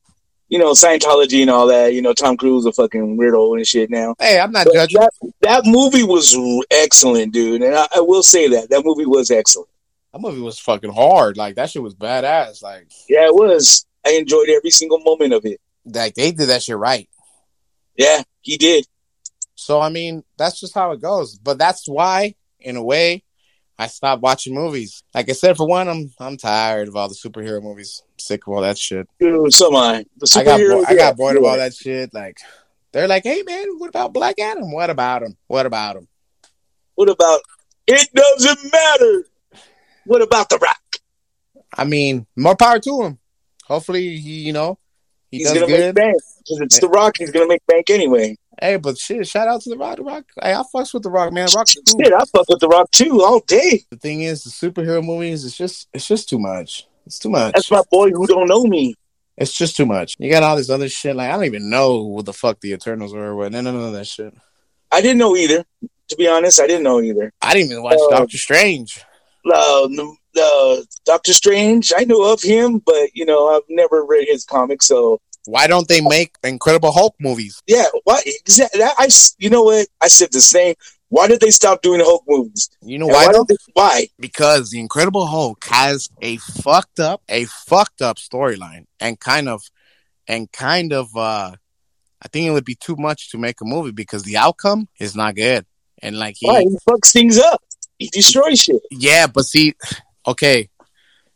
You 0.49 0.61
know 0.61 0.71
Scientology 0.75 1.41
and 1.41 1.51
all 1.51 1.67
that. 1.67 1.93
You 1.93 2.03
know 2.03 2.13
Tom 2.13 2.37
Cruise 2.37 2.67
a 2.67 2.73
fucking 2.73 3.19
weirdo 3.19 3.57
and 3.57 3.67
shit 3.67 3.91
now. 3.91 4.15
Hey, 4.21 4.39
I'm 4.39 4.53
not 4.53 4.67
But 4.67 4.75
judging. 4.75 5.01
that, 5.01 5.13
that 5.41 5.63
movie 5.67 6.05
was 6.05 6.37
excellent, 6.71 7.33
dude, 7.35 7.63
and 7.63 7.75
I, 7.75 7.89
I 7.97 8.01
will 8.01 8.23
say 8.23 8.47
that 8.51 8.71
that 8.71 8.85
movie 8.85 9.07
was 9.07 9.33
excellent. 9.33 9.69
That 10.13 10.21
movie 10.21 10.41
was 10.41 10.61
fucking 10.61 10.93
hard. 10.93 11.37
Like 11.37 11.57
that 11.57 11.71
shit 11.71 11.83
was 11.83 11.97
badass. 11.97 12.63
Like 12.63 12.87
Yeah, 13.09 13.27
it 13.27 13.35
was. 13.35 13.87
I 14.07 14.11
enjoyed 14.13 14.49
every 14.49 14.71
single 14.71 15.01
moment 15.01 15.33
of 15.33 15.45
it. 15.45 15.61
like 15.85 16.15
they 16.15 16.31
did 16.31 16.49
that 16.49 16.63
shit 16.63 16.77
right. 16.77 17.09
Yeah, 17.97 18.23
he 18.41 18.57
did. 18.57 18.87
So 19.57 19.81
I 19.81 19.89
mean, 19.89 20.23
that's 20.39 20.61
just 20.61 20.75
how 20.75 20.93
it 20.93 21.01
goes. 21.01 21.37
But 21.39 21.59
that's 21.59 21.89
why, 21.89 22.37
in 22.67 22.77
a 22.77 22.83
way, 22.83 23.23
I 23.79 23.87
stopped 23.87 24.23
watching 24.23 24.55
movies. 24.55 25.03
Like 25.15 25.29
I 25.29 25.33
said, 25.33 25.57
for 25.57 25.67
one, 25.67 25.89
I'm 25.89 26.11
I'm 26.19 26.37
tired 26.37 26.89
of 26.89 26.97
all 26.97 27.09
the 27.09 27.15
superhero 27.15 27.63
movies. 27.63 28.03
sick 28.19 28.47
of 28.47 28.53
all 28.53 28.63
that 28.63 28.77
shit. 28.77 29.09
Dude, 29.21 29.53
so 29.55 29.69
am 29.69 29.77
I. 29.77 30.05
I 30.35 30.45
got 30.45 30.59
bo- 30.59 30.85
I 30.87 30.95
got 30.97 31.17
bored 31.17 31.37
of 31.37 31.45
all 31.45 31.57
that 31.57 31.75
shit. 31.75 32.13
Like 32.13 32.39
they're 32.93 33.09
like, 33.09 33.23
hey 33.23 33.43
man, 33.47 33.67
what 33.79 33.89
about 33.89 34.13
Black 34.13 34.39
Adam? 34.39 34.73
What 34.73 34.91
about 34.91 35.23
him? 35.23 35.37
What 35.47 35.67
about 35.67 35.97
him? 35.97 36.09
What 36.97 37.09
about? 37.09 37.41
It 37.87 38.09
doesn't 38.15 38.73
matter. 38.73 39.25
What 40.07 40.23
about 40.23 40.49
the 40.49 40.59
Rock? 40.59 40.81
I 41.77 41.85
mean, 41.85 42.27
more 42.37 42.57
power 42.57 42.79
to 42.81 43.03
him. 43.03 43.19
Hopefully, 43.67 44.17
he 44.17 44.41
you 44.47 44.53
know 44.53 44.79
He 45.31 45.39
he's 45.39 45.47
does 45.47 45.55
gonna 45.55 45.67
good. 45.67 45.95
make 45.95 45.95
bank 45.95 46.17
because 46.39 46.61
it's 46.61 46.77
eh. 46.77 46.81
The 46.81 46.89
Rock. 46.89 47.17
He's 47.19 47.31
gonna 47.31 47.47
make 47.49 47.65
bank 47.67 47.91
anyway. 47.91 48.37
Hey, 48.61 48.77
but 48.77 48.97
shit, 48.97 49.27
shout 49.27 49.49
out 49.49 49.61
to 49.63 49.71
the 49.71 49.77
Rock. 49.77 49.97
The 49.97 50.03
Rock. 50.03 50.25
Hey, 50.43 50.55
I 50.55 50.63
fucks 50.75 50.95
with 50.95 51.03
the 51.03 51.11
Rock, 51.11 51.33
man. 51.33 51.49
Rock. 51.55 51.67
cool. 51.75 52.01
Shit, 52.03 52.13
I 52.13 52.25
fuck 52.25 52.49
with 52.49 52.61
The 52.61 52.69
Rock 52.69 52.91
too 52.91 53.23
all 53.23 53.41
day. 53.41 53.85
The 53.91 53.97
thing 53.99 54.23
is, 54.23 54.45
the 54.45 54.51
superhero 54.51 55.05
movies, 55.05 55.45
it's 55.45 55.57
just, 55.57 55.89
it's 55.93 56.09
just 56.09 56.29
too 56.29 56.39
much. 56.39 56.87
It's 57.05 57.19
too 57.19 57.31
much. 57.31 57.55
That's 57.55 57.71
my 57.71 57.83
boy 57.91 58.11
who 58.11 58.27
don't 58.27 58.49
know 58.49 58.65
me. 58.65 58.95
It's 59.37 59.53
just 59.53 59.77
too 59.77 59.87
much. 59.87 60.15
You 60.19 60.31
got 60.31 60.43
all 60.43 60.57
this 60.57 60.71
other 60.71 60.89
shit. 60.89 61.15
Like 61.15 61.31
I 61.31 61.35
don't 61.35 61.45
even 61.45 61.69
know 61.69 62.03
what 62.03 62.25
the 62.25 62.33
fuck 62.33 62.61
the 62.61 62.73
Eternals 62.73 63.13
were. 63.13 63.37
What. 63.37 63.53
None, 63.53 63.65
none 63.65 63.77
of 63.77 63.93
that 63.93 64.07
shit. 64.07 64.35
I 64.91 65.01
didn't 65.01 65.19
know 65.19 65.37
either. 65.37 65.65
To 66.09 66.17
be 66.17 66.29
honest, 66.29 66.61
I 66.61 66.67
didn't 66.67 66.85
know 66.85 67.01
either. 67.01 67.33
I 67.43 67.53
didn't 67.53 67.73
even 67.73 67.83
watch 67.83 67.99
Uh, 68.01 68.19
Doctor 68.19 68.39
Strange. 68.39 69.05
Uh, 69.53 69.89
uh, 70.41 70.77
Doctor 71.05 71.33
Strange, 71.33 71.93
I 71.97 72.05
know 72.05 72.33
of 72.33 72.43
him, 72.43 72.79
but 72.79 73.11
you 73.15 73.25
know, 73.25 73.49
I've 73.49 73.63
never 73.69 74.05
read 74.05 74.27
his 74.29 74.45
comics, 74.45 74.87
so 74.87 75.21
Why 75.47 75.67
don't 75.67 75.89
they 75.89 76.01
make 76.01 76.35
Incredible 76.45 76.93
Hulk 76.93 77.15
movies? 77.21 77.63
yeah. 77.67 77.85
Why 78.05 78.21
exactly? 78.27 78.83
I, 78.83 79.09
you 79.39 79.49
know 79.51 79.63
what? 79.63 79.87
I 80.03 80.09
said 80.09 80.29
the 80.33 80.41
same. 80.41 80.75
Why 81.09 81.29
did 81.29 81.41
they 81.41 81.51
stop 81.51 81.83
doing 81.83 82.01
Hulk 82.03 82.25
movies? 82.27 82.69
You 82.83 82.99
know 82.99 83.07
why? 83.07 83.27
why, 83.27 83.33
did 83.33 83.47
they- 83.49 83.73
why? 83.75 84.09
because 84.19 84.71
the 84.71 84.81
Incredible 84.81 85.27
Hulk 85.27 85.65
has 85.67 86.09
a 86.21 86.37
fucked 86.39 86.99
up, 87.01 87.23
a 87.29 87.45
fucked 87.45 88.03
up 88.03 88.17
storyline, 88.19 88.87
and 89.01 89.19
kind 89.21 89.49
of, 89.49 89.63
and 90.27 90.51
kind 90.51 90.93
of, 90.93 91.17
uh 91.17 91.53
I 92.23 92.29
think 92.29 92.47
it 92.47 92.51
would 92.51 92.65
be 92.65 92.75
too 92.75 92.97
much 92.97 93.31
to 93.31 93.39
make 93.39 93.61
a 93.61 93.65
movie 93.65 93.93
because 93.93 94.25
the 94.25 94.39
outcome 94.39 94.89
is 94.99 95.15
not 95.15 95.37
good. 95.37 95.65
And 96.03 96.19
like 96.19 96.37
he, 96.41 96.47
Why 96.49 96.61
he 96.63 96.77
fucks 96.89 97.13
things 97.13 97.39
up? 97.39 97.63
He 97.99 98.09
destroys 98.09 98.59
shit 98.61 98.83
yeah, 98.91 99.27
but 99.29 99.45
see, 99.45 99.75
okay, 100.27 100.69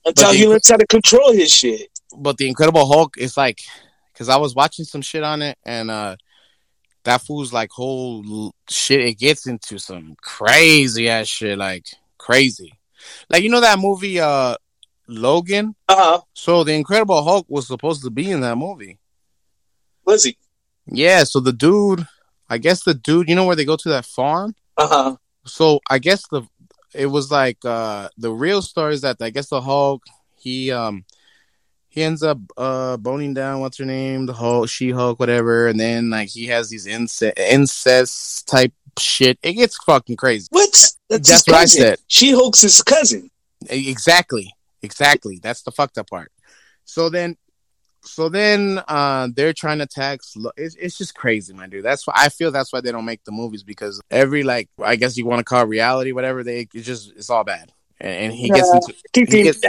until 0.04 0.28
But 0.28 0.34
he 0.36 0.42
the- 0.44 0.48
learns 0.50 0.68
how 0.68 0.76
to 0.78 0.86
control 0.86 1.32
his 1.32 1.52
shit. 1.52 1.82
but 2.18 2.38
the 2.38 2.48
Incredible 2.48 2.86
Hulk 2.86 3.16
is 3.18 3.36
like, 3.36 3.60
because 4.20 4.28
I 4.28 4.36
was 4.36 4.54
watching 4.54 4.84
some 4.84 5.00
shit 5.00 5.22
on 5.22 5.40
it, 5.40 5.56
and 5.64 5.90
uh 5.90 6.16
that 7.04 7.22
fool's 7.22 7.54
like 7.54 7.70
whole 7.70 8.52
shit. 8.68 9.00
It 9.00 9.18
gets 9.18 9.46
into 9.46 9.78
some 9.78 10.14
crazy 10.20 11.08
ass 11.08 11.26
shit, 11.26 11.56
like 11.56 11.86
crazy, 12.18 12.74
like 13.30 13.42
you 13.42 13.48
know 13.48 13.62
that 13.62 13.78
movie, 13.78 14.20
uh 14.20 14.56
Logan. 15.08 15.74
Uh 15.88 15.96
huh. 15.96 16.20
So 16.34 16.64
the 16.64 16.74
Incredible 16.74 17.22
Hulk 17.24 17.46
was 17.48 17.66
supposed 17.66 18.02
to 18.02 18.10
be 18.10 18.30
in 18.30 18.42
that 18.42 18.56
movie. 18.56 18.98
Was 20.04 20.24
he? 20.24 20.36
Yeah, 20.84 21.24
so 21.24 21.40
the 21.40 21.54
dude, 21.54 22.06
I 22.46 22.58
guess 22.58 22.84
the 22.84 22.92
dude, 22.92 23.30
you 23.30 23.34
know 23.34 23.46
where 23.46 23.56
they 23.56 23.64
go 23.64 23.76
to 23.76 23.88
that 23.88 24.04
farm? 24.04 24.54
Uh 24.76 24.86
huh. 24.86 25.16
So 25.46 25.80
I 25.88 25.98
guess 25.98 26.28
the 26.30 26.42
it 26.94 27.06
was 27.06 27.30
like 27.30 27.64
uh 27.64 28.10
the 28.18 28.32
real 28.32 28.60
story 28.60 28.92
is 28.92 29.00
that 29.00 29.16
I 29.22 29.30
guess 29.30 29.48
the 29.48 29.62
Hulk 29.62 30.02
he 30.36 30.70
um 30.72 31.06
he 31.90 32.02
ends 32.02 32.22
up 32.22 32.38
uh 32.56 32.96
boning 32.96 33.34
down 33.34 33.60
what's 33.60 33.78
her 33.78 33.84
name 33.84 34.26
the 34.26 34.32
Hulk 34.32 34.68
She 34.68 34.90
Hulk 34.90 35.18
whatever 35.20 35.68
and 35.68 35.78
then 35.78 36.08
like 36.10 36.28
he 36.28 36.46
has 36.46 36.70
these 36.70 36.86
incest 36.86 37.38
incest 37.38 38.48
type 38.48 38.72
shit 38.98 39.38
it 39.42 39.52
gets 39.54 39.76
fucking 39.84 40.16
crazy 40.16 40.46
What? 40.50 40.70
That's, 41.08 41.28
That's 41.28 41.46
what 41.46 41.56
I 41.56 41.64
said. 41.66 41.98
She 42.06 42.30
Hulk's 42.32 42.60
his 42.62 42.82
cousin. 42.82 43.30
exactly 43.68 44.52
exactly 44.82 45.38
that's 45.42 45.62
the 45.62 45.70
fucked 45.70 45.98
up 45.98 46.08
part 46.08 46.32
so 46.84 47.08
then 47.10 47.36
so 48.02 48.30
then 48.30 48.80
uh 48.88 49.28
they're 49.34 49.52
trying 49.52 49.78
to 49.78 49.86
tax 49.86 50.34
lo- 50.36 50.50
it's, 50.56 50.74
it's 50.76 50.96
just 50.96 51.14
crazy 51.14 51.52
my 51.52 51.66
dude 51.66 51.84
that's 51.84 52.06
why 52.06 52.14
i 52.16 52.30
feel 52.30 52.50
that's 52.50 52.72
why 52.72 52.80
they 52.80 52.90
don't 52.90 53.04
make 53.04 53.22
the 53.24 53.30
movies 53.32 53.62
because 53.62 54.00
every 54.10 54.42
like 54.42 54.70
i 54.82 54.96
guess 54.96 55.18
you 55.18 55.26
want 55.26 55.38
to 55.38 55.44
call 55.44 55.62
it 55.62 55.66
reality 55.68 56.12
whatever 56.12 56.42
they 56.42 56.66
it's 56.72 56.86
just 56.86 57.12
it's 57.14 57.28
all 57.28 57.44
bad 57.44 57.70
and, 58.00 58.10
and 58.16 58.32
he 58.32 58.48
gets 58.48 58.72
into 58.72 58.94
He 59.12 59.42
gets- 59.42 59.60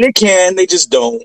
they 0.00 0.12
can. 0.12 0.56
They 0.56 0.66
just 0.66 0.90
don't. 0.90 1.22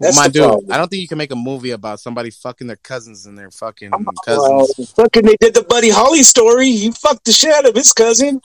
That's 0.00 0.16
my 0.16 0.28
dude 0.28 0.44
problem. 0.48 0.72
i 0.72 0.76
don't 0.78 0.88
think 0.88 1.02
you 1.02 1.08
can 1.08 1.18
make 1.18 1.30
a 1.30 1.36
movie 1.36 1.70
about 1.72 2.00
somebody 2.00 2.30
fucking 2.30 2.66
their 2.66 2.76
cousins 2.76 3.26
and 3.26 3.36
their 3.38 3.50
fucking 3.50 3.90
Well, 3.90 4.04
cousins 4.24 4.90
fucking, 4.92 5.24
they 5.26 5.36
did 5.40 5.54
the 5.54 5.62
Buddy 5.62 5.90
Holly 5.90 6.22
story. 6.22 6.70
He 6.70 6.90
fucked 6.90 7.24
the 7.26 7.32
shit 7.32 7.52
out 7.54 7.68
of 7.68 7.74
his 7.74 7.92
cousin. 7.92 8.40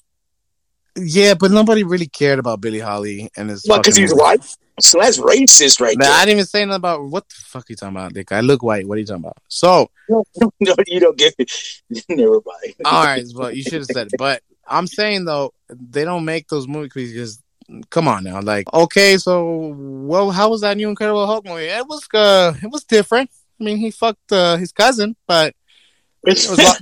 yeah 0.97 1.33
but 1.33 1.51
nobody 1.51 1.83
really 1.83 2.07
cared 2.07 2.39
about 2.39 2.61
billy 2.61 2.79
holly 2.79 3.29
and 3.37 3.49
his 3.49 3.65
What? 3.65 3.83
Because 3.83 3.95
he's 3.97 4.13
white. 4.13 4.43
So 4.81 4.99
that's 4.99 5.17
racist, 5.19 5.79
right 5.79 5.97
Nah, 5.97 6.05
I 6.05 6.25
didn't 6.25 6.39
even 6.39 6.45
say 6.45 6.65
nothing 6.65 6.75
about 6.75 7.05
what 7.05 7.27
the 7.29 7.35
fuck 7.45 7.69
you 7.69 7.77
talking 7.77 7.95
about, 7.95 8.13
Dick. 8.13 8.29
I 8.33 8.41
look 8.41 8.61
white. 8.61 8.85
What 8.85 8.97
are 8.97 8.99
you 8.99 9.05
talking 9.05 9.23
about? 9.23 9.37
So, 9.47 9.89
no, 10.09 10.75
you 10.87 10.99
don't 10.99 11.17
get 11.17 11.33
it. 11.37 11.49
Never 12.09 12.41
mind. 12.45 12.75
all 12.83 13.05
right, 13.05 13.23
but 13.37 13.55
you 13.55 13.63
should 13.63 13.79
have 13.83 13.85
said 13.85 14.07
it. 14.07 14.13
But 14.17 14.41
I'm 14.67 14.85
saying 14.87 15.23
though, 15.23 15.53
they 15.69 16.03
don't 16.03 16.25
make 16.25 16.49
those 16.49 16.67
movies 16.67 17.13
because 17.13 17.41
come 17.89 18.07
on 18.07 18.23
now, 18.23 18.41
like 18.41 18.71
okay, 18.73 19.17
so 19.17 19.73
well, 19.77 20.31
how 20.31 20.49
was 20.49 20.61
that 20.61 20.77
new 20.77 20.89
Incredible 20.89 21.25
Hulk 21.25 21.45
movie? 21.45 21.65
It 21.65 21.87
was 21.87 22.07
uh, 22.13 22.53
it 22.61 22.71
was 22.71 22.83
different. 22.83 23.29
I 23.59 23.63
mean, 23.63 23.77
he 23.77 23.91
fucked 23.91 24.31
uh, 24.31 24.57
his 24.57 24.71
cousin, 24.71 25.15
but 25.27 25.53
there 26.23 26.33
was, 26.33 26.59
a 26.59 26.63
lot, 26.63 26.77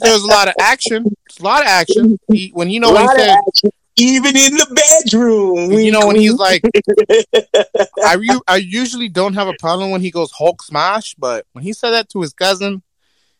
there 0.00 0.12
was 0.12 0.22
a 0.22 0.26
lot 0.26 0.48
of 0.48 0.54
action. 0.60 1.06
A 1.40 1.42
lot 1.42 1.62
of 1.62 1.68
action. 1.68 2.18
He, 2.28 2.50
when 2.54 2.70
you 2.70 2.80
know 2.80 2.92
when 2.92 3.02
he 3.02 3.08
said, 3.08 3.36
action, 3.48 3.70
even 3.96 4.36
in 4.36 4.54
the 4.54 5.00
bedroom. 5.04 5.72
you 5.72 5.90
know 5.90 6.06
when 6.06 6.16
he's 6.16 6.34
like, 6.34 6.62
that 6.62 7.90
I 8.04 8.14
u- 8.20 8.42
I 8.46 8.56
usually 8.56 9.08
don't 9.08 9.34
have 9.34 9.48
a 9.48 9.54
problem 9.58 9.90
when 9.90 10.00
he 10.00 10.10
goes 10.10 10.30
Hulk 10.32 10.62
smash, 10.62 11.14
but 11.14 11.46
when 11.52 11.64
he 11.64 11.72
said 11.72 11.90
that 11.90 12.08
to 12.10 12.20
his 12.20 12.32
cousin, 12.32 12.82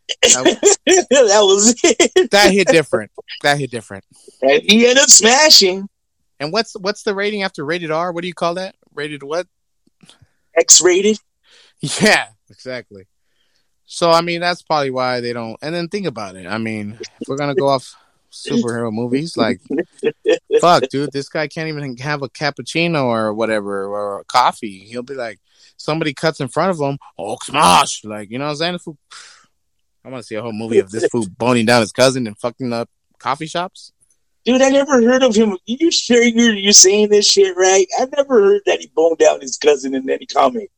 that, 0.07 0.43
was 0.45 1.75
it. 1.85 2.31
that 2.31 2.53
hit 2.53 2.69
different. 2.69 3.11
That 3.43 3.59
hit 3.59 3.71
different. 3.71 4.05
And 4.43 4.63
he 4.63 4.87
ended 4.87 5.05
up 5.05 5.11
smashing 5.11 5.89
And 6.43 6.53
what's 6.53 6.75
what's 6.75 7.05
the 7.05 7.15
rating 7.15 7.45
after 7.45 7.65
rated 7.65 7.93
R? 7.93 8.11
What 8.11 8.23
do 8.23 8.27
you 8.27 8.35
call 8.35 8.55
that? 8.55 8.75
Rated 8.93 9.23
what? 9.23 9.47
X-rated. 10.57 11.19
Yeah, 12.01 12.29
exactly. 12.51 13.07
So 13.87 14.11
I 14.11 14.23
mean 14.23 14.41
that's 14.41 14.63
probably 14.63 14.91
why 14.91 15.21
they 15.21 15.33
don't 15.33 15.57
and 15.63 15.73
then 15.75 15.89
think 15.89 16.07
about 16.07 16.35
it. 16.35 16.47
I 16.47 16.59
mean, 16.59 16.99
if 17.01 17.29
we're 17.29 17.37
gonna 17.37 17.55
go 17.55 17.69
off 17.69 17.95
superhero 18.33 18.93
movies, 18.93 19.37
like 19.37 19.61
fuck, 20.61 20.89
dude, 20.91 21.13
this 21.13 21.29
guy 21.29 21.47
can't 21.47 21.69
even 21.69 21.97
have 21.99 22.23
a 22.23 22.29
cappuccino 22.29 23.05
or 23.05 23.35
whatever 23.35 23.87
or 23.87 24.21
a 24.21 24.25
coffee. 24.25 24.81
He'll 24.81 25.03
be 25.03 25.15
like 25.15 25.39
somebody 25.77 26.13
cuts 26.13 26.41
in 26.41 26.49
front 26.49 26.71
of 26.71 26.81
him, 26.81 26.99
oh 27.19 27.37
smash. 27.43 28.05
Like, 28.05 28.31
you 28.31 28.39
know 28.39 28.47
what 28.47 28.63
I'm 28.63 28.79
saying? 28.79 28.97
I 30.05 30.09
wanna 30.09 30.23
see 30.25 30.35
a 30.35 30.43
whole 30.43 30.53
movie 30.53 30.79
of 30.79 30.91
this 30.91 31.07
fool 31.07 31.27
boning 31.39 31.67
down 31.67 31.83
his 31.83 31.93
cousin 31.93 32.27
and 32.27 32.39
fucking 32.39 32.73
up 32.73 32.89
coffee 33.19 33.47
shops. 33.47 33.93
Dude, 34.45 34.63
I 34.63 34.71
never 34.71 35.03
heard 35.03 35.23
of 35.23 35.35
him. 35.35 35.57
You 35.67 35.91
sure 35.91 36.23
you're, 36.23 36.55
you're 36.55 36.73
saying 36.73 37.11
this 37.11 37.27
shit 37.29 37.57
right? 37.57 37.87
I 37.99 38.07
never 38.17 38.43
heard 38.43 38.63
that 38.67 38.81
he 38.81 38.91
boned 38.95 39.23
out 39.23 39.43
his 39.43 39.57
cousin 39.57 39.95
in 39.95 40.09
any 40.11 40.27
comic. 40.27 40.71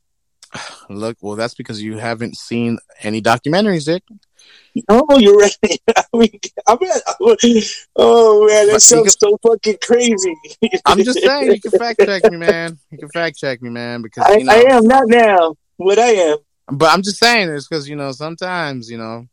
Look, 0.89 1.17
well 1.21 1.37
that's 1.37 1.55
because 1.55 1.83
you 1.83 1.99
haven't 1.99 2.37
seen 2.37 2.79
any 3.03 3.23
documentaries, 3.23 3.87
Dick. 3.87 4.03
Oh, 4.89 5.19
you're 5.19 5.37
right. 5.37 5.57
I 5.97 6.05
mean, 6.13 6.41
I'm 6.67 6.79
not, 6.81 7.01
oh 7.97 8.47
man, 8.47 8.67
But 8.67 8.73
that 8.73 8.83
sounds 8.83 9.17
so 9.19 9.39
fucking 9.43 9.79
crazy. 9.83 10.35
I'm 10.85 11.03
just 11.03 11.21
saying, 11.21 11.53
you 11.53 11.61
can 11.61 11.71
fact 11.73 12.01
check 12.01 12.25
me, 12.31 12.37
man. 12.37 12.79
You 12.91 12.99
can 12.99 13.09
fact 13.11 13.39
check 13.39 13.63
me, 13.63 13.71
man, 13.71 14.03
because 14.03 14.25
I, 14.27 14.39
you 14.39 14.45
know. 14.45 14.53
I 14.53 14.77
am 14.77 14.85
not 14.85 15.05
now. 15.07 15.55
What 15.77 15.99
I 15.99 16.09
am. 16.09 16.39
But 16.69 16.93
I'm 16.93 17.03
just 17.03 17.19
saying 17.19 17.49
this 17.49 17.69
because 17.69 17.89
you 17.89 17.97
know 17.97 18.13
sometimes 18.13 18.91
you 18.91 18.99
know, 18.99 19.27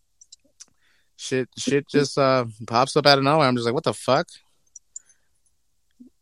shit, 1.22 1.50
shit 1.58 1.88
just 1.88 2.18
uh 2.18 2.46
pops 2.68 2.96
up 2.98 3.06
out 3.06 3.20
of 3.20 3.24
nowhere. 3.24 3.48
I'm 3.48 3.56
just 3.56 3.66
like, 3.66 3.76
what 3.76 3.84
the 3.84 3.94
fuck? 3.94 4.28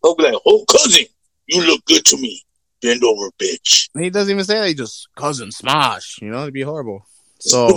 I'll 0.04 0.16
be 0.16 0.24
like, 0.24 0.36
oh 0.46 0.66
cousin, 0.70 1.06
you 1.48 1.66
look 1.66 1.84
good 1.86 2.06
to 2.06 2.18
me. 2.18 2.44
Bend 2.82 3.04
over, 3.04 3.30
bitch. 3.32 3.90
And 3.96 4.04
he 4.04 4.10
doesn't 4.10 4.32
even 4.32 4.46
say 4.46 4.60
that. 4.60 4.68
He 4.68 4.74
just 4.74 5.10
cousin 5.16 5.52
smash. 5.52 6.20
You 6.22 6.30
know, 6.30 6.42
it'd 6.42 6.54
be 6.54 6.62
horrible. 6.62 7.06
So, 7.40 7.76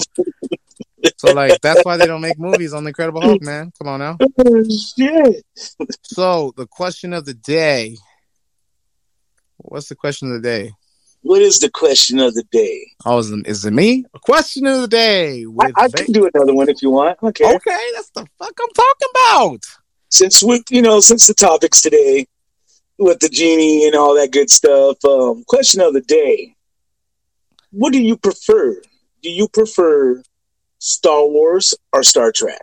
so 1.17 1.33
like 1.33 1.61
that's 1.61 1.85
why 1.85 1.97
they 1.97 2.07
don't 2.07 2.21
make 2.21 2.39
movies 2.39 2.73
on 2.73 2.85
the 2.85 2.89
Incredible 2.89 3.21
Hulk, 3.21 3.43
man. 3.43 3.73
Come 3.79 3.89
on 3.89 4.01
now. 4.01 4.19
Oh, 4.21 4.65
shit. 4.97 5.45
So 6.03 6.53
the 6.57 6.67
question 6.67 7.13
of 7.13 7.25
the 7.25 7.35
day. 7.35 7.97
What's 9.57 9.89
the 9.89 9.95
question 9.95 10.29
of 10.29 10.43
the 10.43 10.49
day? 10.49 10.73
What 11.23 11.41
is 11.41 11.61
the 11.61 11.71
question 11.71 12.19
of 12.19 12.35
the 12.35 12.43
day? 12.51 12.87
Oh, 13.05 13.19
is 13.19 13.31
it, 13.31 13.47
is 13.47 13.65
it 13.65 13.73
me? 13.73 14.05
A 14.13 14.19
question 14.19 14.67
of 14.67 14.81
the 14.83 14.89
day 14.89 15.43
I, 15.43 15.47
with 15.47 15.73
I 15.77 15.89
Ba- 15.89 15.97
can 16.05 16.13
do 16.13 16.29
another 16.33 16.55
one 16.55 16.69
if 16.69 16.83
you 16.83 16.91
want. 16.91 17.19
Okay. 17.23 17.45
Okay, 17.45 17.85
that's 17.95 18.11
the 18.11 18.27
fuck 18.39 18.53
I'm 18.61 18.73
talking 18.75 19.09
about. 19.15 19.61
Since 20.09 20.43
we, 20.43 20.63
you 20.69 20.83
know, 20.83 21.01
since 21.01 21.27
the 21.27 21.35
topics 21.35 21.81
today 21.81 22.27
with 22.99 23.21
the 23.21 23.29
genie 23.29 23.87
and 23.87 23.95
all 23.95 24.15
that 24.15 24.33
good 24.33 24.51
stuff. 24.51 25.03
Um, 25.05 25.45
question 25.47 25.81
of 25.81 25.95
the 25.95 26.01
day: 26.01 26.55
What 27.71 27.93
do 27.93 28.03
you 28.03 28.17
prefer? 28.17 28.81
Do 29.23 29.31
you 29.31 29.49
prefer 29.49 30.23
Star 30.79 31.27
Wars 31.27 31.75
or 31.93 32.03
Star 32.03 32.33
Trek? 32.33 32.63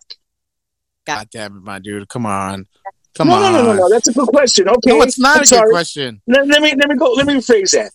God 1.08 1.30
damn 1.32 1.58
it, 1.58 1.64
my 1.64 1.80
dude. 1.80 2.08
Come 2.10 2.26
on. 2.26 2.68
Come 3.16 3.30
no, 3.30 3.36
on. 3.36 3.42
no, 3.42 3.52
no, 3.52 3.64
no, 3.64 3.74
no. 3.74 3.90
That's 3.90 4.08
a 4.08 4.14
good 4.14 4.28
question. 4.28 4.70
Okay, 4.70 4.92
No, 4.92 5.02
it's 5.02 5.18
not 5.18 5.38
I'm 5.38 5.44
a 5.44 5.46
sorry. 5.46 5.62
good 5.64 5.72
question. 5.72 6.22
Let, 6.28 6.48
let 6.48 6.62
me 6.62 6.76
let 6.76 6.90
me 6.90 6.96
go. 6.96 7.12
Let 7.14 7.26
me 7.26 7.36
rephrase 7.36 7.72
that. 7.72 7.92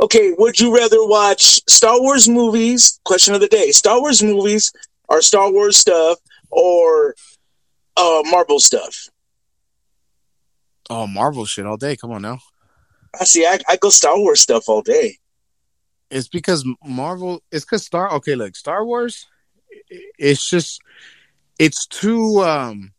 Okay, 0.00 0.34
would 0.38 0.60
you 0.60 0.74
rather 0.74 0.98
watch 1.06 1.58
Star 1.68 2.00
Wars 2.00 2.28
movies? 2.28 3.00
Question 3.04 3.34
of 3.34 3.40
the 3.40 3.48
day: 3.48 3.70
Star 3.70 4.00
Wars 4.00 4.22
movies 4.22 4.72
or 5.08 5.22
Star 5.22 5.50
Wars 5.50 5.76
stuff 5.78 6.18
or 6.50 7.14
uh, 7.96 8.22
Marvel 8.26 8.60
stuff? 8.60 9.08
Oh, 10.90 11.06
Marvel 11.06 11.46
shit 11.46 11.66
all 11.66 11.76
day. 11.78 11.96
Come 11.96 12.12
on 12.12 12.22
now. 12.22 12.38
I 13.18 13.24
see. 13.24 13.46
I, 13.46 13.58
I 13.68 13.76
go 13.76 13.88
Star 13.88 14.18
Wars 14.18 14.40
stuff 14.40 14.68
all 14.68 14.82
day. 14.82 15.16
It's 16.10 16.28
because 16.28 16.64
Marvel. 16.84 17.42
It's 17.50 17.64
because 17.64 17.84
Star. 17.84 18.12
Okay, 18.16 18.34
look, 18.34 18.54
Star 18.54 18.84
Wars. 18.84 19.26
It's 20.18 20.48
just, 20.48 20.80
it's 21.58 21.86
too. 21.86 22.42
um 22.42 22.92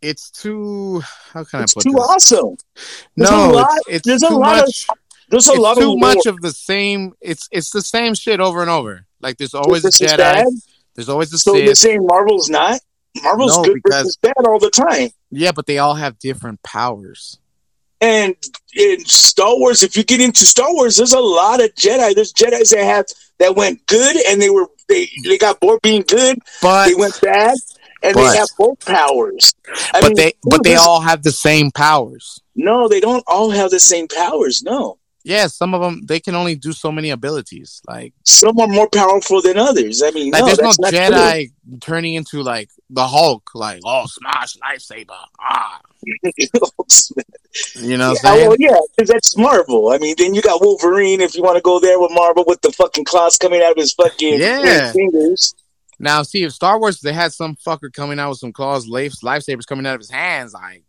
It's 0.00 0.30
too. 0.30 1.00
How 1.32 1.44
can 1.44 1.62
It's 1.62 1.72
I 1.72 1.80
put 1.80 1.86
it 1.86 1.90
too 1.90 1.96
this? 1.96 2.06
awesome. 2.08 2.56
There's 3.16 3.30
a 3.30 3.32
No, 3.32 3.50
lot- 3.50 3.78
it's, 3.88 3.88
it's 3.88 4.06
there's 4.06 4.22
a 4.22 4.28
too 4.28 4.38
lot 4.38 4.58
of 4.60 4.66
much. 4.66 4.86
There's 5.30 5.48
a 5.48 5.52
it's 5.52 5.60
lot 5.60 5.76
too 5.76 5.92
of 5.92 5.98
much 6.00 6.26
of 6.26 6.40
the 6.40 6.52
same. 6.52 7.12
It's 7.20 7.48
it's 7.50 7.70
the 7.70 7.82
same 7.82 8.14
shit 8.14 8.40
over 8.40 8.60
and 8.62 8.70
over. 8.70 9.04
Like 9.20 9.36
there's 9.38 9.54
always 9.54 9.84
a 9.84 9.88
This 9.88 10.00
Jedi. 10.00 10.16
bad. 10.16 10.46
There's 10.94 11.08
always 11.08 11.32
a 11.32 11.38
So 11.38 11.54
you're 11.56 11.74
saying 11.74 12.04
Marvel's 12.06 12.48
not? 12.48 12.80
Marvel's 13.22 13.56
No, 13.56 13.64
good 13.64 13.74
because- 13.82 13.94
versus 14.02 14.16
bad 14.22 14.46
all 14.46 14.58
the 14.58 14.70
time. 14.70 15.10
Yeah, 15.30 15.52
but 15.52 15.66
they 15.66 15.78
all 15.78 15.94
have 15.94 16.18
different 16.18 16.62
powers. 16.62 17.38
And 18.00 18.36
in 18.74 19.04
Star 19.06 19.56
Wars, 19.58 19.82
if 19.82 19.96
you 19.96 20.04
get 20.04 20.20
into 20.20 20.46
Star 20.46 20.72
Wars, 20.72 20.96
there's 20.96 21.12
a 21.12 21.20
lot 21.20 21.60
of 21.62 21.74
Jedi. 21.74 22.14
There's 22.14 22.32
Jedi's 22.32 22.70
that 22.70 22.84
have 22.84 23.06
that 23.38 23.56
went 23.56 23.84
good 23.86 24.16
and 24.28 24.40
they 24.40 24.50
were 24.50 24.68
they 24.88 25.08
they 25.24 25.36
got 25.36 25.58
bored 25.60 25.80
being 25.82 26.02
good. 26.02 26.38
But 26.62 26.86
They 26.86 26.94
went 26.94 27.20
bad 27.20 27.54
and 28.02 28.14
But- 28.14 28.30
they 28.30 28.36
have 28.38 28.48
both 28.56 28.78
powers. 28.86 29.52
I 29.92 30.00
but 30.00 30.04
mean, 30.08 30.14
they 30.16 30.32
but 30.44 30.62
they 30.62 30.76
all 30.76 31.00
have 31.00 31.22
the 31.22 31.32
same 31.32 31.70
powers. 31.72 32.40
no, 32.54 32.86
they 32.88 33.00
don't 33.00 33.24
all 33.26 33.50
have 33.50 33.70
the 33.70 33.80
same 33.80 34.06
powers. 34.08 34.62
No, 34.62 34.98
Yeah, 35.28 35.46
some 35.46 35.74
of 35.74 35.82
them 35.82 36.00
they 36.06 36.20
can 36.20 36.34
only 36.34 36.54
do 36.54 36.72
so 36.72 36.90
many 36.90 37.10
abilities. 37.10 37.82
Like 37.86 38.14
some 38.24 38.58
are 38.58 38.66
more 38.66 38.88
powerful 38.88 39.42
than 39.42 39.58
others. 39.58 40.02
I 40.02 40.10
mean, 40.12 40.30
like 40.32 40.40
no, 40.40 40.46
there's 40.46 40.58
no 40.58 40.72
not 40.80 40.90
true. 40.90 40.98
Jedi 40.98 41.52
turning 41.82 42.14
into 42.14 42.42
like 42.42 42.70
the 42.88 43.06
Hulk. 43.06 43.50
Like 43.54 43.82
oh 43.84 44.06
smash 44.06 44.56
lightsaber. 44.56 45.18
Ah, 45.38 45.80
you 46.06 46.48
know 46.54 46.70
what 46.78 47.76
yeah, 47.76 48.08
I'm 48.08 48.16
saying? 48.16 48.48
well, 48.48 48.56
yeah, 48.58 48.76
'cause 48.98 49.08
that's 49.08 49.36
Marvel. 49.36 49.90
I 49.92 49.98
mean, 49.98 50.14
then 50.16 50.32
you 50.34 50.40
got 50.40 50.62
Wolverine 50.62 51.20
if 51.20 51.34
you 51.36 51.42
want 51.42 51.56
to 51.56 51.62
go 51.62 51.78
there 51.78 52.00
with 52.00 52.10
Marvel 52.12 52.44
with 52.46 52.62
the 52.62 52.72
fucking 52.72 53.04
claws 53.04 53.36
coming 53.36 53.60
out 53.62 53.72
of 53.72 53.76
his 53.76 53.92
fucking 53.92 54.40
Yeah. 54.40 54.92
fingers. 54.92 55.54
Now, 56.00 56.22
see, 56.22 56.44
if 56.44 56.52
Star 56.52 56.78
Wars 56.78 57.00
they 57.00 57.12
had 57.12 57.32
some 57.32 57.56
fucker 57.56 57.92
coming 57.92 58.18
out 58.18 58.30
with 58.30 58.38
some 58.38 58.52
claws, 58.52 58.86
life 58.86 59.14
lightsabers 59.22 59.66
coming 59.66 59.84
out 59.84 59.96
of 59.96 60.00
his 60.00 60.10
hands, 60.10 60.54
like 60.54 60.84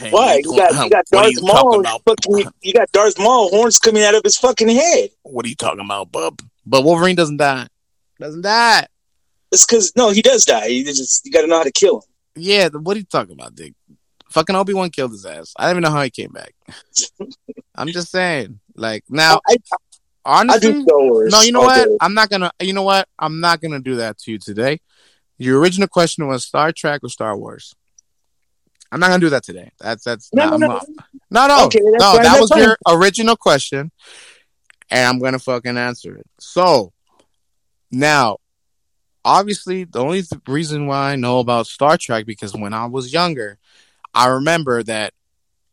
hey, 0.00 0.10
Why? 0.10 0.42
what 0.44 0.44
You 0.44 0.56
got, 0.56 0.84
you 0.84 0.90
got 0.90 1.04
Darth 1.06 1.32
you 1.32 1.42
Maul. 1.42 1.84
Fucking, 1.84 2.52
you 2.62 2.72
got 2.72 2.90
Darth 2.92 3.18
Maul 3.18 3.50
horns 3.50 3.78
coming 3.78 4.02
out 4.02 4.14
of 4.14 4.22
his 4.24 4.36
fucking 4.36 4.68
head. 4.68 5.10
What 5.22 5.44
are 5.44 5.48
you 5.48 5.54
talking 5.54 5.84
about, 5.84 6.10
bub? 6.10 6.40
But 6.66 6.84
Wolverine 6.84 7.16
doesn't 7.16 7.36
die. 7.36 7.66
Doesn't 8.18 8.42
die. 8.42 8.86
It's 9.52 9.66
because 9.66 9.92
no, 9.96 10.10
he 10.10 10.22
does 10.22 10.44
die. 10.44 10.66
You 10.66 10.84
just 10.84 11.24
you 11.24 11.32
got 11.32 11.42
to 11.42 11.46
know 11.46 11.58
how 11.58 11.64
to 11.64 11.72
kill 11.72 11.96
him. 11.96 12.02
Yeah, 12.36 12.68
what 12.68 12.96
are 12.96 13.00
you 13.00 13.06
talking 13.06 13.32
about, 13.32 13.54
Dick? 13.54 13.74
Fucking 14.30 14.54
Obi 14.54 14.74
Wan 14.74 14.90
killed 14.90 15.10
his 15.10 15.26
ass. 15.26 15.52
I 15.56 15.64
don't 15.64 15.72
even 15.72 15.82
know 15.82 15.90
how 15.90 16.02
he 16.02 16.10
came 16.10 16.30
back. 16.30 16.54
I'm 17.74 17.88
just 17.88 18.10
saying. 18.10 18.60
Like 18.76 19.04
now, 19.08 19.40
I, 19.48 19.56
I 20.24 20.40
honestly, 20.40 20.72
do 20.72 20.84
no. 20.86 21.40
You 21.40 21.52
know 21.52 21.62
what? 21.62 21.88
day. 21.88 21.96
I'm 22.00 22.14
not 22.14 22.30
gonna. 22.30 22.52
You 22.60 22.72
know 22.72 22.84
what? 22.84 23.08
I'm 23.18 23.40
not 23.40 23.60
gonna 23.60 23.80
do 23.80 23.96
that 23.96 24.18
to 24.18 24.32
you 24.32 24.38
today. 24.38 24.80
Your 25.38 25.58
original 25.58 25.88
question 25.88 26.28
was 26.28 26.44
Star 26.44 26.70
Trek 26.70 27.00
or 27.02 27.08
Star 27.08 27.36
Wars. 27.36 27.74
I'm 28.92 29.00
not 29.00 29.08
gonna 29.08 29.20
do 29.20 29.30
that 29.30 29.44
today. 29.44 29.70
That's 29.78 30.04
that's 30.04 30.30
No, 30.32 30.50
no, 30.50 30.56
no, 30.56 30.66
no. 30.66 30.66
not- 30.74 30.86
no, 31.30 31.46
no, 31.46 31.64
Okay, 31.66 31.78
no. 31.80 31.98
fine, 32.00 32.22
that 32.22 32.22
that's 32.22 32.40
was 32.40 32.50
your 32.56 32.76
original 32.88 33.36
question, 33.36 33.92
and 34.90 35.08
I'm 35.08 35.18
gonna 35.20 35.38
fucking 35.38 35.76
answer 35.78 36.16
it. 36.16 36.26
So 36.38 36.92
now, 37.90 38.38
obviously, 39.24 39.84
the 39.84 40.00
only 40.00 40.22
th- 40.22 40.40
reason 40.48 40.86
why 40.86 41.12
I 41.12 41.16
know 41.16 41.38
about 41.38 41.66
Star 41.68 41.96
Trek 41.96 42.26
because 42.26 42.52
when 42.54 42.74
I 42.74 42.86
was 42.86 43.12
younger, 43.12 43.58
I 44.12 44.26
remember 44.28 44.82
that 44.82 45.12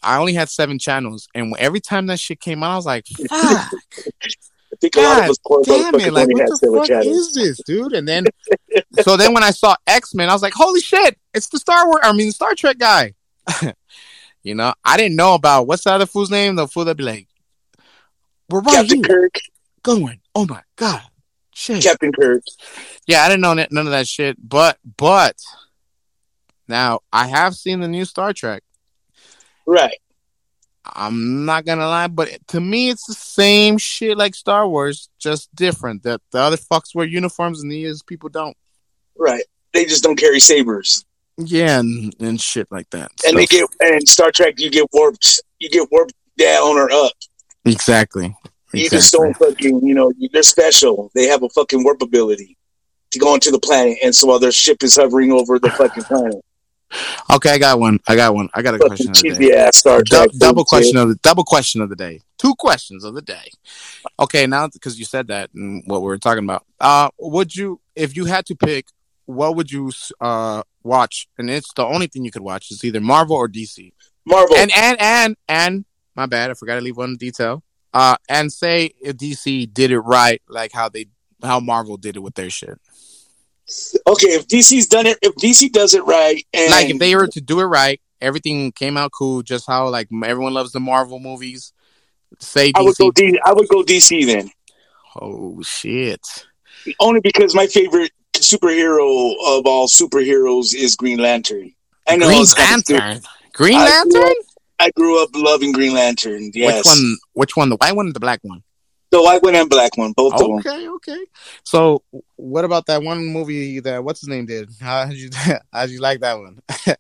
I 0.03 0.18
only 0.18 0.34
had 0.34 0.49
seven 0.49 0.78
channels, 0.78 1.28
and 1.34 1.55
every 1.57 1.80
time 1.82 2.05
that 2.07 2.20
shit 2.20 2.39
came 2.39 2.61
out, 2.61 2.74
I 2.74 2.76
was 2.76 2.86
like, 2.86 3.07
"Fuck, 3.07 3.72
Think 4.80 4.95
a 4.95 4.99
lot 4.99 5.15
God 5.15 5.23
of 5.23 5.30
us 5.32 5.38
poor 5.45 5.63
damn 5.63 5.95
it! 5.95 6.13
Like, 6.13 6.28
what 6.30 6.47
the 6.47 6.86
fuck 6.88 7.05
is 7.05 7.34
this, 7.34 7.61
dude?" 7.65 7.93
And 7.93 8.07
then, 8.07 8.25
so 9.01 9.17
then 9.17 9.34
when 9.34 9.43
I 9.43 9.51
saw 9.51 9.75
X 9.88 10.13
Men, 10.13 10.30
I 10.30 10.34
was 10.34 10.41
like, 10.41 10.53
"Holy 10.53 10.82
shit! 10.82 11.17
It's 11.34 11.47
the 11.47 11.59
Star 11.59 11.88
Wars. 11.88 12.01
I 12.03 12.13
mean, 12.13 12.32
Star 12.32 12.53
Trek 12.55 12.78
guy." 12.78 13.13
you 14.43 14.55
know, 14.55 14.73
I 14.86 14.97
didn't 14.97 15.15
know 15.15 15.34
about 15.34 15.67
what's 15.67 15.84
the 15.84 15.91
other 15.91 16.05
fool's 16.05 16.32
name. 16.32 16.55
The 16.55 16.67
fool 16.67 16.86
that'd 16.86 16.97
be 16.97 17.03
like, 17.03 17.28
"We're 18.49 18.61
right 18.61 18.75
Captain 18.75 19.03
here, 19.03 19.21
Kirk. 19.21 19.36
going. 19.84 20.21
Oh 20.36 20.45
my 20.45 20.61
god, 20.75 21.03
shit." 21.53 21.84
Captain 21.84 22.11
Kirk. 22.11 22.43
Yeah, 23.07 23.23
I 23.23 23.30
didn't 23.30 23.41
know 23.41 23.55
that, 23.55 23.71
none 23.71 23.88
of 23.88 23.91
that 23.91 24.07
shit. 24.07 24.38
But 24.47 24.78
but 24.97 25.38
now 26.67 26.99
I 27.11 27.28
have 27.28 27.55
seen 27.55 27.80
the 27.80 27.88
new 27.88 28.05
Star 28.05 28.34
Trek. 28.34 28.63
Right. 29.65 29.97
I'm 30.96 31.46
not 31.46 31.66
gonna 31.66 31.88
lie, 31.88 32.08
but 32.08 32.30
to 32.50 32.60
me, 32.60 32.90
it's 32.90 33.06
the 33.08 33.14
same 33.14 33.78
shit 33.78 34.18
like 34.18 34.36
Star 34.36 34.68
Wars, 34.68 35.10
just 35.20 35.54
different. 35.56 36.04
That 36.04 36.22
the 36.32 36.40
other 36.40 36.58
fucks 36.58 36.94
wear 36.96 37.06
uniforms 37.06 37.62
and 37.62 37.72
these 37.72 38.04
people 38.04 38.30
don't. 38.30 38.56
Right. 39.18 39.44
They 39.74 39.86
just 39.86 40.04
don't 40.04 40.16
carry 40.16 40.40
sabers. 40.40 41.04
Yeah, 41.38 41.80
and, 41.80 42.16
and 42.20 42.42
shit 42.42 42.68
like 42.72 42.90
that. 42.92 43.12
And 43.26 43.34
So- 43.34 43.38
they 43.38 43.46
get 43.46 43.70
and 43.80 44.08
Star 44.10 44.32
Trek 44.32 44.56
you 44.58 44.70
get 44.70 44.88
warped 44.94 45.42
you 45.60 45.70
get 45.70 45.88
warped 45.92 46.14
down 46.38 46.78
or 46.78 46.90
up. 46.92 47.12
exactly. 47.66 48.36
You 48.74 48.90
just 48.90 49.14
don't 49.14 49.36
fucking 49.38 49.86
you 49.86 49.94
know, 49.96 50.12
they're 50.32 50.44
special. 50.44 51.10
They 51.16 51.26
have 51.28 51.42
a 51.44 51.50
fucking 51.50 51.84
warp 51.84 52.02
ability 52.02 52.58
to 53.12 53.20
go 53.20 53.34
into 53.34 53.50
the 53.52 53.60
planet 53.60 53.98
and 54.04 54.14
so 54.14 54.28
while 54.28 54.40
their 54.40 54.52
ship 54.52 54.84
is 54.84 54.96
hovering 54.98 55.32
over 55.32 55.58
the 55.60 55.70
fucking 55.72 56.04
planet. 56.04 56.44
Okay, 57.30 57.52
I 57.52 57.58
got 57.58 57.80
one. 57.80 58.00
I 58.08 58.16
got 58.16 58.34
one. 58.34 58.50
I 58.54 58.62
got 58.62 58.76
a 58.76 58.80
question 58.80 59.14
Fucking 59.14 59.32
of 59.32 59.38
the 59.38 59.50
day. 59.50 59.56
ass 59.58 59.78
Star 59.78 60.00
Dou- 60.04 60.04
Trek. 60.18 60.30
double 60.38 60.64
shit. 60.64 60.68
question 60.70 60.98
of 60.98 61.10
the 61.10 61.16
double 61.16 61.44
question 61.44 61.82
of 61.82 61.90
the 61.90 61.96
day. 61.96 62.22
Two 62.38 62.56
questions 62.56 63.04
of 63.04 63.14
the 63.16 63.22
day. 63.22 63.50
Okay, 64.20 64.48
now 64.48 64.68
because 64.68 64.98
you 64.98 65.06
said 65.06 65.28
that 65.28 65.50
and 65.54 65.84
what 65.88 66.02
we 66.02 66.08
were 66.08 66.18
talking 66.18 66.44
about, 66.44 66.66
uh, 66.80 67.10
would 67.20 67.56
you, 67.56 67.82
if 67.96 68.16
you 68.16 68.26
had 68.26 68.46
to 68.46 68.56
pick, 68.56 68.88
what 69.26 69.56
would 69.58 69.72
you 69.72 69.92
uh 70.22 70.64
watch? 70.84 71.28
And 71.38 71.50
it's 71.50 71.74
the 71.74 71.84
only 71.86 72.08
thing 72.08 72.24
you 72.24 72.32
could 72.32 72.42
watch 72.44 72.72
is 72.72 72.84
either 72.86 73.02
Marvel 73.02 73.36
or 73.36 73.50
DC. 73.50 73.92
Marvel. 74.26 74.56
And 74.56 74.72
and 74.76 74.98
and 75.02 75.36
and 75.50 75.86
my 76.16 76.26
bad, 76.26 76.50
I 76.52 76.54
forgot 76.54 76.76
to 76.76 76.82
leave 76.82 76.98
one 76.98 77.18
detail. 77.18 77.64
Uh, 77.94 78.16
and 78.30 78.52
say 78.52 78.92
if 79.02 79.18
DC 79.18 79.74
did 79.74 79.92
it 79.92 80.00
right, 80.00 80.42
like 80.48 80.72
how 80.72 80.88
they 80.90 81.08
how 81.44 81.60
Marvel 81.60 81.98
did 81.98 82.16
it 82.16 82.20
with 82.20 82.36
their 82.36 82.50
shit. 82.50 82.80
Okay, 84.07 84.28
if 84.30 84.47
DC's 84.47 84.88
done 84.88 85.05
it 85.05 85.18
if 85.22 85.36
DC 85.36 85.72
does 85.72 85.93
it 85.93 86.03
right 86.05 86.45
and 86.53 86.72
like 86.72 86.89
if 86.89 86.99
they 86.99 87.15
were 87.15 87.28
to 87.28 87.41
do 87.41 87.59
it 87.59 87.65
right, 87.65 87.99
everything 88.22 88.72
came 88.72 88.97
out 88.97 89.11
cool, 89.11 89.41
just 89.41 89.68
how 89.68 89.89
like 89.89 90.07
everyone 90.24 90.53
loves 90.53 90.72
the 90.72 90.80
Marvel 90.80 91.20
movies. 91.20 91.74
Say 92.39 92.72
I 92.76 92.82
would 92.82 92.97
go 92.97 93.11
DC. 93.11 93.32
D- 93.32 93.39
I 93.45 93.53
would 93.53 93.68
go 93.70 93.84
DC 93.84 94.26
then. 94.26 94.49
oh 95.20 95.61
shit! 95.63 96.22
Only 96.99 97.22
because 97.22 97.55
my 97.55 97.68
favorite 97.68 98.11
superhero 98.36 99.34
of 99.45 99.65
all 99.65 99.88
superheroes 99.88 100.76
is 100.76 100.95
Green 100.95 101.20
Lantern. 101.20 101.74
I 102.07 102.18
know 102.18 102.28
Green. 102.28 102.45
Lantern. 102.57 103.22
Green 103.53 103.80
I 103.80 103.86
Lantern. 103.86 104.22
grew 104.22 104.34
I 104.80 104.91
grew 104.91 105.22
up 105.22 105.30
loving 105.34 105.72
Green 105.72 105.93
Lantern. 105.93 106.51
Yes. 106.53 106.78
Which 106.78 106.86
one? 106.86 107.18
Which 107.34 107.57
one? 107.57 107.70
The 107.70 107.78
white 107.78 107.95
one 107.95 108.07
or 108.07 108.13
the 108.13 108.20
black 108.20 108.39
one? 108.43 108.63
The 109.10 109.22
white 109.22 109.41
one 109.41 109.55
and 109.55 109.70
black 109.70 109.97
one, 109.97 110.12
both 110.12 110.34
of 110.34 110.39
them. 110.39 110.58
Okay, 110.58 110.89
okay. 110.89 111.26
So, 111.64 112.03
what 112.36 112.66
about 112.66 112.88
that 112.88 113.01
one 113.01 113.26
movie 113.26 113.80
that 113.80 114.03
what's 114.03 114.20
his 114.20 114.30
name 114.30 114.45
did? 114.45 114.70
How 114.82 115.05
did 115.05 115.18
you 115.18 115.30
how 115.72 115.86
did 115.86 115.91
you 115.91 116.01
like 116.01 116.20
that 116.22 116.38
one? 116.38 116.60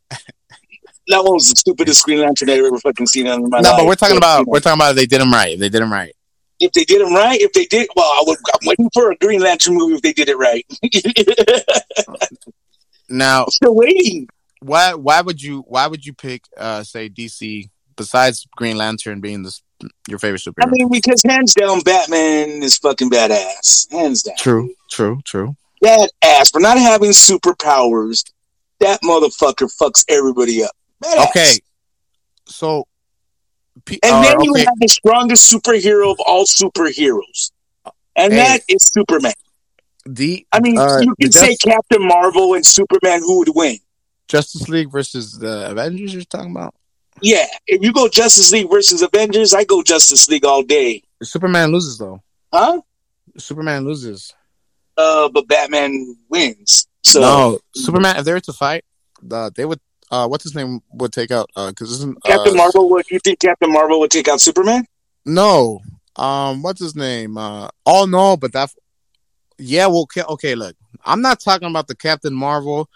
That 1.09 1.23
one 1.23 1.35
was 1.35 1.49
the 1.49 1.55
stupidest 1.55 2.03
Green 2.03 2.19
Lantern 2.19 2.49
I've 2.49 2.65
ever 2.65 2.77
fucking 2.79 3.07
seen 3.07 3.27
in 3.27 3.49
my 3.49 3.61
no, 3.61 3.69
life. 3.69 3.77
but 3.79 3.85
we're 3.87 3.95
talking 3.95 4.17
about 4.17 4.45
we're 4.45 4.59
talking 4.59 4.77
about 4.77 4.89
if 4.89 4.97
they 4.97 5.05
did 5.05 5.21
them 5.21 5.31
right. 5.31 5.53
If 5.53 5.59
they 5.59 5.69
did 5.69 5.81
them 5.81 5.91
right. 5.93 6.13
if 6.59 6.73
they 6.73 6.83
did 6.83 6.99
them 6.99 7.13
right. 7.13 7.39
If 7.39 7.53
they 7.53 7.65
did, 7.65 7.87
well, 7.95 8.05
I 8.05 8.23
would. 8.27 8.37
I'm 8.53 8.67
waiting 8.67 8.89
for 8.93 9.11
a 9.11 9.15
Green 9.15 9.39
Lantern 9.39 9.75
movie 9.75 9.95
if 9.95 10.01
they 10.01 10.11
did 10.11 10.27
it 10.27 10.37
right. 10.37 10.65
Now, 13.09 13.43
I'm 13.43 13.49
still 13.51 13.73
waiting. 13.73 14.27
why 14.59 14.93
why 14.93 15.21
would 15.21 15.41
you 15.41 15.63
why 15.67 15.87
would 15.87 16.05
you 16.05 16.13
pick 16.13 16.43
uh 16.57 16.83
say 16.83 17.07
DC 17.09 17.69
besides 17.95 18.45
Green 18.57 18.77
Lantern 18.77 19.21
being 19.21 19.43
this 19.43 19.61
your 20.07 20.19
favorite 20.19 20.41
superhero? 20.41 20.65
I 20.67 20.69
mean, 20.69 20.89
because 20.89 21.21
hands 21.23 21.53
down, 21.53 21.81
Batman 21.81 22.63
is 22.63 22.77
fucking 22.77 23.09
badass. 23.09 23.91
Hands 23.91 24.21
down, 24.21 24.35
true, 24.37 24.73
true, 24.89 25.19
true. 25.25 25.55
badass 25.83 26.51
for 26.51 26.59
not 26.59 26.77
having 26.77 27.11
superpowers. 27.11 28.23
That 28.79 29.01
motherfucker 29.01 29.71
fucks 29.81 30.05
everybody 30.09 30.63
up. 30.63 30.71
Badass. 31.03 31.27
Okay, 31.29 31.53
so 32.47 32.85
P- 33.85 33.99
And 34.03 34.13
uh, 34.15 34.21
then 34.21 34.41
you 34.41 34.51
okay, 34.51 34.65
have 34.65 34.79
the 34.79 34.87
strongest 34.87 35.51
superhero 35.51 36.11
of 36.11 36.17
all 36.25 36.45
superheroes, 36.45 37.51
and 38.15 38.33
Hey. 38.33 38.39
that 38.39 38.61
is 38.67 38.83
Superman. 38.83 39.33
the 40.05 40.45
I 40.51 40.59
mean, 40.59 40.77
uh, 40.77 40.99
you 41.01 41.13
can 41.21 41.31
say 41.31 41.49
Just- 41.49 41.61
Captain 41.61 42.05
Marvel 42.07 42.53
and 42.55 42.65
Superman, 42.65 43.19
who 43.21 43.39
would 43.39 43.49
win? 43.53 43.77
Justice 44.27 44.67
League 44.67 44.91
versus 44.91 45.37
the 45.39 45.69
Avengers. 45.71 46.13
You're 46.13 46.23
talking 46.23 46.51
about 46.51 46.73
Yeah, 47.21 47.45
if 47.65 47.81
you 47.81 47.91
go 47.91 48.07
Justice 48.07 48.51
League 48.51 48.69
versus 48.69 49.01
Avengers, 49.01 49.53
I 49.53 49.63
go 49.63 49.81
Justice 49.81 50.27
League 50.29 50.45
all 50.45 50.63
day. 50.63 51.03
Superman 51.23 51.71
loses 51.71 51.97
though. 51.97 52.21
Huh? 52.53 52.81
Superman 53.37 53.85
loses. 53.85 54.33
Uh, 54.97 55.29
but 55.29 55.47
Batman 55.47 56.15
wins. 56.29 56.87
So 57.03 57.21
no, 57.21 57.59
Superman. 57.75 58.17
If 58.17 58.25
they 58.25 58.33
were 58.33 58.39
to 58.41 58.53
fight, 58.53 58.83
uh, 59.31 59.49
they 59.55 59.65
would. 59.65 59.79
Uh, 60.09 60.27
what's 60.27 60.43
his 60.43 60.55
name 60.55 60.81
would 60.93 61.11
take 61.11 61.31
out? 61.31 61.49
Uh, 61.55 61.69
because 61.69 61.91
isn't 61.91 62.23
Captain 62.23 62.53
uh, 62.53 62.57
Marvel 62.57 62.89
would 62.89 63.09
you 63.11 63.19
think 63.19 63.39
Captain 63.39 63.71
Marvel 63.71 63.99
would 63.99 64.11
take 64.11 64.27
out 64.27 64.39
Superman? 64.39 64.85
No, 65.25 65.81
Um, 66.17 66.63
what's 66.63 66.79
his 66.79 66.95
name? 66.95 67.37
Uh, 67.37 67.69
oh 67.85 68.05
no, 68.05 68.37
but 68.37 68.53
that. 68.53 68.71
Yeah, 69.59 69.87
well, 69.87 70.03
okay, 70.03 70.23
okay. 70.23 70.55
Look, 70.55 70.75
I'm 71.05 71.21
not 71.21 71.39
talking 71.39 71.69
about 71.69 71.87
the 71.87 71.95
Captain 71.95 72.33
Marvel 72.33 72.89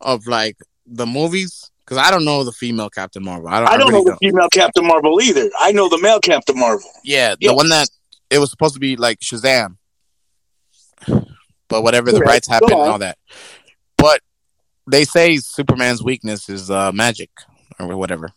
of 0.00 0.26
like 0.26 0.56
the 0.86 1.06
movies 1.06 1.70
because 1.86 1.98
I 1.98 2.10
don't 2.10 2.24
know 2.24 2.42
the 2.44 2.50
female 2.52 2.90
Captain 2.90 3.22
Marvel. 3.24 3.48
I 3.48 3.60
don't. 3.60 3.68
I 3.68 3.76
don't 3.78 3.92
really 3.92 4.04
know 4.04 4.10
the 4.12 4.16
female 4.18 4.48
Captain 4.52 4.84
Marvel 4.86 5.20
either. 5.22 5.48
I 5.58 5.70
know 5.72 5.88
the 5.88 5.98
male 6.02 6.18
Captain 6.20 6.58
Marvel. 6.58 6.90
Yeah, 7.04 7.30
the 7.38 7.46
Yeah. 7.46 7.52
one 7.52 7.68
that 7.68 7.88
it 8.30 8.38
was 8.40 8.50
supposed 8.50 8.74
to 8.74 8.80
be 8.80 8.96
like 8.96 9.20
Shazam, 9.20 9.76
but 11.68 11.82
whatever 11.82 12.10
the 12.12 12.18
Correct. 12.18 12.28
rights 12.30 12.48
happened 12.48 12.72
and 12.72 12.80
all 12.80 12.98
that. 12.98 13.18
But 13.96 14.20
they 14.90 15.04
say 15.04 15.36
Superman's 15.38 16.02
weakness 16.02 16.48
is 16.48 16.70
uh, 16.70 16.92
magic 16.92 17.30
or 17.78 17.96
whatever. 17.96 18.30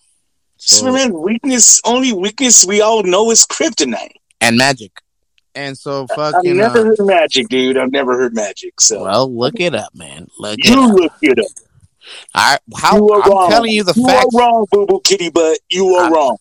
So- 0.58 0.78
Superman's 0.78 1.14
weakness, 1.14 1.82
only 1.86 2.14
weakness 2.14 2.66
we 2.66 2.82
all 2.82 3.04
know 3.04 3.32
is 3.32 3.46
kryptonite. 3.46 4.12
and 4.42 4.58
magic. 4.58 4.92
And 5.56 5.78
so 5.78 6.06
I've 6.16 6.44
never 6.44 6.80
uh, 6.80 6.84
heard 6.86 6.98
magic, 7.00 7.50
dude. 7.50 7.76
I've 7.78 7.92
never 7.92 8.16
heard 8.16 8.36
magic. 8.36 8.80
So 8.80 9.04
well, 9.04 9.34
look 9.36 9.60
it 9.60 9.74
up, 9.74 9.94
man. 9.96 10.28
Look 10.38 10.60
it 10.60 10.68
you 10.70 10.80
up. 10.84 10.92
look 10.94 11.14
it 11.24 11.40
up. 11.40 11.46
I, 12.34 12.58
how 12.78 12.96
You 12.98 13.10
are 13.10 13.22
I'm 13.24 13.32
wrong. 13.32 13.50
telling 13.50 13.72
you 13.72 13.84
the 13.84 13.94
you 13.96 14.06
facts. 14.08 14.28
are 14.36 14.40
wrong, 14.40 14.66
boo 14.72 14.86
boo 14.86 15.02
kitty 15.04 15.30
butt. 15.30 15.60
You 15.70 15.88
are 15.96 16.06
I- 16.06 16.10
wrong. 16.10 16.38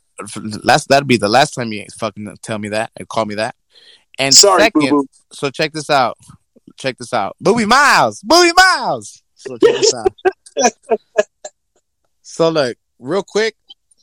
Last 0.64 0.89
that'd 0.89 1.07
be 1.07 1.16
the 1.16 1.29
last 1.29 1.53
time 1.55 1.73
you 1.73 1.87
fucking 1.99 2.37
tell 2.43 2.59
me 2.59 2.71
that 2.71 2.91
and 2.97 3.09
call 3.09 3.25
me 3.25 3.37
that. 3.37 3.55
And 4.19 4.35
Sorry, 4.35 4.62
second, 4.62 4.91
boo. 4.91 5.07
so 5.33 5.49
check 5.51 5.73
this 5.73 5.89
out. 5.91 6.19
Check 6.77 6.99
this 6.99 7.12
out. 7.12 7.37
Booby 7.41 7.66
Miles. 7.66 8.21
Booby 8.23 8.51
Miles. 8.57 9.23
So 9.37 9.57
check 9.59 9.77
this 9.77 9.95
out. 9.95 10.99
so 12.23 12.49
look, 12.49 12.77
real 12.99 13.23
quick, 13.23 13.55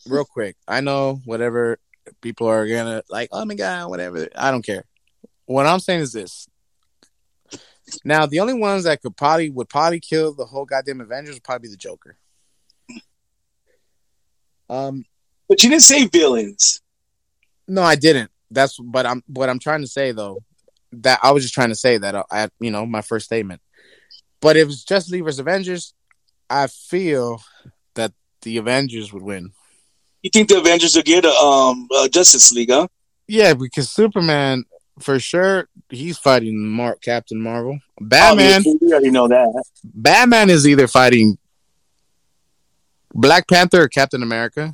real 0.07 0.26
quick. 0.26 0.55
I 0.68 0.82
know 0.82 1.20
whatever 1.26 1.80
people 2.22 2.47
are 2.47 2.66
gonna 2.68 3.03
like, 3.09 3.30
oh 3.32 3.43
my 3.45 3.55
god, 3.55 3.89
whatever. 3.89 4.28
I 4.36 4.51
don't 4.51 4.66
care. 4.66 4.86
What 5.45 5.66
I'm 5.66 5.80
saying 5.80 6.01
is 6.01 6.13
this. 6.13 6.47
Now, 8.03 8.25
the 8.25 8.39
only 8.39 8.53
ones 8.53 8.83
that 8.83 9.01
could 9.01 9.15
probably 9.15 9.49
would 9.49 9.69
probably 9.69 9.99
kill 9.99 10.33
the 10.33 10.45
whole 10.45 10.65
goddamn 10.65 11.01
Avengers 11.01 11.36
would 11.36 11.43
probably 11.43 11.67
be 11.67 11.71
the 11.71 11.77
Joker. 11.77 12.17
Um, 14.69 15.05
But 15.47 15.61
you 15.63 15.69
didn't 15.69 15.83
say 15.83 16.07
villains. 16.07 16.81
No, 17.67 17.83
I 17.83 17.95
didn't. 17.95 18.31
That's 18.51 18.77
but 18.77 19.05
I'm 19.05 19.23
what 19.27 19.49
I'm 19.49 19.59
trying 19.59 19.81
to 19.81 19.88
say 19.88 20.11
though. 20.11 20.43
That 20.91 21.19
I 21.21 21.31
was 21.31 21.43
just 21.43 21.53
trying 21.53 21.69
to 21.69 21.75
say 21.75 21.97
that 21.97 22.15
uh, 22.15 22.23
I 22.31 22.49
you 22.59 22.71
know 22.71 22.86
my 22.86 23.01
first 23.01 23.25
statement. 23.25 23.61
But 24.39 24.55
if 24.57 24.67
it's 24.67 24.83
Justice 24.83 25.11
League 25.11 25.23
versus 25.23 25.39
Avengers, 25.39 25.93
I 26.49 26.67
feel 26.67 27.41
that 27.95 28.13
the 28.43 28.57
Avengers 28.57 29.11
would 29.11 29.23
win. 29.23 29.51
You 30.21 30.29
think 30.31 30.49
the 30.49 30.59
Avengers 30.59 30.95
will 30.95 31.03
get 31.03 31.25
a 31.25 31.31
um 31.31 31.88
a 31.99 32.09
Justice 32.09 32.51
League, 32.51 32.71
huh? 32.71 32.88
Yeah, 33.27 33.53
because 33.55 33.89
Superman 33.89 34.63
for 35.00 35.20
sure 35.20 35.68
he's 35.89 36.18
fighting 36.18 36.58
Mark 36.68 37.02
Captain 37.02 37.39
Marvel. 37.39 37.80
Batman, 38.00 38.58
Obviously, 38.58 38.78
we 38.82 38.91
already 38.91 39.12
know 39.12 39.28
that. 39.28 39.64
Batman 39.84 40.50
is 40.50 40.68
either 40.68 40.88
fighting 40.88 41.38
Black 43.14 43.48
Panther 43.48 43.84
or 43.84 43.88
Captain 43.88 44.24
America. 44.24 44.74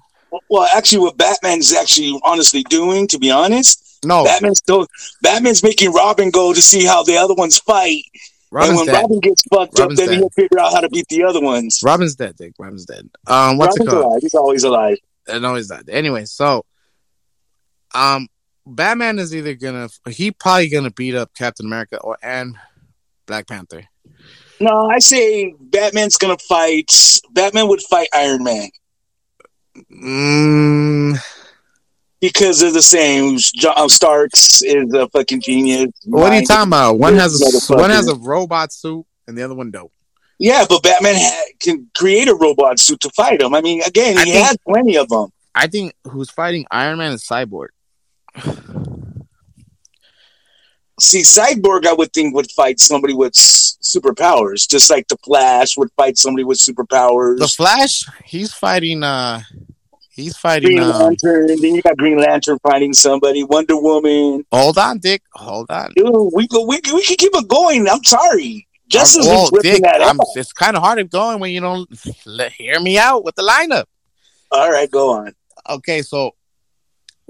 Well, 0.49 0.67
actually, 0.75 0.99
what 0.99 1.17
Batman's 1.17 1.73
actually 1.73 2.19
honestly 2.23 2.63
doing, 2.63 3.07
to 3.07 3.19
be 3.19 3.29
honest, 3.31 3.99
No, 4.05 4.23
Batman's 4.23 4.59
still 4.59 4.87
Batman's 5.21 5.61
making 5.63 5.91
Robin 5.91 6.29
go 6.29 6.53
to 6.53 6.61
see 6.61 6.85
how 6.85 7.03
the 7.03 7.17
other 7.17 7.33
ones 7.33 7.59
fight, 7.59 8.03
and 8.13 8.21
Robin's 8.51 8.77
when 8.77 8.85
dead. 8.87 9.01
Robin 9.01 9.19
gets 9.19 9.43
fucked 9.43 9.77
Robin's 9.77 9.99
up, 9.99 10.05
then 10.05 10.13
dead. 10.15 10.19
he'll 10.19 10.29
figure 10.29 10.59
out 10.59 10.71
how 10.71 10.79
to 10.79 10.89
beat 10.89 11.07
the 11.09 11.23
other 11.23 11.41
ones. 11.41 11.81
Robin's 11.83 12.15
dead, 12.15 12.35
Dick. 12.37 12.53
Robin's 12.57 12.85
dead. 12.85 13.09
Um, 13.27 13.57
what's 13.57 13.77
Robin's 13.77 13.93
it 13.93 13.95
called? 13.95 14.05
alive. 14.05 14.21
He's 14.21 14.33
always 14.35 14.63
alive. 14.63 14.97
No, 15.27 15.55
he's 15.55 15.69
not. 15.69 15.83
Anyway, 15.89 16.25
so 16.25 16.65
um 17.93 18.27
Batman 18.65 19.19
is 19.19 19.33
either 19.35 19.55
gonna 19.55 19.89
he 20.09 20.31
probably 20.31 20.69
gonna 20.69 20.91
beat 20.91 21.15
up 21.15 21.33
Captain 21.35 21.65
America 21.65 21.97
or 21.99 22.17
and 22.21 22.55
Black 23.25 23.47
Panther. 23.47 23.83
No, 24.59 24.87
I 24.89 24.99
say 24.99 25.53
Batman's 25.59 26.17
gonna 26.17 26.37
fight. 26.37 26.91
Batman 27.31 27.67
would 27.67 27.81
fight 27.81 28.07
Iron 28.13 28.43
Man 28.43 28.69
Mm, 29.91 31.17
because 32.19 32.59
they're 32.59 32.71
the 32.71 32.81
same. 32.81 33.37
John 33.37 33.87
Starks 33.89 34.61
is 34.61 34.93
a 34.93 35.07
fucking 35.09 35.41
genius. 35.41 35.91
what 36.05 36.31
are 36.33 36.39
you 36.39 36.45
talking 36.45 36.67
about? 36.67 36.99
One 36.99 37.15
has 37.15 37.41
a 37.69 37.73
one 37.75 37.89
has 37.89 38.07
a 38.07 38.15
robot 38.15 38.73
suit 38.73 39.05
and 39.27 39.37
the 39.37 39.43
other 39.43 39.55
one 39.55 39.71
don't. 39.71 39.91
Yeah, 40.39 40.65
but 40.67 40.83
Batman 40.83 41.15
ha- 41.17 41.43
can 41.59 41.89
create 41.95 42.27
a 42.27 42.33
robot 42.35 42.79
suit 42.79 42.99
to 43.01 43.09
fight 43.11 43.41
him. 43.41 43.53
I 43.53 43.61
mean, 43.61 43.81
again, 43.83 44.17
I 44.17 44.25
he 44.25 44.31
think- 44.31 44.45
has 44.47 44.57
plenty 44.67 44.97
of 44.97 45.07
them. 45.09 45.29
I 45.53 45.67
think 45.67 45.93
who's 46.05 46.29
fighting 46.29 46.65
Iron 46.71 46.97
Man 46.97 47.11
is 47.13 47.23
Cyborg. 47.23 47.67
See, 50.99 51.21
Cyborg, 51.21 51.87
I 51.87 51.93
would 51.93 52.13
think 52.13 52.35
would 52.35 52.51
fight 52.51 52.79
somebody 52.79 53.15
with 53.15 53.33
s- 53.35 53.77
superpowers, 53.81 54.69
just 54.69 54.89
like 54.91 55.07
the 55.07 55.17
Flash 55.17 55.75
would 55.75 55.89
fight 55.97 56.17
somebody 56.17 56.43
with 56.43 56.59
superpowers. 56.59 57.39
The 57.39 57.47
Flash, 57.47 58.05
he's 58.23 58.53
fighting 58.53 59.03
uh 59.03 59.41
he's 60.11 60.37
fighting 60.37 60.77
Green 60.77 60.83
um, 60.83 60.91
Lantern, 60.91 61.47
then 61.47 61.75
you 61.75 61.81
got 61.81 61.97
Green 61.97 62.17
Lantern 62.17 62.59
fighting 62.61 62.93
somebody. 62.93 63.43
Wonder 63.43 63.81
Woman. 63.81 64.45
hold 64.51 64.77
on, 64.77 64.99
Dick. 64.99 65.23
Hold 65.33 65.71
on. 65.71 65.91
Dude, 65.95 66.13
we 66.33 66.47
go, 66.47 66.65
we 66.65 66.79
we 66.93 67.03
can 67.03 67.17
keep 67.17 67.31
it 67.33 67.47
going. 67.47 67.89
I'm 67.89 68.03
sorry, 68.03 68.67
Justice 68.87 69.25
well, 69.25 69.49
Dick, 69.61 69.81
that 69.81 70.01
I'm, 70.03 70.19
up. 70.19 70.27
it's 70.35 70.53
kind 70.53 70.77
of 70.77 70.83
hard 70.83 70.99
to 70.99 71.05
going 71.05 71.39
when 71.39 71.51
you 71.51 71.61
don't 71.61 71.89
let, 72.25 72.51
hear 72.51 72.79
me 72.79 72.99
out 72.99 73.23
with 73.23 73.35
the 73.35 73.41
lineup. 73.41 73.85
All 74.51 74.69
right, 74.69 74.91
go 74.91 75.13
on. 75.13 75.33
Okay, 75.67 76.01
so 76.01 76.35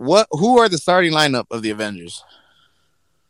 what? 0.01 0.27
Who 0.31 0.59
are 0.59 0.67
the 0.69 0.77
starting 0.77 1.11
lineup 1.13 1.45
of 1.51 1.61
the 1.61 1.69
Avengers? 1.69 2.23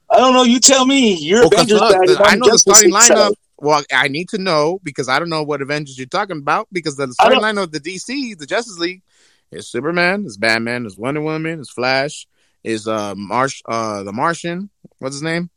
I 0.09 0.17
don't 0.17 0.33
know. 0.33 0.43
You 0.43 0.59
tell 0.59 0.85
me. 0.85 1.15
You're 1.15 1.41
Well, 1.41 1.47
Avengers 1.53 1.79
look, 1.79 2.05
the- 2.05 2.21
I 2.23 2.35
know 2.35 2.49
the 2.49 2.57
starting 2.59 2.91
lineup. 2.91 3.33
Well, 3.57 3.83
I 3.93 4.07
need 4.07 4.29
to 4.29 4.37
know 4.39 4.79
because 4.83 5.07
I 5.07 5.19
don't 5.19 5.29
know 5.29 5.43
what 5.43 5.61
Avengers 5.61 5.97
you're 5.97 6.07
talking 6.07 6.37
about. 6.37 6.67
Because 6.71 6.95
the 6.95 7.11
starting 7.13 7.39
lineup 7.39 7.63
of 7.63 7.71
the 7.71 7.79
DC, 7.79 8.37
the 8.37 8.45
Justice 8.47 8.79
League, 8.79 9.03
is 9.51 9.67
Superman, 9.69 10.25
is 10.25 10.37
Batman, 10.37 10.85
is 10.85 10.97
Wonder 10.97 11.21
Woman, 11.21 11.59
is 11.59 11.69
Flash, 11.69 12.25
is 12.63 12.87
uh 12.87 13.13
Marsh, 13.15 13.61
uh 13.67 14.03
the 14.03 14.11
Martian. 14.11 14.69
What's 14.99 15.15
his 15.15 15.21
name? 15.23 15.49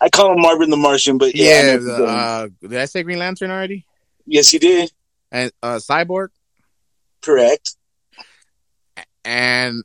I 0.00 0.08
call 0.10 0.32
him 0.34 0.40
Marvin 0.42 0.70
the 0.70 0.76
Martian, 0.76 1.18
but 1.18 1.34
yeah, 1.34 1.44
Yeah, 1.44 1.62
the, 1.62 1.72
what 1.72 1.82
you're 1.82 1.96
saying. 1.96 2.08
uh, 2.08 2.48
did 2.68 2.76
I 2.76 2.84
say 2.84 3.02
Green 3.02 3.18
Lantern 3.18 3.50
already? 3.50 3.84
yes, 4.26 4.52
you 4.52 4.58
did. 4.60 4.92
And 5.32 5.50
uh 5.62 5.76
Cyborg, 5.76 6.28
Correct. 7.22 7.74
and 9.24 9.82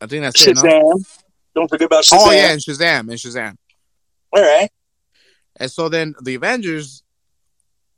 I 0.00 0.06
think 0.06 0.22
that's 0.22 0.46
it. 0.46 0.56
No? 0.56 0.62
Shazam. 0.62 1.04
Don't 1.54 1.68
forget 1.68 1.86
about 1.86 2.04
Shazam. 2.04 2.18
Oh 2.20 2.30
yeah, 2.30 2.52
and 2.52 2.60
Shazam, 2.60 3.00
and 3.00 3.10
Shazam. 3.12 3.56
All 4.32 4.42
right. 4.42 4.70
And 5.60 5.70
so 5.70 5.88
then 5.88 6.14
the 6.22 6.36
Avengers, 6.36 7.02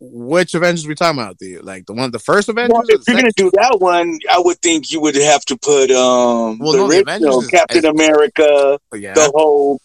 which 0.00 0.54
Avengers 0.54 0.86
we 0.86 0.94
talking 0.94 1.20
about? 1.20 1.38
The 1.38 1.58
like 1.58 1.84
the 1.86 1.92
one, 1.92 2.10
the 2.10 2.18
first 2.18 2.48
Avengers. 2.48 2.72
Well, 2.72 2.84
if 2.88 3.02
you're 3.06 3.16
gonna 3.16 3.32
do 3.36 3.50
that 3.54 3.76
one, 3.80 4.18
I 4.30 4.38
would 4.40 4.58
think 4.62 4.90
you 4.92 5.00
would 5.02 5.14
have 5.16 5.44
to 5.46 5.58
put 5.58 5.90
um 5.90 6.58
Well, 6.58 6.72
the 6.72 6.78
no, 6.78 6.88
the 6.88 6.94
original 6.96 7.02
Avengers 7.02 7.44
is- 7.44 7.50
Captain 7.50 7.84
America, 7.86 8.78
Oh, 8.92 8.96
yeah, 8.96 9.12
the 9.14 9.30
Hulk, 9.36 9.82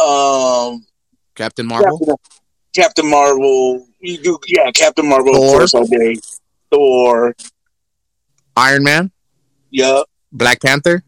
um, 0.00 0.84
Captain 1.34 1.66
Marvel. 1.66 1.98
Captain, 1.98 2.16
Captain 2.74 3.10
Marvel. 3.10 3.86
You 4.00 4.18
do, 4.18 4.38
yeah, 4.48 4.70
Captain 4.72 5.08
Marvel. 5.08 5.34
Of 5.34 5.40
Thor. 5.40 5.58
course, 5.58 5.74
all 5.74 5.86
day. 5.86 6.16
Thor. 6.70 7.34
Iron 8.56 8.82
Man, 8.82 9.10
Yeah, 9.70 10.02
Black 10.36 10.60
Panther. 10.60 11.02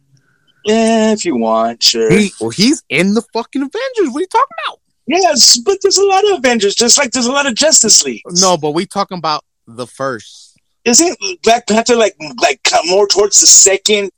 yeah, 0.65 1.13
if 1.13 1.25
you 1.25 1.37
want, 1.37 1.83
sure. 1.83 2.11
He, 2.11 2.33
well, 2.41 2.51
he's 2.51 2.83
in 2.89 3.15
the 3.15 3.23
fucking 3.33 3.63
Avengers. 3.63 4.13
What 4.13 4.19
are 4.19 4.21
you 4.21 4.27
talking 4.27 4.57
about? 4.67 4.81
yes, 5.07 5.59
but 5.59 5.79
there's 5.83 5.99
a 5.99 6.07
lot 6.07 6.25
of 6.31 6.39
Avengers, 6.39 6.75
just 6.75 6.99
like 6.99 7.13
there's 7.13 7.27
a 7.27 7.33
lot 7.33 7.47
of 7.47 7.55
Justice 7.55 8.05
League. 8.05 8.23
No, 8.27 8.57
but 8.57 8.73
we 8.73 8.87
talking 8.87 9.19
about 9.19 9.45
the 9.67 9.87
first. 9.87 10.59
isn't 10.85 11.19
Black 11.43 11.67
Panther 11.67 11.97
like 11.97 12.17
like 12.41 12.63
come 12.63 12.87
more 12.89 13.07
towards 13.07 13.41
the 13.41 13.47
second? 13.47 14.11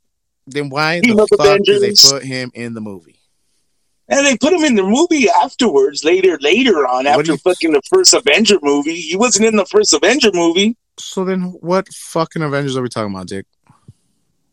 Then 0.47 0.69
why 0.69 0.99
the 0.99 1.27
fuck 1.37 1.59
did 1.63 1.81
they 1.81 1.93
put 2.09 2.23
him 2.23 2.51
in 2.53 2.73
the 2.73 2.81
movie? 2.81 3.15
And 4.09 4.25
they 4.25 4.35
put 4.35 4.51
him 4.51 4.65
in 4.65 4.75
the 4.75 4.83
movie 4.83 5.29
afterwards, 5.29 6.03
later, 6.03 6.37
later 6.41 6.85
on, 6.85 7.05
What 7.05 7.29
after 7.29 7.37
fucking 7.37 7.71
the 7.71 7.81
first 7.89 8.13
Avenger 8.13 8.57
movie. 8.61 8.95
He 8.95 9.15
wasn't 9.15 9.45
in 9.45 9.55
the 9.55 9.65
first 9.65 9.93
Avenger 9.93 10.31
movie. 10.33 10.75
So 10.97 11.23
then, 11.23 11.43
what 11.61 11.87
fucking 11.87 12.41
Avengers 12.41 12.75
are 12.75 12.81
we 12.81 12.89
talking 12.89 13.13
about, 13.13 13.27
Dick? 13.27 13.45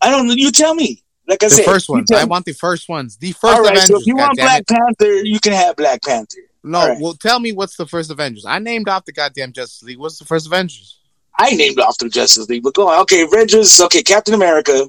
I 0.01 0.11
don't 0.11 0.26
know. 0.28 0.34
You 0.34 0.51
tell 0.53 0.74
me. 0.74 1.03
Like 1.26 1.42
I 1.42 1.49
said, 1.49 1.59
The 1.59 1.62
said, 1.64 1.70
first 1.72 1.88
ones. 1.90 2.11
I 2.11 2.24
want 2.24 2.46
the 2.46 2.53
first 2.55 2.88
ones. 2.88 3.16
The 3.18 3.32
first 3.32 3.44
All 3.44 3.61
right, 3.62 3.72
Avengers. 3.72 3.88
so 3.88 4.01
if 4.01 4.07
you 4.07 4.16
want. 4.16 4.36
Black 4.38 4.66
Panther, 4.66 5.12
you 5.24 5.38
can 5.40 5.53
have 5.53 5.76
Black 5.76 6.03
Panther. 6.03 6.38
no, 6.64 6.88
right. 6.88 6.99
well, 7.01 7.12
tell 7.14 7.38
me 7.38 7.53
what's 7.53 7.76
the 7.76 7.86
first 7.86 8.11
Avengers. 8.11 8.46
I 8.46 8.59
named 8.61 8.88
off 8.88 9.05
the 9.05 9.12
goddamn 9.12 9.53
Justice 9.53 9.82
League. 9.82 9.99
What's 9.99 10.18
the 10.18 10.24
first 10.24 10.46
Avengers? 10.46 10.99
I 11.38 11.51
named 11.51 11.78
off 11.80 11.99
the 11.99 12.09
Justice 12.09 12.49
League, 12.49 12.62
but 12.62 12.74
go 12.74 12.88
on. 12.88 13.01
Okay, 13.03 13.22
Avengers. 13.22 13.78
Okay, 13.80 14.03
Captain 14.03 14.32
America, 14.34 14.88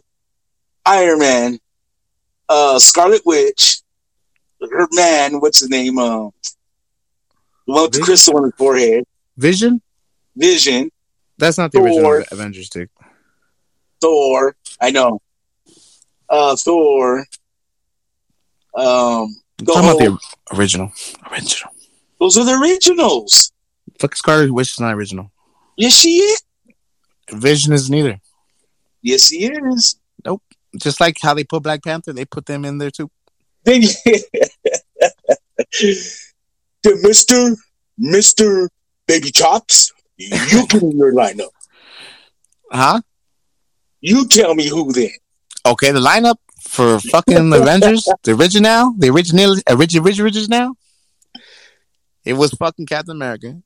Iron 0.85 1.19
Man, 1.19 1.59
uh, 2.47 2.79
Scarlet 2.79 3.21
Witch, 3.25 3.81
her 4.61 4.87
man. 4.93 5.41
What's 5.41 5.59
his 5.59 5.69
name? 5.69 5.97
Uh, 5.97 6.29
the 7.67 7.73
one 7.73 7.83
with 7.83 7.91
the 7.91 7.99
crystal 7.99 8.37
on 8.37 8.43
his 8.45 8.53
forehead. 8.57 9.03
Vision. 9.37 9.81
Vision, 10.35 10.89
That's 11.37 11.57
not 11.57 11.71
the 11.73 11.79
Thor. 11.79 11.87
original 12.17 12.23
Avengers, 12.31 12.69
Dick. 12.69 12.89
Thor. 14.01 14.55
I 14.81 14.91
know. 14.91 15.21
Uh, 16.29 16.55
Thor. 16.55 17.25
Um, 18.75 19.35
I'm 19.61 19.85
about 19.85 19.97
the 19.99 20.17
original. 20.53 20.91
Original. 21.31 21.71
those 22.19 22.37
are 22.37 22.45
the 22.45 22.59
originals. 22.59 23.51
Fuck 23.99 24.15
Scarlet 24.15 24.53
Witch 24.53 24.71
is 24.73 24.79
not 24.79 24.93
original. 24.93 25.31
Yes, 25.75 25.93
she 25.93 26.17
is. 26.17 26.41
Vision 27.31 27.73
is 27.73 27.89
neither. 27.89 28.19
Yes, 29.01 29.29
he 29.29 29.45
is. 29.45 29.99
Nope. 30.25 30.41
Just 30.77 30.99
like 31.01 31.17
how 31.21 31.33
they 31.33 31.43
put 31.43 31.63
Black 31.63 31.83
Panther, 31.83 32.13
they 32.13 32.25
put 32.25 32.45
them 32.45 32.65
in 32.65 32.77
there 32.77 32.91
too. 32.91 33.09
Then 33.63 33.81
the 35.71 36.99
Mister 37.01 37.55
Mister 37.97 38.69
Baby 39.07 39.31
Chops. 39.31 39.91
You 40.17 40.67
give 40.67 40.83
me 40.83 40.95
your 40.95 41.13
lineup. 41.13 41.49
Huh? 42.71 43.01
You 44.01 44.27
tell 44.27 44.55
me 44.55 44.67
who 44.67 44.91
then. 44.91 45.11
Okay, 45.65 45.91
the 45.91 45.99
lineup 45.99 46.37
for 46.61 46.99
fucking 46.99 47.53
Avengers, 47.53 48.07
the 48.23 48.31
original, 48.31 48.93
the 48.97 49.09
original, 49.09 49.55
original, 49.69 50.05
original, 50.05 50.25
original. 50.25 50.73
It 52.23 52.33
was 52.33 52.51
fucking 52.51 52.85
Captain 52.85 53.15
America. 53.15 53.61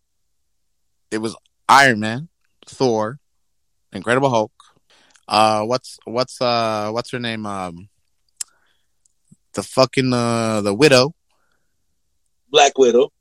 It 1.11 1.19
was 1.19 1.35
Iron 1.69 1.99
Man, 1.99 2.29
Thor, 2.65 3.19
Incredible 3.91 4.29
Hulk. 4.29 4.51
Uh, 5.27 5.63
what's 5.63 5.99
what's 6.05 6.41
uh 6.41 6.89
what's 6.91 7.11
her 7.11 7.19
name? 7.19 7.45
Um, 7.45 7.89
the 9.53 9.63
fucking 9.63 10.11
uh 10.11 10.61
the 10.61 10.73
Widow. 10.73 11.13
Black 12.49 12.77
Widow. 12.77 13.11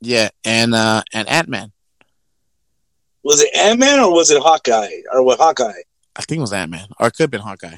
Yeah, 0.00 0.30
and 0.44 0.74
uh 0.74 1.02
and 1.12 1.28
Ant 1.28 1.48
Man. 1.48 1.72
Was 3.22 3.40
it 3.40 3.54
Ant 3.54 3.78
Man 3.78 4.00
or 4.00 4.12
was 4.12 4.30
it 4.30 4.42
Hawkeye 4.42 5.02
or 5.12 5.22
what 5.22 5.38
Hawkeye? 5.38 5.82
I 6.16 6.22
think 6.22 6.38
it 6.38 6.42
was 6.42 6.52
Ant 6.52 6.70
Man, 6.70 6.86
or 7.00 7.08
it 7.08 7.12
could 7.12 7.24
have 7.24 7.30
been 7.30 7.40
Hawkeye. 7.40 7.76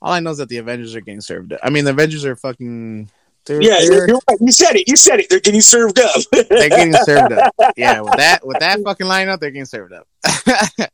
All 0.00 0.12
I 0.12 0.20
know 0.20 0.30
is 0.30 0.38
that 0.38 0.48
the 0.48 0.58
Avengers 0.58 0.94
are 0.94 1.00
getting 1.00 1.20
served. 1.20 1.52
up. 1.52 1.60
I 1.62 1.70
mean, 1.70 1.84
the 1.84 1.90
Avengers 1.90 2.24
are 2.24 2.36
fucking. 2.36 3.10
They're, 3.46 3.60
Yeah, 3.60 3.78
they're, 3.80 3.84
you're, 3.92 4.08
you're 4.08 4.20
right. 4.28 4.38
You 4.40 4.52
said 4.52 4.76
it. 4.76 4.88
You 4.88 4.96
said 4.96 5.20
it. 5.20 5.28
They're 5.30 5.40
getting 5.40 5.60
served 5.60 5.98
up. 5.98 6.20
they're 6.30 6.68
getting 6.68 6.94
served 7.04 7.32
up. 7.32 7.54
Yeah, 7.76 8.00
with 8.00 8.16
that 8.16 8.46
with 8.46 8.58
that 8.60 8.80
fucking 8.82 9.06
lineup, 9.06 9.40
they're 9.40 9.50
getting 9.50 9.64
served 9.66 9.92
up. 9.92 10.06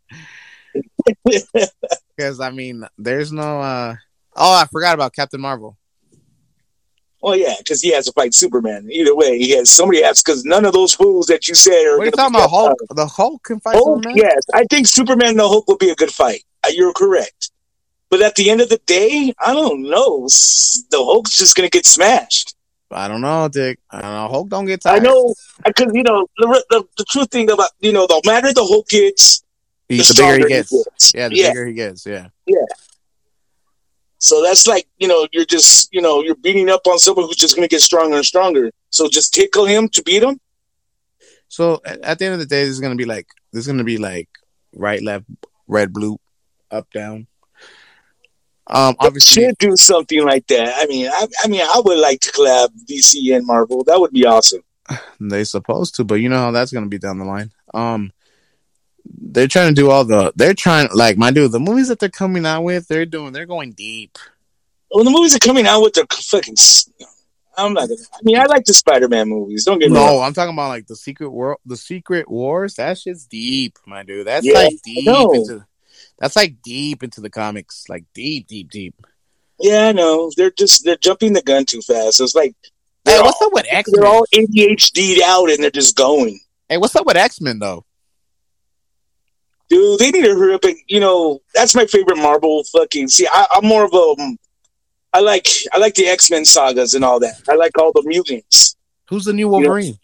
Because 2.16 2.38
I 2.40 2.50
mean, 2.50 2.84
there's 2.98 3.32
no. 3.32 3.60
uh 3.60 3.94
Oh, 4.36 4.52
I 4.54 4.66
forgot 4.70 4.94
about 4.94 5.12
Captain 5.14 5.40
Marvel. 5.40 5.76
Well, 7.22 7.36
yeah, 7.36 7.54
because 7.58 7.80
he 7.82 7.92
has 7.92 8.06
to 8.06 8.12
fight 8.12 8.34
Superman. 8.34 8.88
Either 8.90 9.14
way, 9.14 9.38
he 9.38 9.50
has 9.56 9.70
somebody 9.70 10.02
has 10.02 10.22
because 10.22 10.44
none 10.44 10.64
of 10.64 10.72
those 10.72 10.94
fools 10.94 11.26
that 11.26 11.48
you 11.48 11.54
said 11.54 11.84
are. 11.86 11.98
What 11.98 12.02
are 12.02 12.04
you 12.06 12.10
talking 12.12 12.34
about? 12.36 12.50
Hulk? 12.50 12.78
The 12.94 13.06
Hulk 13.06 13.42
can 13.44 13.60
fight 13.60 13.74
Hulk, 13.74 14.02
Superman. 14.04 14.16
yes. 14.16 14.42
I 14.54 14.64
think 14.70 14.86
Superman 14.86 15.30
and 15.30 15.38
the 15.38 15.48
Hulk 15.48 15.68
will 15.68 15.76
be 15.76 15.90
a 15.90 15.94
good 15.94 16.12
fight. 16.12 16.42
Uh, 16.64 16.70
You're 16.72 16.92
correct. 16.92 17.50
But 18.10 18.22
at 18.22 18.34
the 18.34 18.50
end 18.50 18.60
of 18.60 18.68
the 18.68 18.80
day, 18.86 19.32
I 19.38 19.52
don't 19.52 19.82
know. 19.82 20.26
The 20.26 20.96
Hulk's 20.98 21.36
just 21.36 21.54
going 21.54 21.68
to 21.68 21.70
get 21.70 21.86
smashed. 21.86 22.56
I 22.90 23.06
don't 23.06 23.20
know, 23.20 23.46
Dick. 23.48 23.78
I 23.88 24.00
don't 24.02 24.10
know. 24.12 24.28
Hulk 24.28 24.48
don't 24.48 24.64
get 24.66 24.80
tired. 24.80 24.96
I 25.00 25.04
know. 25.04 25.32
Because, 25.64 25.92
you 25.94 26.02
know, 26.02 26.26
the, 26.38 26.64
the, 26.70 26.84
the 26.98 27.04
true 27.04 27.24
thing 27.26 27.48
about, 27.48 27.68
you 27.78 27.92
know, 27.92 28.08
the 28.08 28.20
matter 28.26 28.52
the 28.52 28.64
Hulk 28.64 28.88
gets, 28.88 29.44
He- 29.88 29.98
the, 29.98 30.02
the, 30.02 30.14
bigger 30.22 30.48
he 30.48 30.54
gets. 30.54 30.70
gets. 30.72 31.12
Yeah, 31.14 31.28
the 31.28 31.36
yeah. 31.36 31.48
bigger 31.50 31.66
he 31.66 31.72
gets. 31.74 32.04
Yeah. 32.04 32.28
Yeah. 32.46 32.56
So 34.20 34.42
that's 34.42 34.66
like, 34.66 34.86
you 34.98 35.08
know, 35.08 35.26
you're 35.32 35.44
just, 35.44 35.92
you 35.92 36.00
know, 36.00 36.22
you're 36.22 36.36
beating 36.36 36.70
up 36.70 36.86
on 36.86 36.98
someone 36.98 37.26
who's 37.26 37.36
just 37.36 37.56
going 37.56 37.68
to 37.68 37.74
get 37.74 37.80
stronger 37.80 38.16
and 38.16 38.24
stronger. 38.24 38.70
So 38.90 39.08
just 39.08 39.34
tickle 39.34 39.66
him 39.66 39.88
to 39.88 40.02
beat 40.02 40.22
him. 40.22 40.38
So 41.50 41.80
at, 41.84 42.18
the 42.18 42.26
end 42.26 42.34
of 42.34 42.40
the 42.40 42.46
day, 42.46 42.62
this 42.62 42.70
is 42.70 42.80
gonna 42.80 42.94
be 42.94 43.04
like 43.04 43.26
this 43.52 43.62
is 43.62 43.66
gonna 43.66 43.82
be 43.82 43.98
like 43.98 44.28
right, 44.72 45.02
left, 45.02 45.26
red, 45.66 45.92
blue, 45.92 46.16
up, 46.70 46.88
down. 46.92 47.26
Um, 48.68 48.94
obviously, 49.00 49.42
should 49.42 49.58
do 49.58 49.76
something 49.76 50.24
like 50.24 50.46
that. 50.46 50.74
I 50.76 50.86
mean, 50.86 51.08
I, 51.08 51.26
I 51.42 51.48
mean, 51.48 51.62
I 51.62 51.82
would 51.84 51.98
like 51.98 52.20
to 52.20 52.30
collab 52.30 52.68
DC 52.88 53.34
and 53.36 53.44
Marvel. 53.44 53.82
That 53.82 53.98
would 53.98 54.12
be 54.12 54.24
awesome. 54.24 54.62
They 55.20 55.44
supposed 55.44 55.96
to, 55.96 56.04
but 56.04 56.14
you 56.14 56.28
know 56.28 56.38
how 56.38 56.50
that's 56.52 56.72
gonna 56.72 56.86
be 56.86 56.98
down 56.98 57.18
the 57.18 57.24
line. 57.24 57.50
Um, 57.74 58.12
they're 59.18 59.48
trying 59.48 59.68
to 59.68 59.74
do 59.74 59.90
all 59.90 60.04
the. 60.04 60.32
They're 60.36 60.54
trying 60.54 60.88
like 60.92 61.16
my 61.16 61.30
dude. 61.30 61.52
The 61.52 61.60
movies 61.60 61.88
that 61.88 61.98
they're 61.98 62.08
coming 62.08 62.46
out 62.46 62.62
with, 62.62 62.88
they're 62.88 63.06
doing. 63.06 63.32
They're 63.32 63.46
going 63.46 63.72
deep. 63.72 64.18
When 64.90 65.04
the 65.04 65.10
movies 65.10 65.34
are 65.36 65.40
coming 65.40 65.66
out 65.66 65.82
with 65.82 65.94
their 65.94 66.06
fucking, 66.10 66.56
i'm 67.56 67.74
not 67.74 67.88
gonna. 67.88 68.00
I 68.12 68.18
mean, 68.22 68.38
I 68.38 68.44
like 68.44 68.64
the 68.64 68.74
Spider-Man 68.74 69.28
movies. 69.28 69.64
Don't 69.64 69.78
get 69.78 69.90
me 69.90 69.96
wrong. 69.96 70.06
No, 70.06 70.20
I'm 70.20 70.32
talking 70.32 70.54
about 70.54 70.68
like 70.68 70.86
the 70.86 70.96
secret 70.96 71.30
world, 71.30 71.58
the 71.64 71.76
secret 71.76 72.28
wars. 72.28 72.74
That 72.74 72.98
shit's 72.98 73.26
deep, 73.26 73.78
my 73.86 74.02
dude. 74.02 74.26
That's 74.26 74.44
Yeah, 74.44 74.54
like 74.54 74.74
deep 74.84 75.06
into. 75.06 75.64
That's 76.18 76.36
like 76.36 76.60
deep 76.62 77.02
into 77.02 77.20
the 77.20 77.30
comics, 77.30 77.88
like 77.88 78.04
deep, 78.14 78.46
deep, 78.46 78.70
deep. 78.70 78.94
Yeah, 79.58 79.88
I 79.88 79.92
know. 79.92 80.30
They're 80.36 80.50
just 80.50 80.84
they're 80.84 80.96
jumping 80.96 81.32
the 81.32 81.42
gun 81.42 81.64
too 81.64 81.82
fast. 81.82 82.20
It's 82.20 82.34
like 82.34 82.54
Hey, 83.04 83.12
they're, 83.12 83.22
what's 83.22 83.40
all, 83.40 83.48
up 83.48 83.54
with 83.54 83.66
X 83.68 83.90
they're 83.92 84.06
all 84.06 84.26
ADHD'd 84.34 85.22
out 85.22 85.50
and 85.50 85.62
they're 85.62 85.70
just 85.70 85.96
going. 85.96 86.38
Hey, 86.68 86.76
what's 86.76 86.94
up 86.96 87.06
with 87.06 87.16
X 87.16 87.40
Men 87.40 87.58
though? 87.58 87.84
Dude, 89.70 89.98
they 90.00 90.10
need 90.10 90.24
to 90.24 90.34
hurry 90.34 90.52
up 90.54 90.64
and 90.64 90.76
you 90.88 91.00
know 91.00 91.40
that's 91.54 91.74
my 91.74 91.86
favorite 91.86 92.18
Marvel 92.18 92.62
fucking. 92.64 93.08
See, 93.08 93.26
I, 93.32 93.46
I'm 93.54 93.64
more 93.66 93.84
of 93.84 93.92
a. 93.94 94.22
um, 94.22 94.36
I 95.12 95.20
like 95.20 95.48
I 95.72 95.78
like 95.78 95.94
the 95.94 96.06
X 96.06 96.30
Men 96.30 96.44
sagas 96.44 96.94
and 96.94 97.04
all 97.04 97.18
that. 97.20 97.40
I 97.48 97.54
like 97.54 97.78
all 97.78 97.92
the 97.92 98.02
mutants. 98.04 98.76
Who's 99.08 99.24
the 99.24 99.32
new 99.32 99.48
Wolverine? 99.48 99.98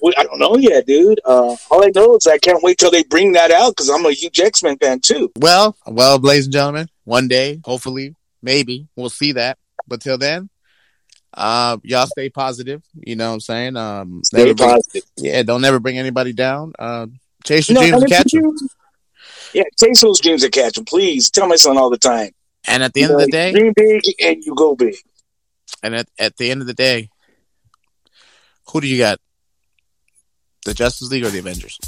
Well, 0.00 0.14
I 0.16 0.22
don't 0.24 0.38
know 0.38 0.56
yet, 0.56 0.86
dude. 0.86 1.20
Uh, 1.24 1.54
all 1.70 1.84
I 1.84 1.90
know 1.94 2.16
is 2.16 2.26
I 2.26 2.38
can't 2.38 2.62
wait 2.62 2.78
till 2.78 2.90
they 2.90 3.02
bring 3.04 3.32
that 3.32 3.50
out 3.50 3.70
because 3.76 3.90
I'm 3.90 4.06
a 4.06 4.12
huge 4.12 4.40
X 4.40 4.62
Men 4.62 4.78
fan 4.78 5.00
too. 5.00 5.30
Well, 5.36 5.76
well, 5.86 6.18
ladies 6.18 6.46
and 6.46 6.52
gentlemen, 6.52 6.88
one 7.04 7.28
day, 7.28 7.60
hopefully, 7.64 8.14
maybe 8.42 8.88
we'll 8.96 9.10
see 9.10 9.32
that. 9.32 9.58
But 9.86 10.00
till 10.00 10.16
then, 10.18 10.48
uh, 11.34 11.76
y'all 11.82 12.06
stay 12.06 12.30
positive. 12.30 12.82
You 12.94 13.16
know 13.16 13.28
what 13.28 13.34
I'm 13.34 13.40
saying? 13.40 13.76
Um, 13.76 14.22
Stay 14.24 14.38
never 14.38 14.54
bring- 14.54 14.70
positive. 14.70 15.02
yeah, 15.18 15.42
don't 15.42 15.64
ever 15.64 15.78
bring 15.78 15.98
anybody 15.98 16.32
down. 16.32 16.72
Uh, 16.78 17.06
Chase 17.44 17.68
your 17.68 17.80
no, 17.80 17.98
dreams 17.98 18.12
catch 18.12 18.32
them. 18.32 18.56
Yeah, 19.52 19.64
chase 19.78 20.00
those 20.00 20.20
dreams 20.20 20.44
and 20.44 20.52
catch 20.52 20.74
them. 20.74 20.84
Please 20.84 21.30
tell 21.30 21.48
my 21.48 21.56
son 21.56 21.76
all 21.76 21.90
the 21.90 21.98
time. 21.98 22.30
And 22.66 22.82
at 22.82 22.92
the 22.92 23.00
you 23.00 23.06
end 23.06 23.12
know, 23.12 23.18
of 23.20 23.24
the 23.26 23.30
day, 23.30 23.52
dream 23.52 23.72
big 23.74 24.02
and 24.22 24.44
you 24.44 24.54
go 24.54 24.76
big. 24.76 24.94
And 25.82 25.94
at, 25.94 26.08
at 26.18 26.36
the 26.36 26.50
end 26.50 26.60
of 26.60 26.66
the 26.66 26.74
day, 26.74 27.08
who 28.70 28.80
do 28.80 28.86
you 28.86 28.98
got? 28.98 29.18
The 30.66 30.74
Justice 30.74 31.10
League 31.10 31.24
or 31.24 31.30
the 31.30 31.38
Avengers? 31.38 31.78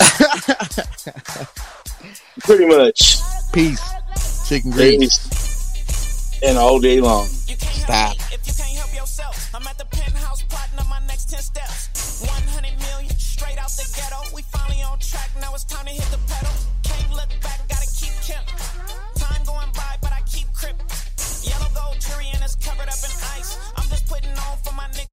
Pretty 2.40 2.66
much. 2.66 3.20
Peace. 3.52 4.48
Chicken 4.48 4.70
grease. 4.70 6.40
And 6.42 6.58
all 6.58 6.80
day 6.80 7.00
long. 7.00 7.28
you 7.46 7.56
can 7.56 7.68
Stop. 7.72 8.16
if 8.32 8.46
you 8.46 8.52
can't 8.54 8.76
help 8.78 8.94
yourself 8.94 9.54
I'm 9.54 9.66
at 9.66 9.78
the 9.78 9.84
penthouse 9.84 10.42
plotting 10.42 10.78
on 10.78 10.88
my 10.88 10.98
next 11.06 11.30
10 11.30 11.40
steps. 11.42 12.22
100 12.26 12.78
million 12.80 13.14
straight 13.16 13.58
out 13.58 13.70
the 13.70 13.86
ghetto. 13.94 14.34
We 14.34 14.42
track, 15.12 15.30
now 15.40 15.52
it's 15.52 15.64
time 15.64 15.84
to 15.84 15.92
hit 15.92 16.08
the 16.10 16.20
pedal. 16.26 16.54
Can't 16.82 17.12
look 17.12 17.28
back, 17.44 17.60
gotta 17.68 17.88
keep 18.00 18.14
temp. 18.24 18.46
Time 19.16 19.42
going 19.44 19.70
by, 19.76 19.92
but 20.00 20.12
I 20.12 20.20
keep 20.24 20.48
crip. 20.54 20.76
Yellow 21.44 21.70
gold 21.76 22.00
jury 22.00 22.28
and 22.32 22.42
it's 22.42 22.56
covered 22.56 22.88
up 22.88 23.02
in 23.04 23.12
ice. 23.36 23.50
I'm 23.76 23.88
just 23.90 24.06
putting 24.08 24.30
on 24.30 24.56
for 24.64 24.72
my 24.72 24.88
nigga. 24.96 25.11